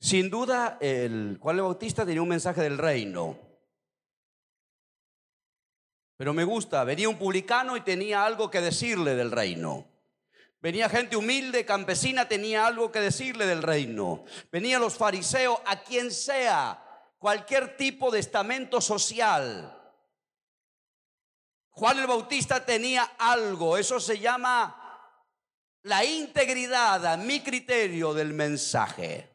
Sin 0.00 0.30
duda, 0.30 0.78
el 0.80 1.38
Juan 1.40 1.56
el 1.56 1.62
Bautista 1.62 2.06
tenía 2.06 2.22
un 2.22 2.28
mensaje 2.28 2.62
del 2.62 2.78
reino. 2.78 3.38
Pero 6.16 6.32
me 6.32 6.44
gusta, 6.44 6.84
venía 6.84 7.08
un 7.08 7.18
publicano 7.18 7.76
y 7.76 7.82
tenía 7.82 8.24
algo 8.24 8.50
que 8.50 8.60
decirle 8.60 9.14
del 9.14 9.30
reino. 9.30 9.86
Venía 10.60 10.90
gente 10.90 11.16
humilde, 11.16 11.64
campesina, 11.64 12.28
tenía 12.28 12.66
algo 12.66 12.92
que 12.92 13.00
decirle 13.00 13.46
del 13.46 13.62
reino. 13.62 14.24
Venían 14.52 14.82
los 14.82 14.96
fariseos, 14.96 15.58
a 15.64 15.82
quien 15.82 16.10
sea, 16.10 16.84
cualquier 17.18 17.76
tipo 17.76 18.10
de 18.10 18.18
estamento 18.20 18.80
social. 18.80 19.76
Juan 21.70 21.98
el 21.98 22.06
Bautista 22.06 22.64
tenía 22.66 23.04
algo, 23.18 23.78
eso 23.78 24.00
se 24.00 24.18
llama 24.18 24.79
la 25.82 26.04
integridad, 26.04 27.06
a 27.06 27.16
mi 27.16 27.40
criterio, 27.40 28.12
del 28.12 28.32
mensaje. 28.32 29.28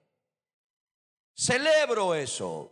Celebro 1.33 2.15
eso. 2.15 2.71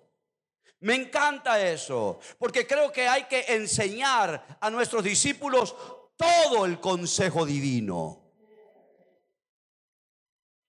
Me 0.82 0.96
encanta 0.96 1.62
eso, 1.66 2.20
porque 2.38 2.68
creo 2.68 2.92
que 2.92 3.08
hay 3.08 3.24
que 3.26 3.46
enseñar 3.48 4.58
a 4.60 4.70
nuestros 4.70 5.04
discípulos 5.04 5.76
todo 6.18 6.66
el 6.66 6.80
consejo 6.80 7.46
divino. 7.46 8.22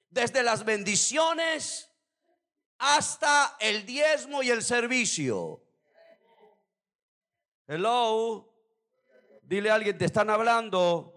Desde 0.09 0.45
las 0.45 0.65
bendiciones 0.65 1.91
hasta 2.79 3.57
el 3.59 3.85
diezmo 3.85 4.43
y 4.43 4.51
el 4.51 4.63
servicio. 4.63 5.61
Hello. 7.67 8.53
Dile 9.43 9.71
a 9.71 9.75
alguien, 9.75 9.99
te 9.99 10.05
están 10.05 10.31
hablando. 10.31 11.14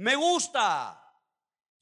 Me 0.00 0.16
gusta. 0.16 0.96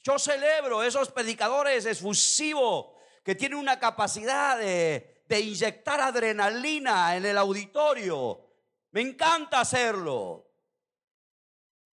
Yo 0.02 0.18
celebro 0.18 0.82
esos 0.82 1.12
predicadores 1.12 1.86
efusivos 1.86 2.96
que 3.22 3.36
tiene 3.36 3.54
una 3.54 3.78
capacidad 3.78 4.58
de, 4.58 5.22
de 5.28 5.40
inyectar 5.40 6.00
adrenalina 6.00 7.14
en 7.16 7.26
el 7.26 7.38
auditorio. 7.38 8.54
Me 8.90 9.02
encanta 9.02 9.60
hacerlo. 9.60 10.50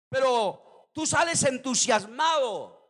Pero 0.08 0.90
tú 0.94 1.06
sales 1.06 1.44
entusiasmado, 1.44 2.90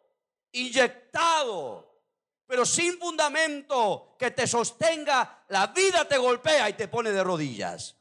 inyectado, 0.52 2.04
pero 2.46 2.68
sin 2.68 3.00
fundamento 3.00 4.16
que 4.20 4.30
te 4.30 4.46
sostenga, 4.46 5.44
la 5.48 5.68
vida 5.68 6.08
te 6.08 6.20
golpea 6.20 6.70
y 6.70 6.74
te 6.74 6.88
pone 6.88 7.12
de 7.12 7.24
rodillas. 7.24 7.96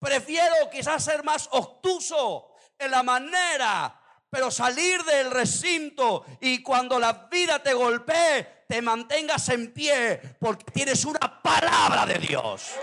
Prefiero 0.00 0.68
quizás 0.68 1.04
ser 1.04 1.22
más 1.22 1.48
obtuso 1.52 2.54
en 2.76 2.90
la 2.90 3.04
manera, 3.04 4.02
pero 4.30 4.50
salir 4.50 5.02
del 5.04 5.30
recinto 5.30 6.24
y 6.40 6.62
cuando 6.62 6.98
la 6.98 7.28
vida 7.30 7.62
te 7.62 7.72
golpee, 7.72 8.64
te 8.68 8.82
mantengas 8.82 9.48
en 9.48 9.72
pie 9.72 10.20
porque 10.38 10.64
tienes 10.72 11.04
una 11.04 11.42
palabra 11.42 12.04
de 12.04 12.18
Dios. 12.18 12.74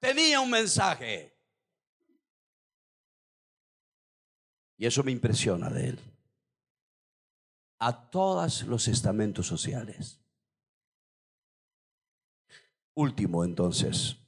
Tenía 0.00 0.40
un 0.40 0.50
mensaje. 0.50 1.36
Y 4.76 4.86
eso 4.86 5.04
me 5.04 5.12
impresiona 5.12 5.68
de 5.68 5.90
él. 5.90 6.09
A 7.80 8.10
todos 8.10 8.62
los 8.64 8.88
estamentos 8.88 9.46
sociales. 9.46 10.20
Último 12.94 13.44
entonces 13.44 14.18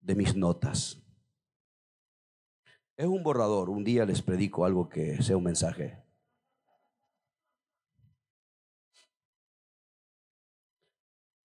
de 0.00 0.14
mis 0.14 0.36
notas. 0.36 1.02
Es 2.96 3.06
un 3.06 3.22
borrador. 3.22 3.70
Un 3.70 3.82
día 3.82 4.04
les 4.04 4.22
predico 4.22 4.64
algo 4.64 4.88
que 4.88 5.22
sea 5.22 5.36
un 5.36 5.44
mensaje. 5.44 6.04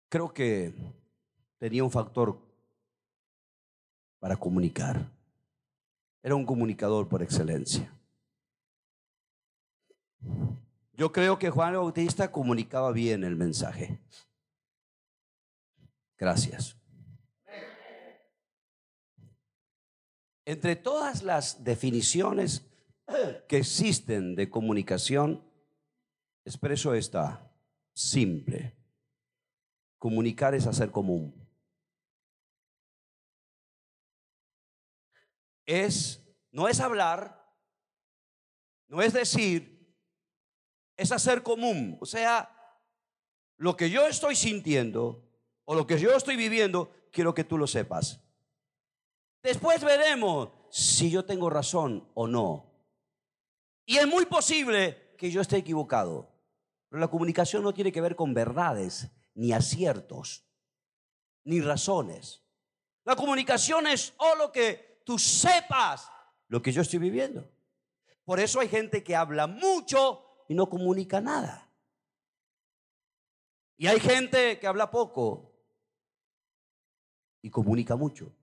Creo 0.09 0.33
que 0.33 0.73
tenía 1.59 1.83
un 1.83 1.91
factor 1.91 2.41
para 4.19 4.35
comunicar. 4.35 5.11
Era 6.23 6.35
un 6.35 6.45
comunicador 6.45 7.07
por 7.07 7.21
excelencia. 7.21 7.93
Yo 10.97 11.11
creo 11.11 11.37
que 11.37 11.51
Juan 11.51 11.75
Bautista 11.75 12.31
comunicaba 12.31 12.91
bien 12.91 13.23
el 13.23 13.35
mensaje. 13.35 13.99
Gracias. 16.17 16.75
Entre 20.43 20.75
todas 20.75 21.21
las 21.21 21.63
definiciones 21.63 22.65
que 23.47 23.57
existen 23.57 24.35
de 24.35 24.49
comunicación, 24.49 25.47
expreso 26.43 26.95
esta 26.95 27.47
simple. 27.93 28.75
Comunicar 29.99 30.55
es 30.55 30.65
hacer 30.65 30.89
común. 30.89 31.47
Es, 35.63 36.25
no 36.49 36.67
es 36.67 36.79
hablar, 36.79 37.53
no 38.87 39.03
es 39.03 39.13
decir, 39.13 39.76
es 40.97 41.11
hacer 41.11 41.43
común. 41.43 41.97
O 42.01 42.05
sea, 42.05 42.51
lo 43.57 43.77
que 43.77 43.89
yo 43.89 44.07
estoy 44.07 44.35
sintiendo, 44.35 45.23
o 45.63 45.75
lo 45.75 45.87
que 45.87 45.99
yo 45.99 46.15
estoy 46.15 46.35
viviendo, 46.35 46.91
quiero 47.11 47.33
que 47.33 47.43
tú 47.43 47.57
lo 47.57 47.67
sepas. 47.67 48.19
Después 49.43 49.83
veremos 49.83 50.49
si 50.69 51.09
yo 51.09 51.23
tengo 51.23 51.49
razón 51.49 52.09
o 52.15 52.27
no. 52.27 52.65
Y 53.85 53.97
es 53.97 54.07
muy 54.07 54.25
posible 54.25 55.13
que 55.17 55.31
yo 55.31 55.41
esté 55.41 55.57
equivocado. 55.57 56.29
Pero 56.89 56.99
la 56.99 57.07
comunicación 57.07 57.63
no 57.63 57.73
tiene 57.73 57.91
que 57.91 58.01
ver 58.01 58.15
con 58.15 58.33
verdades, 58.33 59.09
ni 59.35 59.53
aciertos, 59.53 60.45
ni 61.43 61.61
razones. 61.61 62.43
La 63.05 63.15
comunicación 63.15 63.87
es 63.87 64.13
lo 64.37 64.51
que 64.51 65.01
tú 65.05 65.17
sepas 65.17 66.09
lo 66.49 66.61
que 66.61 66.71
yo 66.71 66.81
estoy 66.81 66.99
viviendo. 66.99 67.49
Por 68.25 68.39
eso 68.39 68.59
hay 68.59 68.67
gente 68.67 69.03
que 69.03 69.15
habla 69.15 69.47
mucho 69.47 70.26
y 70.47 70.55
no 70.55 70.69
comunica 70.69 71.21
nada. 71.21 71.69
Y 73.77 73.87
hay 73.87 73.99
gente 73.99 74.59
que 74.59 74.67
habla 74.67 74.89
poco 74.89 75.53
y 77.41 77.49
comunica 77.49 77.95
mucho. 77.95 78.35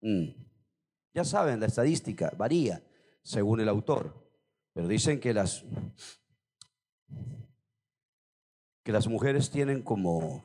Mm. 0.00 0.30
Ya 1.12 1.24
saben, 1.24 1.60
la 1.60 1.66
estadística 1.66 2.32
varía 2.36 2.82
según 3.22 3.60
el 3.60 3.68
autor, 3.68 4.28
pero 4.72 4.88
dicen 4.88 5.20
que 5.20 5.32
las 5.32 5.64
que 8.82 8.92
las 8.92 9.06
mujeres 9.06 9.50
tienen 9.50 9.82
como 9.82 10.44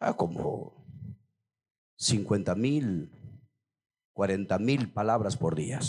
ah, 0.00 0.14
como 0.14 0.84
50 1.96 2.54
mil, 2.56 3.10
40 4.12 4.58
mil 4.58 4.92
palabras 4.92 5.36
por 5.36 5.54
día. 5.54 5.80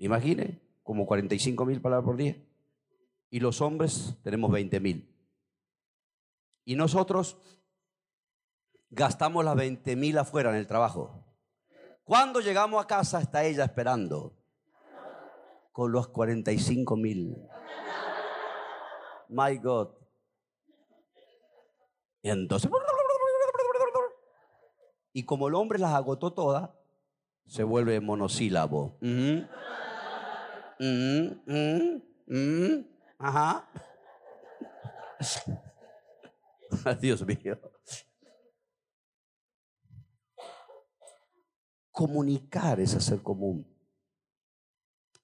Imagine, 0.00 0.58
como 0.82 1.04
45 1.06 1.66
mil 1.66 1.80
palabras 1.82 2.06
por 2.06 2.16
día. 2.16 2.34
Y 3.28 3.38
los 3.38 3.60
hombres 3.60 4.16
tenemos 4.22 4.50
20 4.50 4.80
mil. 4.80 5.14
Y 6.64 6.74
nosotros 6.74 7.36
gastamos 8.88 9.44
las 9.44 9.54
20 9.56 9.96
mil 9.96 10.16
afuera 10.16 10.50
en 10.50 10.56
el 10.56 10.66
trabajo. 10.66 11.22
Cuando 12.04 12.40
llegamos 12.40 12.82
a 12.82 12.86
casa 12.86 13.20
está 13.20 13.44
ella 13.44 13.64
esperando 13.64 14.34
con 15.70 15.92
los 15.92 16.08
45 16.08 16.96
mil. 16.96 17.36
My 19.28 19.58
God. 19.58 19.90
Y 22.22 22.30
entonces, 22.30 22.70
y 25.12 25.24
como 25.24 25.48
el 25.48 25.54
hombre 25.54 25.78
las 25.78 25.92
agotó 25.92 26.32
todas, 26.32 26.70
se 27.46 27.64
vuelve 27.64 28.00
monosílabo. 28.00 28.96
Mm, 30.80 31.42
mm, 31.44 32.02
mm, 32.26 32.86
ajá. 33.18 33.68
Dios 37.02 37.26
mío. 37.26 37.60
Comunicar 41.92 42.80
es 42.80 42.94
hacer 42.94 43.22
común. 43.22 43.66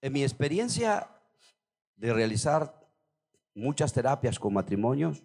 En 0.02 0.12
mi 0.12 0.22
experiencia 0.22 1.08
de 1.96 2.12
realizar 2.12 2.86
muchas 3.54 3.94
terapias 3.94 4.38
con 4.38 4.52
matrimonios, 4.52 5.24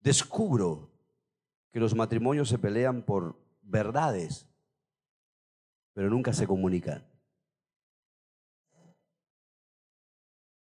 descubro 0.00 0.90
que 1.70 1.78
los 1.78 1.94
matrimonios 1.94 2.48
se 2.48 2.56
pelean 2.56 3.02
por 3.02 3.38
verdades, 3.60 4.48
pero 5.92 6.08
nunca 6.08 6.32
se 6.32 6.46
comunican. 6.46 7.13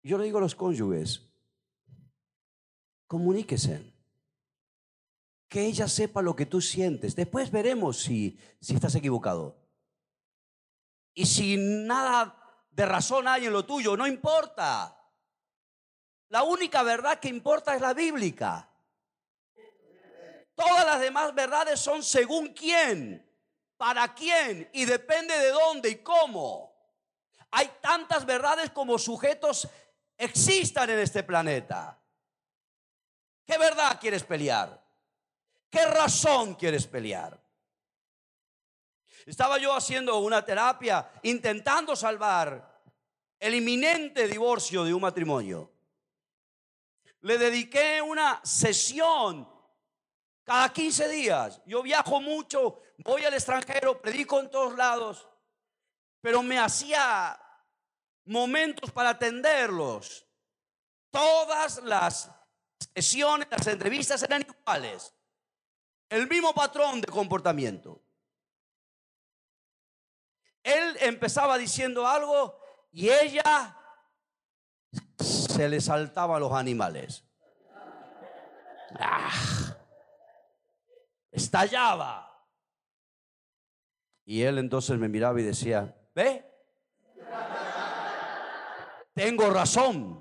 Yo 0.03 0.19
le 0.19 0.25
digo 0.25 0.39
a 0.39 0.41
los 0.41 0.55
cónyuges, 0.55 1.23
comuníquese. 3.07 3.93
Que 5.49 5.67
ella 5.67 5.87
sepa 5.87 6.23
lo 6.23 6.35
que 6.35 6.47
tú 6.47 6.61
sientes. 6.63 7.15
Después 7.15 7.51
veremos 7.51 7.99
si, 7.99 8.39
si 8.61 8.75
estás 8.75 8.95
equivocado. 8.95 9.57
Y 11.15 11.27
si 11.27 11.57
nada 11.59 12.67
de 12.71 12.87
razón 12.87 13.29
hay 13.29 13.47
en 13.47 13.53
lo 13.53 13.67
tuyo, 13.67 13.97
no 13.97 14.07
importa. 14.07 14.99
La 16.31 16.43
única 16.43 16.83
verdad 16.83 17.21
que 17.21 17.29
importa 17.29 17.75
es 17.75 17.83
la 17.83 17.93
bíblica. 17.93 18.67
Todas 20.55 20.87
las 20.87 21.01
demás 21.01 21.35
verdades 21.35 21.81
son 21.81 22.03
según 22.03 22.49
quién, 22.55 23.27
para 23.77 24.15
quién 24.15 24.69
y 24.73 24.85
depende 24.85 25.39
de 25.39 25.51
dónde 25.51 25.91
y 25.91 25.97
cómo. 25.97 26.73
Hay 27.51 27.71
tantas 27.83 28.25
verdades 28.25 28.71
como 28.71 28.99
sujetos 28.99 29.69
existan 30.25 30.91
en 30.91 31.01
este 31.01 31.23
planeta. 31.23 31.99
¿Qué 33.45 33.59
verdad 33.59 33.99
quieres 34.01 34.23
pelear? 34.23 34.81
¿Qué 35.69 35.85
razón 35.87 36.55
quieres 36.55 36.87
pelear? 36.87 37.41
Estaba 39.27 39.59
yo 39.59 39.75
haciendo 39.75 40.19
una 40.19 40.45
terapia 40.45 41.11
intentando 41.23 41.97
salvar 41.97 42.83
el 43.39 43.55
inminente 43.55 44.29
divorcio 44.29 44.85
de 44.85 44.95
un 44.95 45.03
matrimonio. 45.03 45.71
Le 47.21 47.39
dediqué 47.39 48.01
una 48.01 48.41
sesión 48.45 49.49
cada 50.45 50.73
15 50.73 51.09
días. 51.09 51.61
Yo 51.67 51.83
viajo 51.83 52.21
mucho, 52.21 52.81
voy 52.99 53.25
al 53.25 53.35
extranjero, 53.35 54.01
predico 54.01 54.39
en 54.41 54.51
todos 54.51 54.77
lados, 54.77 55.29
pero 56.21 56.43
me 56.43 56.59
hacía 56.59 57.42
momentos 58.25 58.91
para 58.91 59.11
atenderlos. 59.11 60.27
Todas 61.11 61.83
las 61.83 62.31
sesiones, 62.95 63.49
las 63.51 63.67
entrevistas 63.67 64.23
eran 64.23 64.43
iguales. 64.43 65.15
El 66.09 66.29
mismo 66.29 66.55
patrón 66.55 67.01
de 67.01 67.07
comportamiento. 67.07 68.03
Él 70.63 70.97
empezaba 71.01 71.59
diciendo 71.59 72.07
algo 72.07 72.59
y 72.93 73.09
ella 73.09 73.77
se 75.19 75.69
le 75.69 75.81
saltaba 75.81 76.37
a 76.37 76.41
los 76.41 76.53
animales. 76.53 77.25
Ah, 78.99 79.33
estallaba. 81.31 82.29
Y 84.25 84.43
él 84.43 84.59
entonces 84.59 84.99
me 84.99 85.09
miraba 85.09 85.41
y 85.41 85.45
decía, 85.45 85.97
¿ve? 86.15 86.49
Tengo 89.15 89.51
razón. 89.51 90.21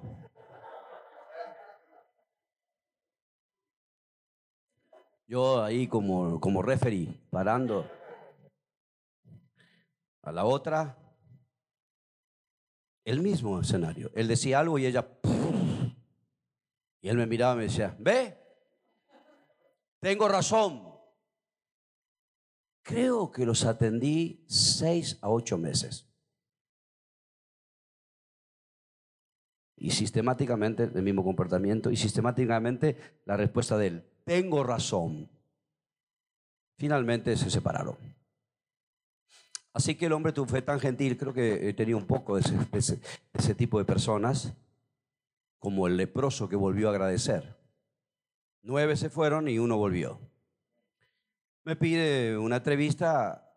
Yo 5.28 5.64
ahí 5.64 5.88
como, 5.88 6.42
como 6.42 6.62
referee, 6.62 7.08
parando 7.30 7.89
a 10.24 10.32
la 10.34 10.44
otra, 10.44 10.98
el 13.06 13.22
mismo 13.22 13.62
escenario. 13.62 14.12
Él 14.14 14.28
decía 14.28 14.60
algo 14.60 14.78
y 14.78 14.86
ella... 14.86 15.08
Y 17.04 17.10
él 17.10 17.18
me 17.18 17.26
miraba 17.26 17.54
y 17.54 17.58
me 17.58 17.64
decía, 17.64 17.96
ve, 17.98 18.38
tengo 20.00 20.28
razón. 20.28 20.92
Creo 22.84 23.32
que 23.32 23.46
los 23.46 23.64
atendí 23.66 24.46
seis 24.48 25.18
a 25.22 25.30
ocho 25.30 25.58
meses. 25.58 26.11
Y 29.82 29.90
sistemáticamente 29.90 30.84
el 30.84 31.02
mismo 31.02 31.24
comportamiento 31.24 31.90
y 31.90 31.98
sistemáticamente 31.98 32.98
la 33.26 33.36
respuesta 33.36 33.80
de 33.80 33.88
él, 33.88 34.04
tengo 34.24 34.64
razón. 34.64 35.28
Finalmente 36.78 37.36
se 37.36 37.50
separaron. 37.50 37.98
Así 39.74 39.96
que 39.96 40.06
el 40.06 40.14
hombre 40.14 40.34
fue 40.46 40.62
tan 40.62 40.80
gentil, 40.80 41.18
creo 41.18 41.34
que 41.34 41.74
tenía 41.74 41.98
un 41.98 42.06
poco 42.06 42.36
de 42.36 42.44
ese, 42.74 43.56
tipo 43.56 43.80
de 43.80 43.86
personas, 43.86 44.54
como 45.58 45.88
el 45.88 45.98
leproso 45.98 46.48
que 46.48 46.56
volvió 46.56 46.88
a 46.88 46.92
agradecer. 46.92 47.58
Nueve 48.62 48.96
se 48.96 49.10
fueron 49.10 49.48
y 49.48 49.58
uno 49.58 49.78
volvió. 49.78 50.20
Me 51.64 51.76
pide 51.76 52.38
una 52.38 52.58
entrevista, 52.58 53.52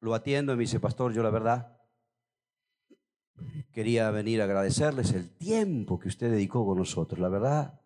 lo 0.00 0.14
atiendo 0.14 0.54
y 0.54 0.56
me 0.56 0.62
dice, 0.62 0.80
pastor, 0.80 1.12
yo 1.12 1.22
la 1.22 1.28
verdad 1.28 1.75
quería 3.72 4.10
venir 4.10 4.40
a 4.40 4.44
agradecerles 4.44 5.12
el 5.12 5.30
tiempo 5.36 5.98
que 5.98 6.08
usted 6.08 6.30
dedicó 6.30 6.66
con 6.66 6.78
nosotros. 6.78 7.20
La 7.20 7.28
verdad, 7.28 7.80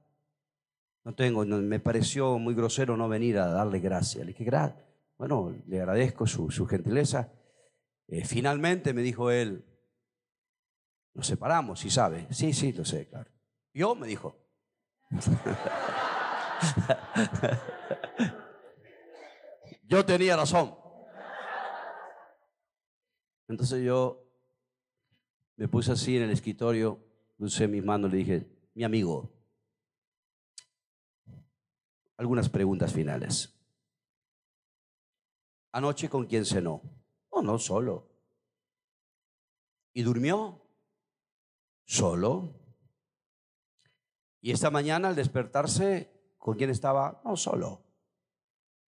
no 1.04 1.14
tengo, 1.14 1.44
me 1.44 1.80
pareció 1.80 2.38
muy 2.38 2.54
grosero 2.54 2.96
no 2.96 3.08
venir 3.08 3.38
a 3.38 3.48
darle 3.48 3.80
gracias. 3.80 4.24
Le 4.24 4.32
dije, 4.32 4.50
bueno, 5.16 5.54
le 5.66 5.80
agradezco 5.80 6.26
su, 6.26 6.50
su 6.50 6.66
gentileza 6.66 7.30
eh, 8.12 8.24
finalmente 8.24 8.92
me 8.92 9.02
dijo 9.02 9.30
él, 9.30 9.64
nos 11.14 11.28
separamos, 11.28 11.78
si 11.78 11.90
sabe. 11.90 12.26
Sí, 12.30 12.52
sí, 12.52 12.72
lo 12.72 12.84
sé, 12.84 13.08
claro. 13.08 13.30
Yo 13.72 13.94
me 13.94 14.08
dijo. 14.08 14.36
yo 19.84 20.04
tenía 20.04 20.36
razón. 20.36 20.76
Entonces 23.46 23.84
yo 23.84 24.19
me 25.60 25.68
puse 25.68 25.92
así 25.92 26.16
en 26.16 26.22
el 26.22 26.30
escritorio, 26.30 26.98
puse 27.36 27.68
mis 27.68 27.84
manos 27.84 28.08
y 28.08 28.12
le 28.12 28.16
dije, 28.16 28.48
mi 28.72 28.82
amigo, 28.82 29.30
algunas 32.16 32.48
preguntas 32.48 32.94
finales. 32.94 33.54
Anoche 35.72 36.08
con 36.08 36.24
quién 36.24 36.46
cenó? 36.46 36.80
no 37.42 37.58
solo. 37.58 38.08
¿Y 39.92 40.02
durmió? 40.02 40.62
Solo. 41.84 42.54
Y 44.40 44.52
esta 44.52 44.70
mañana 44.70 45.08
al 45.08 45.14
despertarse, 45.14 46.10
¿con 46.38 46.56
quién 46.56 46.70
estaba? 46.70 47.20
No 47.22 47.36
solo. 47.36 47.82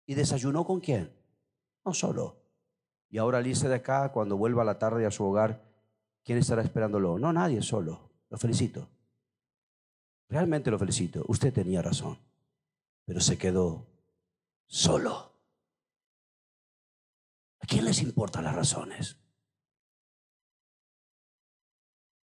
¿Y 0.06 0.14
desayunó 0.14 0.66
con 0.66 0.82
quién? 0.82 1.12
No 1.84 1.96
solo. 1.96 2.44
Y 3.10 3.18
ahora 3.18 3.40
al 3.40 3.52
de 3.52 3.74
acá, 3.74 4.12
cuando 4.12 4.38
vuelva 4.38 4.62
a 4.62 4.66
la 4.66 4.78
tarde 4.78 5.08
a 5.08 5.12
su 5.12 5.26
hogar, 5.26 5.69
¿quién 6.30 6.38
estará 6.38 6.62
esperándolo? 6.62 7.18
No, 7.18 7.34
nadie, 7.34 7.60
solo. 7.64 8.12
Lo 8.30 8.38
felicito. 8.38 8.88
Realmente 10.28 10.70
lo 10.70 10.78
felicito. 10.78 11.26
Usted 11.28 11.52
tenía 11.52 11.82
razón, 11.82 12.20
pero 13.04 13.20
se 13.20 13.40
quedó 13.40 13.88
solo. 14.68 15.34
¿A 17.60 17.66
quién 17.66 17.84
les 17.84 18.04
importan 18.04 18.44
las 18.44 18.54
razones? 18.54 19.18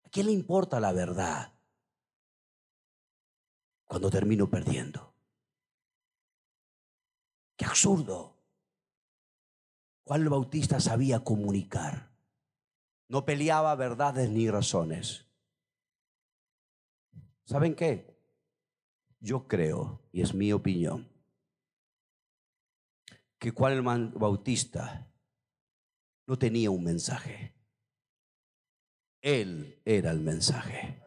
¿A 0.07 0.09
quién 0.09 0.25
le 0.25 0.33
importa 0.33 0.81
la 0.81 0.93
verdad 0.93 1.53
cuando 3.85 4.09
termino 4.09 4.49
perdiendo? 4.49 5.13
Qué 7.59 7.67
absurdo. 7.67 8.39
Juan 10.05 10.31
Bautista 10.31 10.81
sabía 10.81 11.23
comunicar. 11.23 12.12
No 13.13 13.27
peleaba 13.27 13.75
verdades 13.75 14.31
ni 14.31 14.49
razones. 14.49 15.27
¿Saben 17.45 17.75
qué? 17.75 18.19
Yo 19.21 19.47
creo, 19.47 20.09
y 20.13 20.23
es 20.23 20.33
mi 20.33 20.51
opinión, 20.51 21.13
que 23.39 23.51
Juan 23.51 23.75
el 23.75 23.83
Bautista 23.83 25.13
no 26.27 26.39
tenía 26.39 26.71
un 26.71 26.85
mensaje. 26.85 27.55
Él 29.21 29.83
era 29.85 30.11
el 30.11 30.21
mensaje. 30.21 31.03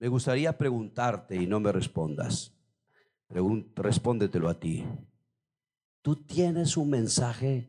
Me 0.00 0.08
gustaría 0.08 0.56
preguntarte 0.56 1.36
y 1.36 1.46
no 1.46 1.60
me 1.60 1.70
respondas. 1.72 2.54
respóndetelo 3.76 4.48
a 4.48 4.58
ti. 4.58 4.82
¿Tú 6.00 6.16
tienes 6.16 6.78
un 6.78 6.88
mensaje 6.88 7.68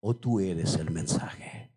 o 0.00 0.14
tú 0.14 0.40
eres 0.40 0.74
el 0.74 0.90
mensaje? 0.90 1.72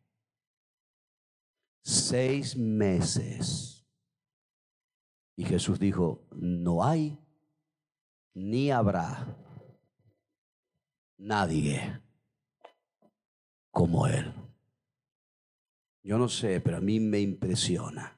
Seis 1.82 2.58
meses. 2.58 3.88
Y 5.38 5.46
Jesús 5.46 5.80
dijo, 5.80 6.28
no 6.32 6.84
hay 6.84 7.18
ni 8.34 8.72
habrá 8.72 9.38
nadie 11.18 12.02
como 13.72 14.06
Él. 14.06 14.34
Yo 16.04 16.18
no 16.18 16.28
sé, 16.28 16.60
pero 16.60 16.78
a 16.78 16.82
mí 16.82 17.00
me 17.00 17.22
impresiona 17.22 18.13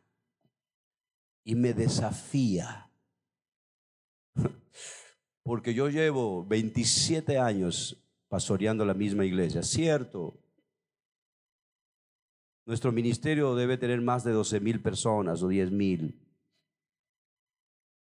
y 1.45 1.55
me 1.55 1.73
desafía 1.73 2.85
porque 5.45 5.75
yo 5.75 5.89
llevo 5.89 6.43
27 6.43 7.37
años 7.37 8.03
pastoreando 8.27 8.83
la 8.83 8.95
misma 8.95 9.25
iglesia, 9.25 9.61
cierto. 9.61 10.33
Nuestro 12.65 12.91
ministerio 12.91 13.53
debe 13.53 13.77
tener 13.77 14.01
más 14.01 14.23
de 14.23 14.31
12 14.31 14.59
mil 14.59 14.81
personas 14.81 15.43
o 15.43 15.47
10 15.47 15.71
mil. 15.71 16.19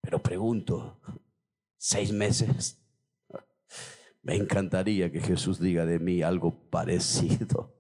Pero 0.01 0.23
pregunto, 0.23 1.01
¿seis 1.77 2.13
meses? 2.13 2.81
Me 4.23 4.37
encantaría 4.37 5.11
que 5.11 5.21
Jesús 5.21 5.59
diga 5.59 5.85
de 5.85 5.99
mí 5.99 6.23
algo 6.23 6.55
parecido. 6.71 7.75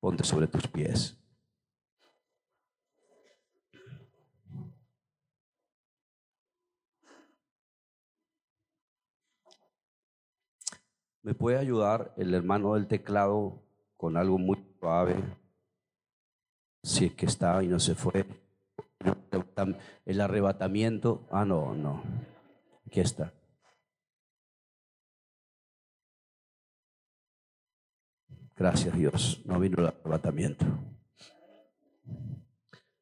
Ponte 0.00 0.24
sobre 0.24 0.46
tus 0.46 0.66
pies. 0.68 1.17
¿Me 11.28 11.34
puede 11.34 11.58
ayudar 11.58 12.14
el 12.16 12.32
hermano 12.32 12.72
del 12.72 12.86
teclado 12.86 13.62
con 13.98 14.16
algo 14.16 14.38
muy 14.38 14.56
suave? 14.80 15.14
Si 16.82 17.04
es 17.04 17.12
que 17.12 17.26
está 17.26 17.62
y 17.62 17.66
no 17.66 17.78
se 17.78 17.94
fue. 17.94 18.24
El 20.06 20.22
arrebatamiento. 20.22 21.28
Ah, 21.30 21.44
no, 21.44 21.74
no. 21.74 22.02
Aquí 22.86 23.00
está. 23.00 23.30
Gracias 28.56 28.96
Dios. 28.96 29.42
No 29.44 29.60
vino 29.60 29.80
el 29.80 29.88
arrebatamiento. 29.88 30.64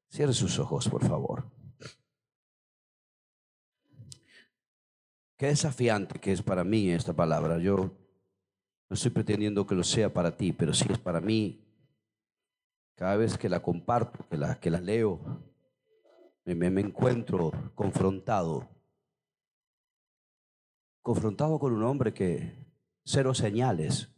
Cierre 0.09 0.33
sus 0.33 0.59
ojos, 0.59 0.89
por 0.89 1.07
favor. 1.07 1.45
Qué 5.37 5.47
desafiante 5.47 6.19
que 6.19 6.33
es 6.33 6.43
para 6.43 6.65
mí 6.65 6.91
esta 6.91 7.13
palabra. 7.13 7.59
Yo 7.59 8.05
no 8.89 8.95
estoy 8.95 9.11
pretendiendo 9.11 9.67
que 9.67 9.75
lo 9.75 9.83
sea 9.83 10.13
para 10.13 10.37
ti, 10.37 10.53
pero 10.53 10.73
sí 10.73 10.87
es 10.91 10.99
para 10.99 11.21
mí. 11.21 11.63
Cada 12.95 13.17
vez 13.17 13.37
que 13.37 13.49
la 13.49 13.61
comparto, 13.61 14.27
que 14.29 14.37
la, 14.37 14.59
que 14.61 14.71
la 14.71 14.81
leo, 14.81 15.21
me, 16.45 16.71
me 16.71 16.81
encuentro 16.81 17.53
confrontado. 17.75 18.69
Confrontado 21.03 21.59
con 21.59 21.73
un 21.73 21.83
hombre 21.83 22.15
que 22.15 22.55
cero 23.05 23.35
señales 23.35 24.09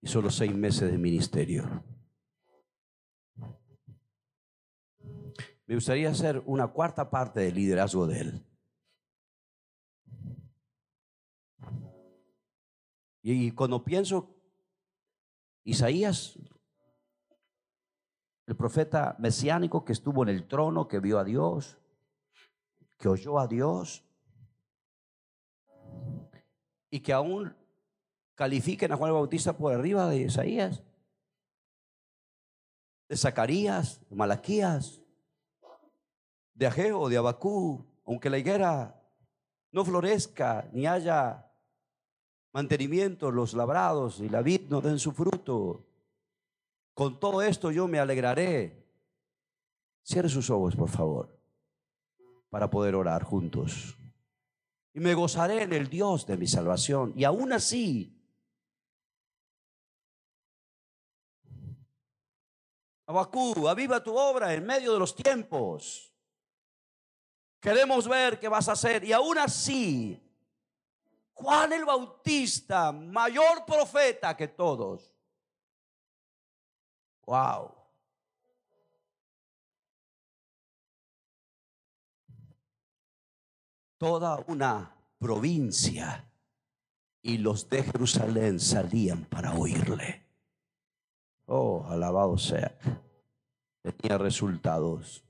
y 0.00 0.06
solo 0.06 0.30
seis 0.30 0.54
meses 0.54 0.90
de 0.90 0.98
ministerio. 0.98 1.84
Me 5.66 5.74
gustaría 5.74 6.10
hacer 6.10 6.42
una 6.46 6.68
cuarta 6.68 7.10
parte 7.10 7.40
del 7.40 7.56
liderazgo 7.56 8.06
de 8.06 8.20
él. 8.20 8.46
Y 13.28 13.50
cuando 13.50 13.82
pienso, 13.82 14.36
Isaías, 15.64 16.38
el 18.46 18.54
profeta 18.54 19.16
mesiánico 19.18 19.84
que 19.84 19.94
estuvo 19.94 20.22
en 20.22 20.28
el 20.28 20.46
trono, 20.46 20.86
que 20.86 21.00
vio 21.00 21.18
a 21.18 21.24
Dios, 21.24 21.76
que 22.96 23.08
oyó 23.08 23.40
a 23.40 23.48
Dios, 23.48 24.04
y 26.88 27.00
que 27.00 27.12
aún 27.12 27.52
califiquen 28.36 28.92
a 28.92 28.96
Juan 28.96 29.08
el 29.08 29.14
Bautista 29.14 29.56
por 29.56 29.74
arriba 29.74 30.08
de 30.08 30.18
Isaías, 30.18 30.84
de 33.08 33.16
Zacarías, 33.16 34.08
de 34.08 34.14
Malaquías, 34.14 35.02
de 36.54 36.66
Ageo, 36.68 37.08
de 37.08 37.16
Abacú, 37.16 37.84
aunque 38.04 38.30
la 38.30 38.38
higuera 38.38 39.02
no 39.72 39.84
florezca 39.84 40.68
ni 40.72 40.86
haya 40.86 41.45
mantenimiento, 42.56 43.30
los 43.30 43.52
labrados 43.52 44.20
y 44.20 44.30
la 44.30 44.40
vid 44.40 44.70
no 44.70 44.80
den 44.80 44.98
su 44.98 45.12
fruto. 45.12 45.84
Con 46.94 47.20
todo 47.20 47.42
esto 47.42 47.70
yo 47.70 47.86
me 47.86 47.98
alegraré. 47.98 48.82
Cierre 50.02 50.30
sus 50.30 50.48
ojos, 50.48 50.74
por 50.74 50.88
favor, 50.88 51.38
para 52.48 52.70
poder 52.70 52.94
orar 52.94 53.24
juntos. 53.24 53.98
Y 54.94 55.00
me 55.00 55.12
gozaré 55.12 55.64
en 55.64 55.74
el 55.74 55.90
Dios 55.90 56.26
de 56.26 56.38
mi 56.38 56.46
salvación. 56.46 57.12
Y 57.14 57.24
aún 57.24 57.52
así, 57.52 58.14
Abacú, 63.06 63.68
aviva 63.68 64.02
tu 64.02 64.16
obra 64.16 64.54
en 64.54 64.64
medio 64.64 64.94
de 64.94 64.98
los 64.98 65.14
tiempos. 65.14 66.10
Queremos 67.60 68.08
ver 68.08 68.40
qué 68.40 68.48
vas 68.48 68.70
a 68.70 68.72
hacer. 68.72 69.04
Y 69.04 69.12
aún 69.12 69.36
así, 69.36 70.25
Juan 71.36 71.70
el 71.74 71.84
Bautista, 71.84 72.92
mayor 72.92 73.66
profeta 73.66 74.34
que 74.34 74.48
todos. 74.48 75.14
Wow. 77.26 77.74
Toda 83.98 84.42
una 84.46 84.96
provincia 85.18 86.26
y 87.20 87.36
los 87.36 87.68
de 87.68 87.82
Jerusalén 87.82 88.58
salían 88.58 89.26
para 89.26 89.52
oírle. 89.52 90.24
Oh, 91.44 91.84
alabado 91.86 92.38
sea. 92.38 92.78
Tenía 93.82 94.16
resultados. 94.16 95.22